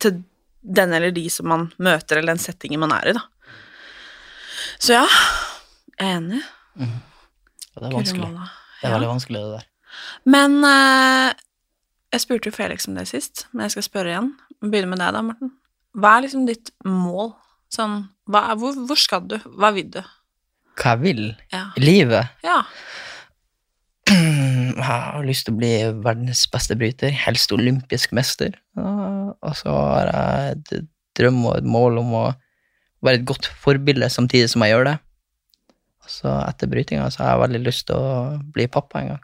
til 0.00 0.22
den 0.60 0.92
eller 0.92 1.12
de 1.14 1.26
som 1.32 1.48
man 1.52 1.68
møter, 1.78 2.18
eller 2.18 2.34
den 2.34 2.42
settingen 2.42 2.80
man 2.80 2.92
er 2.96 3.12
i, 3.12 3.14
da. 3.16 3.22
Så 4.80 4.96
ja, 4.96 5.04
jeg 6.00 6.06
er 6.08 6.16
enig. 6.16 6.40
Ja, 6.80 6.86
det 7.76 7.88
er 7.90 7.94
vanskelig. 7.98 8.28
Det 8.80 8.88
er 8.88 8.94
veldig 8.96 9.10
vanskelig, 9.10 9.40
det 9.44 9.58
der. 9.58 9.66
Men 10.32 10.56
eh, 10.64 11.32
jeg 12.14 12.22
spurte 12.24 12.48
jo 12.50 12.56
Felix 12.56 12.88
om 12.88 12.96
det 12.96 13.04
sist, 13.10 13.44
men 13.52 13.66
jeg 13.66 13.74
skal 13.76 13.86
spørre 13.86 14.14
igjen. 14.14 14.30
Begynne 14.62 14.92
med 14.94 15.02
deg, 15.02 15.12
da, 15.16 15.22
Morten. 15.26 15.52
Hva 16.00 16.14
er 16.16 16.24
liksom 16.26 16.46
ditt 16.48 16.72
mål? 16.86 17.34
Sånn, 17.70 18.00
hva, 18.30 18.46
hvor, 18.58 18.78
hvor 18.88 18.98
skal 18.98 19.26
du? 19.30 19.36
Hva 19.58 19.70
vil 19.76 19.90
du? 19.94 20.00
Hva 20.80 20.94
jeg 20.96 21.02
vil 21.04 21.22
Ja. 21.52 21.66
livet? 21.78 22.32
ja. 22.46 22.62
Jeg 24.10 24.86
har 24.86 25.22
lyst 25.26 25.44
til 25.46 25.54
å 25.54 25.58
bli 25.60 25.70
verdens 26.02 26.40
beste 26.50 26.74
bryter, 26.78 27.12
helst 27.14 27.52
olympisk 27.52 28.14
mester. 28.16 28.54
Og 28.80 29.52
så 29.58 29.70
har 29.74 30.08
jeg 30.08 30.54
et 30.56 30.88
drøm 31.18 31.42
og 31.50 31.58
et 31.58 31.66
mål 31.68 31.98
om 32.00 32.14
å 32.16 32.22
være 33.02 33.20
et 33.20 33.24
godt 33.28 33.46
forbilde 33.62 34.08
samtidig 34.12 34.50
som 34.52 34.62
jeg 34.64 34.74
gjør 34.74 34.84
det. 34.90 34.96
Og 36.04 36.10
så 36.10 36.34
etter 36.48 36.66
brytinga 36.72 37.08
så 37.10 37.22
har 37.24 37.30
jeg 37.34 37.42
veldig 37.46 37.60
lyst 37.66 37.86
til 37.88 37.96
å 37.96 38.12
bli 38.54 38.66
pappa 38.72 39.00
en 39.02 39.08
gang. 39.14 39.22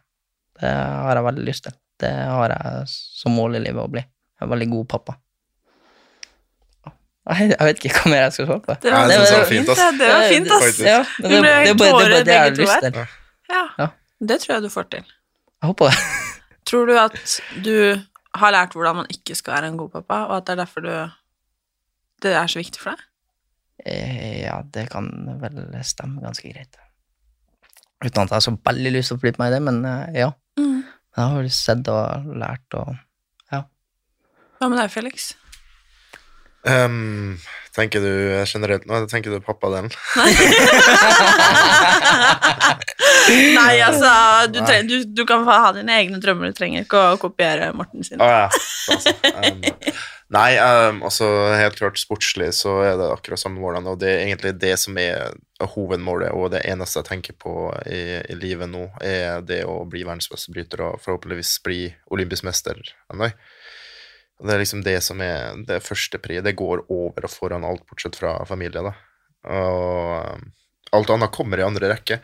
Det 0.61 0.73
har 0.73 1.19
jeg 1.21 1.25
veldig 1.29 1.45
lyst 1.49 1.65
til. 1.69 1.77
Det 2.01 2.11
har 2.13 2.53
jeg 2.53 2.89
som 2.93 3.33
mål 3.37 3.57
i 3.57 3.63
livet 3.65 3.83
å 3.83 3.89
bli. 3.93 4.01
Jeg 4.05 4.45
En 4.47 4.51
veldig 4.53 4.69
god 4.71 4.87
pappa. 4.89 5.17
Jeg 7.27 7.57
vet 7.59 7.81
ikke 7.83 7.91
hva 8.05 8.11
mer 8.13 8.21
jeg 8.27 8.35
skal 8.37 8.47
svare 8.47 8.61
på. 8.63 8.75
Det 8.83 8.93
var- 8.93 9.09
det 9.11 9.17
var, 9.19 9.25
det 9.27 9.39
var 9.39 9.49
fint, 9.51 9.69
ass. 9.69 9.81
Det 9.99 10.09
var 10.11 10.29
fint, 10.31 10.51
ass. 10.57 10.79
Ja, 10.79 10.99
det, 11.03 11.23
det, 11.23 11.29
det, 11.29 11.37
er 11.37 11.65
det, 11.65 11.71
er 11.71 11.93
bare 11.93 12.21
det 12.25 12.35
jeg 12.35 12.43
har 12.43 12.51
lyst 12.61 12.85
til. 12.85 13.01
Ja, 13.51 13.63
Ja. 13.79 13.89
det 14.31 14.41
tror 14.43 14.53
jeg 14.55 14.63
du 14.63 14.69
får 14.71 14.87
til. 14.91 15.05
Jeg 15.63 15.67
håper 15.73 15.91
det. 15.91 15.97
Tror 16.67 16.87
du 16.87 16.95
at 16.99 17.41
du 17.65 17.75
har 18.35 18.53
lært 18.53 18.73
hvordan 18.77 18.97
man 18.97 19.07
ikke 19.11 19.35
skal 19.35 19.55
være 19.57 19.67
en 19.73 19.77
god 19.81 19.91
pappa, 19.91 20.15
og 20.31 20.37
at 20.37 20.47
det 20.47 20.53
er 20.55 20.65
derfor 20.65 20.81
du 20.87 21.11
det 22.23 22.33
er 22.33 22.47
så 22.47 22.59
viktig 22.63 22.81
for 22.81 22.91
deg? 22.95 23.03
Eh, 23.85 24.45
Ja, 24.47 24.61
det 24.73 24.89
kan 24.93 25.09
vel 25.43 25.59
stemme 25.85 26.23
ganske 26.25 26.49
greit. 26.53 26.77
Uten 28.05 28.23
at 28.23 28.29
jeg 28.31 28.37
har 28.37 28.45
så 28.45 28.55
veldig 28.65 28.93
lyst 28.95 29.09
til 29.13 29.17
å 29.19 29.21
flytte 29.23 29.41
meg 29.41 29.51
i 29.51 29.57
det, 29.57 29.63
men 29.67 29.83
eh, 29.89 30.21
ja. 30.23 30.31
Mm. 30.61 30.83
Jeg 31.17 31.23
har 31.25 31.37
vel 31.41 31.51
sett 31.53 31.89
og 31.89 32.31
lært 32.37 32.77
og 32.77 32.95
ja. 33.53 33.63
Hva 34.61 34.69
med 34.69 34.79
deg, 34.83 34.91
Felix? 34.93 35.35
Um, 36.67 37.37
tenker 37.77 38.03
du 38.03 38.11
generelt 38.43 38.89
nå, 38.91 38.99
tenker 39.07 39.31
du 39.31 39.39
pappadelen? 39.45 39.87
Nei, 43.57 43.77
altså, 43.87 44.11
du, 44.51 44.59
trenger, 44.65 44.89
du, 44.91 44.97
du 45.15 45.23
kan 45.29 45.45
ha 45.47 45.73
dine 45.77 45.95
egne 46.01 46.19
drømmer, 46.23 46.51
du 46.51 46.59
trenger 46.59 46.85
ikke 46.87 47.01
å 47.13 47.17
kopiere 47.23 47.73
Morten 47.77 48.03
sin. 48.07 48.19
Å 48.23 48.29
ja. 48.31 48.45
Altså, 48.93 49.15
um, 49.15 49.63
nei, 50.35 50.57
um, 50.59 51.03
altså 51.07 51.27
helt 51.55 51.77
klart 51.79 52.01
sportslig 52.01 52.49
så 52.57 52.81
er 52.85 52.97
det 52.99 53.09
akkurat 53.13 53.41
samme 53.41 53.61
målene, 53.63 53.93
og 53.93 54.01
det 54.03 54.11
er 54.11 54.25
egentlig 54.25 54.55
det 54.63 54.75
som 54.83 54.99
er 54.99 55.37
hovedmålet, 55.75 56.33
og 56.35 56.51
det 56.55 56.65
eneste 56.67 57.01
jeg 57.01 57.09
tenker 57.11 57.37
på 57.39 57.55
i, 57.87 58.01
i 58.27 58.39
livet 58.39 58.71
nå, 58.73 58.89
er 59.05 59.45
det 59.47 59.63
å 59.69 59.79
bli 59.89 60.03
verdens 60.07 60.31
beste 60.33 60.53
bryter 60.55 60.83
og 60.89 61.01
forhåpentligvis 61.05 61.55
bli 61.67 61.81
olympisk 62.15 62.47
mester 62.49 62.81
en. 63.13 63.31
Det 64.37 64.53
er 64.53 64.61
liksom 64.61 64.83
det 64.85 64.99
som 65.05 65.21
er 65.25 65.57
det 65.65 65.81
første 65.81 66.21
pri. 66.21 66.43
Det 66.45 66.57
går 66.59 66.85
over 66.93 67.25
og 67.25 67.33
foran 67.33 67.65
alt 67.65 67.87
bortsett 67.89 68.19
fra 68.19 68.35
familie, 68.49 68.83
da. 68.85 68.93
Og 69.49 70.37
um, 70.37 70.51
alt 70.97 71.13
annet 71.15 71.33
kommer 71.35 71.61
i 71.61 71.65
andre 71.65 71.95
rekke. 71.95 72.21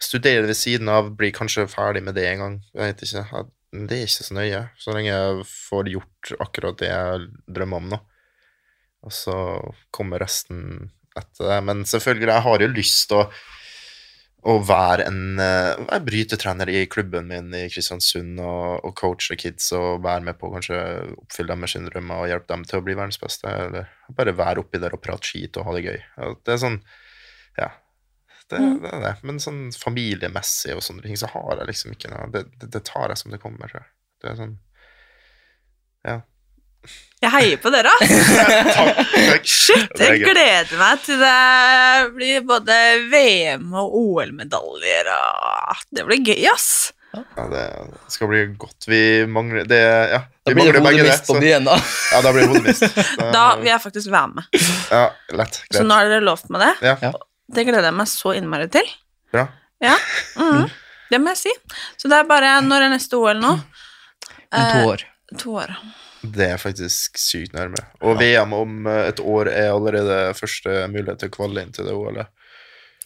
Studere 0.00 0.46
ved 0.48 0.56
siden 0.56 0.88
av, 0.88 1.10
bli 1.18 1.28
kanskje 1.36 1.66
ferdig 1.68 2.02
med 2.06 2.16
det 2.16 2.24
en 2.30 2.44
gang. 2.44 2.54
Jeg 2.72 2.94
vet 2.94 3.04
ikke. 3.04 3.24
Jeg- 3.34 3.50
Det 3.70 3.96
er 3.96 4.08
ikke 4.08 4.26
så 4.26 4.34
nøye, 4.34 4.62
så 4.82 4.94
lenge 4.96 5.12
jeg 5.12 5.44
får 5.46 5.90
gjort 5.92 6.32
akkurat 6.42 6.78
det 6.80 6.88
jeg 6.90 7.26
drømmer 7.46 7.82
om 7.82 7.92
nå. 7.92 7.98
Og 9.06 9.14
så 9.14 9.36
kommer 9.94 10.20
resten 10.20 10.90
etter 11.16 11.46
det. 11.46 11.58
Men 11.68 11.84
selvfølgelig, 11.88 12.32
jeg 12.32 12.46
har 12.46 12.64
jo 12.64 12.68
lyst 12.72 13.04
til 13.10 13.20
å, 13.20 13.26
å 14.50 14.56
være 14.66 15.06
en 15.06 15.20
jeg 15.40 16.04
brytetrener 16.08 16.72
i 16.72 16.82
klubben 16.90 17.30
min 17.30 17.54
i 17.56 17.66
Kristiansund 17.72 18.42
og, 18.42 18.82
og 18.88 18.94
coache 18.98 19.38
kids 19.40 19.70
og 19.76 20.02
være 20.04 20.26
med 20.30 20.38
på 20.40 20.50
kanskje 20.52 20.80
oppfylle 21.14 21.56
deres 21.62 21.76
drømmer 21.86 22.24
og 22.24 22.32
hjelpe 22.32 22.52
dem 22.54 22.66
til 22.68 22.80
å 22.80 22.84
bli 22.88 22.98
verdens 22.98 23.22
beste. 23.22 23.54
Eller 23.68 23.86
bare 24.16 24.36
være 24.36 24.64
oppi 24.64 24.82
der 24.82 24.98
og 24.98 25.04
prate 25.04 25.30
skit 25.30 25.60
og 25.60 25.70
ha 25.70 25.76
det 25.78 25.86
gøy. 25.86 26.02
Det 26.42 26.56
er 26.56 26.64
sånn 26.66 26.82
Ja. 27.58 27.70
Det, 28.50 28.58
Mm. 28.58 28.80
det 28.82 28.90
er 28.92 29.00
det. 29.04 29.12
Men 29.22 29.38
sånn 29.38 29.60
familiemessig 29.78 30.74
og 30.74 30.82
sånne 30.82 31.02
ting, 31.04 31.16
så 31.16 31.28
har 31.30 31.56
jeg 31.60 31.68
liksom 31.70 31.92
ikke 31.94 32.10
noe 32.10 32.26
Det, 32.34 32.44
det, 32.58 32.70
det 32.74 32.84
tar 32.84 33.08
jeg 33.08 33.18
som 33.18 33.30
det 33.30 33.40
kommer. 33.42 33.70
tror 33.70 33.80
jeg. 33.84 33.90
Det 34.22 34.30
er 34.32 34.36
sånn 34.40 34.58
Ja. 36.04 36.20
Jeg 37.20 37.30
heier 37.34 37.58
på 37.60 37.68
dere, 37.70 37.90
takk, 38.00 39.00
Takk. 39.12 39.44
Shit, 39.44 39.90
jeg 40.00 40.22
gleder 40.24 40.70
meg 40.80 41.02
til 41.04 41.18
det 41.20 42.14
blir 42.16 42.40
både 42.48 42.76
VM 43.12 43.66
og 43.76 43.92
OL-medaljer 44.00 45.10
og 45.12 45.82
Det 45.92 46.06
blir 46.08 46.22
gøy, 46.24 46.46
ass! 46.54 46.70
Ja, 47.12 47.44
det 47.50 47.64
skal 48.14 48.28
bli 48.30 48.40
godt. 48.56 48.86
Vi 48.88 49.26
mangler 49.26 49.64
det, 49.68 49.80
ja, 50.14 50.20
Da 50.46 50.52
blir 50.54 50.70
det 50.72 50.80
hodet 50.80 50.94
mist 50.94 51.00
hodemist 51.02 51.26
på 51.26 51.34
så- 51.34 51.40
byen, 51.42 51.64
da. 51.68 51.76
Ja, 52.14 52.20
da 52.22 52.32
blir 52.32 52.46
det 52.46 52.50
hodemist. 52.54 52.96
Da- 53.18 53.30
Da 53.34 53.44
vil 53.60 53.66
jeg 53.74 53.80
faktisk 53.82 54.10
være 54.14 54.28
med. 54.34 54.44
Ja, 54.90 55.04
lett. 55.36 55.60
Så 55.74 55.82
nå 55.84 55.92
har 55.98 56.08
dere 56.08 56.22
lovt 56.24 56.48
meg 56.54 56.60
det. 56.64 56.74
Ja. 57.02 57.12
Ja. 57.50 57.54
Det 57.56 57.66
gleder 57.66 57.90
jeg 57.90 57.98
meg 57.98 58.08
så 58.10 58.34
innmari 58.38 58.68
til. 58.70 58.86
Bra. 59.34 59.48
Ja, 59.82 59.96
mhm. 60.38 60.70
Det 61.10 61.18
må 61.18 61.32
jeg 61.34 61.40
si. 61.40 61.52
Så 61.98 62.06
det 62.10 62.20
er 62.20 62.26
bare 62.28 62.60
Når 62.62 62.84
er 62.86 62.92
neste 62.92 63.18
OL 63.18 63.40
nå? 63.42 63.56
Om 64.54 64.66
to 64.70 64.90
år. 64.92 65.02
To 65.40 65.54
år. 65.58 65.72
Det 66.22 66.46
er 66.52 66.58
faktisk 66.60 67.18
sykt 67.18 67.54
nærme. 67.56 67.80
Og 68.04 68.18
VM 68.20 68.52
om 68.54 68.86
eh, 68.86 69.08
et 69.08 69.20
år 69.22 69.48
er 69.50 69.70
allerede 69.72 70.34
første 70.38 70.74
mulighet 70.92 71.18
til 71.22 71.30
å 71.30 71.34
kvalle 71.34 71.62
inn 71.64 71.72
til 71.74 71.88
det 71.88 71.94
OL-et. 71.96 72.28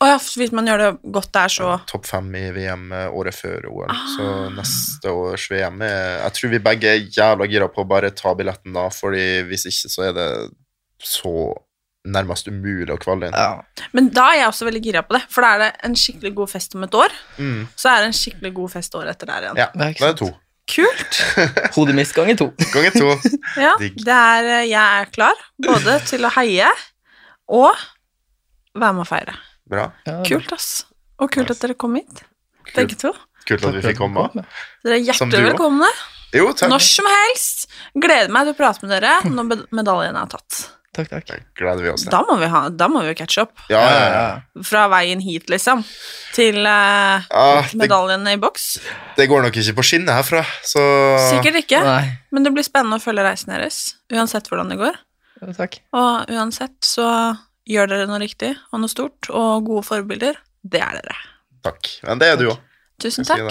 Oh 0.02 0.08
ja, 0.10 0.16
hvis 0.18 0.50
man 0.52 0.66
gjør 0.66 0.80
det 0.82 1.12
godt 1.14 1.30
der, 1.32 1.52
så 1.54 1.68
Topp 1.88 2.08
fem 2.10 2.26
i 2.36 2.48
VM 2.52 2.88
eh, 2.92 3.06
året 3.14 3.36
før 3.38 3.68
OL. 3.70 3.92
Så 4.16 4.24
Ah. 4.26 4.48
neste 4.56 5.12
års 5.14 5.46
VM 5.52 5.80
er 5.86 6.24
Jeg 6.24 6.32
tror 6.36 6.50
vi 6.56 6.58
begge 6.66 6.90
er 6.90 7.06
jævla 7.06 7.46
gira 7.48 7.68
på 7.70 7.84
å 7.84 7.88
bare 7.88 8.10
ta 8.10 8.34
billetten 8.34 8.74
da, 8.74 8.88
fordi 8.90 9.44
hvis 9.48 9.68
ikke 9.70 9.92
så 9.94 10.08
er 10.08 10.12
det 10.18 10.28
så 10.98 11.54
nærmest 12.04 12.48
umulig 12.50 12.92
å 12.92 12.98
kvalle 13.00 13.30
inn. 13.30 13.36
Ja. 13.36 13.86
Men 13.96 14.10
da 14.14 14.26
er 14.32 14.42
jeg 14.42 14.48
også 14.50 14.66
veldig 14.68 14.82
gira 14.84 15.02
på 15.06 15.16
det, 15.16 15.22
for 15.32 15.44
da 15.44 15.52
er 15.54 15.62
det 15.62 15.68
en 15.88 15.96
skikkelig 15.98 16.34
god 16.36 16.52
fest 16.52 16.76
om 16.76 16.84
et 16.86 16.96
år. 17.00 17.14
Mm. 17.38 17.60
Så 17.80 17.90
er 17.90 18.02
det 18.02 18.10
en 18.10 18.16
skikkelig 18.18 18.52
god 18.58 18.72
fest 18.74 18.98
året 18.98 19.14
etter 19.14 19.30
der 19.30 19.46
igjen. 19.48 19.60
Ja, 19.62 19.68
Det 19.72 19.86
er 19.86 19.96
da 20.00 20.08
er 20.10 20.16
det 20.16 20.20
to. 20.20 20.30
Kult! 20.74 21.18
Hodemist 21.76 22.14
ganger 22.16 22.38
to. 22.40 22.50
Ganger 22.74 22.96
to. 22.96 23.08
Ja, 23.64 23.74
det 23.80 24.18
er, 24.18 24.50
jeg 24.68 24.80
er 24.80 25.10
klar 25.14 25.40
både 25.64 25.98
til 26.08 26.24
å 26.24 26.32
heie 26.36 26.68
og 27.52 27.72
være 28.74 28.96
med 28.96 29.04
å 29.04 29.08
feire. 29.08 29.36
Bra. 29.70 29.88
Kult, 30.28 30.50
ass. 30.52 30.70
Og 31.22 31.30
kult 31.32 31.52
at 31.52 31.60
dere 31.62 31.76
kom 31.78 31.96
hit, 31.96 32.24
begge 32.74 32.96
to. 33.00 33.12
Kult 33.48 33.64
at 33.64 33.76
vi 33.76 33.84
fikk 33.84 34.00
komme. 34.00 34.26
Dere 34.84 34.98
er 34.98 35.04
hjertelig 35.04 35.50
velkomne. 35.52 35.88
Jo, 36.34 36.48
takk. 36.56 36.68
Når 36.72 36.82
som 36.82 37.06
helst. 37.08 37.68
Gleder 37.94 38.32
meg 38.34 38.48
til 38.48 38.56
å 38.56 38.58
prate 38.58 38.82
med 38.82 38.90
dere 38.96 39.12
når 39.30 39.66
medaljen 39.76 40.16
er 40.18 40.32
tatt. 40.32 40.64
Takk, 40.94 41.08
takk. 41.10 41.24
Det 41.26 41.38
gleder 41.58 41.82
vi 41.82 41.88
oss 41.90 42.04
til. 42.04 42.12
Da 42.14 42.20
må 42.28 42.36
vi, 42.38 42.46
ha, 42.52 42.60
da 42.70 42.86
må 42.90 43.00
vi 43.02 43.08
jo 43.10 43.16
catche 43.18 43.42
opp. 43.42 43.64
Ja, 43.72 43.80
ja, 43.82 44.04
ja. 44.14 44.62
Fra 44.62 44.84
veien 44.92 45.18
hit, 45.24 45.48
liksom. 45.50 45.82
Til 46.36 46.60
uh, 46.62 47.24
Ah, 47.34 47.72
medaljen 47.74 48.28
i 48.30 48.36
boks. 48.38 48.68
det 49.18 49.26
går 49.30 49.42
nok 49.48 49.58
ikke 49.58 49.74
på 49.80 49.86
skinnet 49.90 50.14
herfra, 50.14 50.44
så 50.62 50.84
Sikkert 51.32 51.58
ikke, 51.64 51.80
Nei, 51.82 52.12
men 52.30 52.46
det 52.46 52.54
blir 52.54 52.66
spennende 52.66 53.00
å 53.00 53.02
følge 53.02 53.26
reisen 53.26 53.50
deres. 53.56 53.80
Uansett 54.14 54.46
hvordan 54.52 54.70
det 54.70 54.78
går. 54.78 54.96
ja, 55.42 55.52
takk. 55.58 55.80
Og 55.98 56.30
uansett 56.30 56.78
så 56.86 57.08
gjør 57.66 57.90
dere 57.90 58.06
noe 58.06 58.22
riktig 58.22 58.54
og 58.70 58.80
noe 58.84 58.92
stort, 58.92 59.26
og 59.34 59.66
gode 59.66 59.82
forbilder. 59.90 60.38
Det 60.62 60.78
er 60.84 61.00
dere. 61.02 61.18
Takk. 61.66 61.90
Men 62.06 62.22
det 62.22 62.28
er 62.32 62.38
du 62.40 62.48
òg. 62.52 62.58
Tusen 63.02 63.26
takk. 63.26 63.50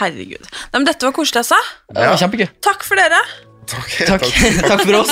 Herregud. 0.00 0.44
Nei, 0.72 0.78
men 0.80 0.88
dette 0.88 1.04
var 1.04 1.12
koselig, 1.12 1.42
altså. 1.44 1.58
Ja. 1.92 2.14
kjempegøy. 2.16 2.48
Takk 2.64 2.86
for 2.88 2.96
dere. 2.96 3.18
Takk. 3.66 3.88
Takk. 4.06 4.22
Takk 4.68 4.80
for 4.82 4.94
oss. 4.94 5.10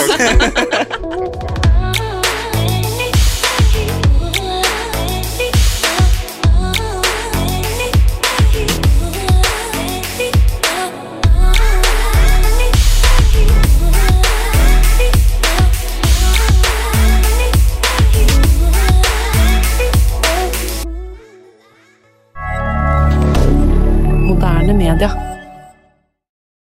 Moderne 24.27 24.75
media. 24.75 25.30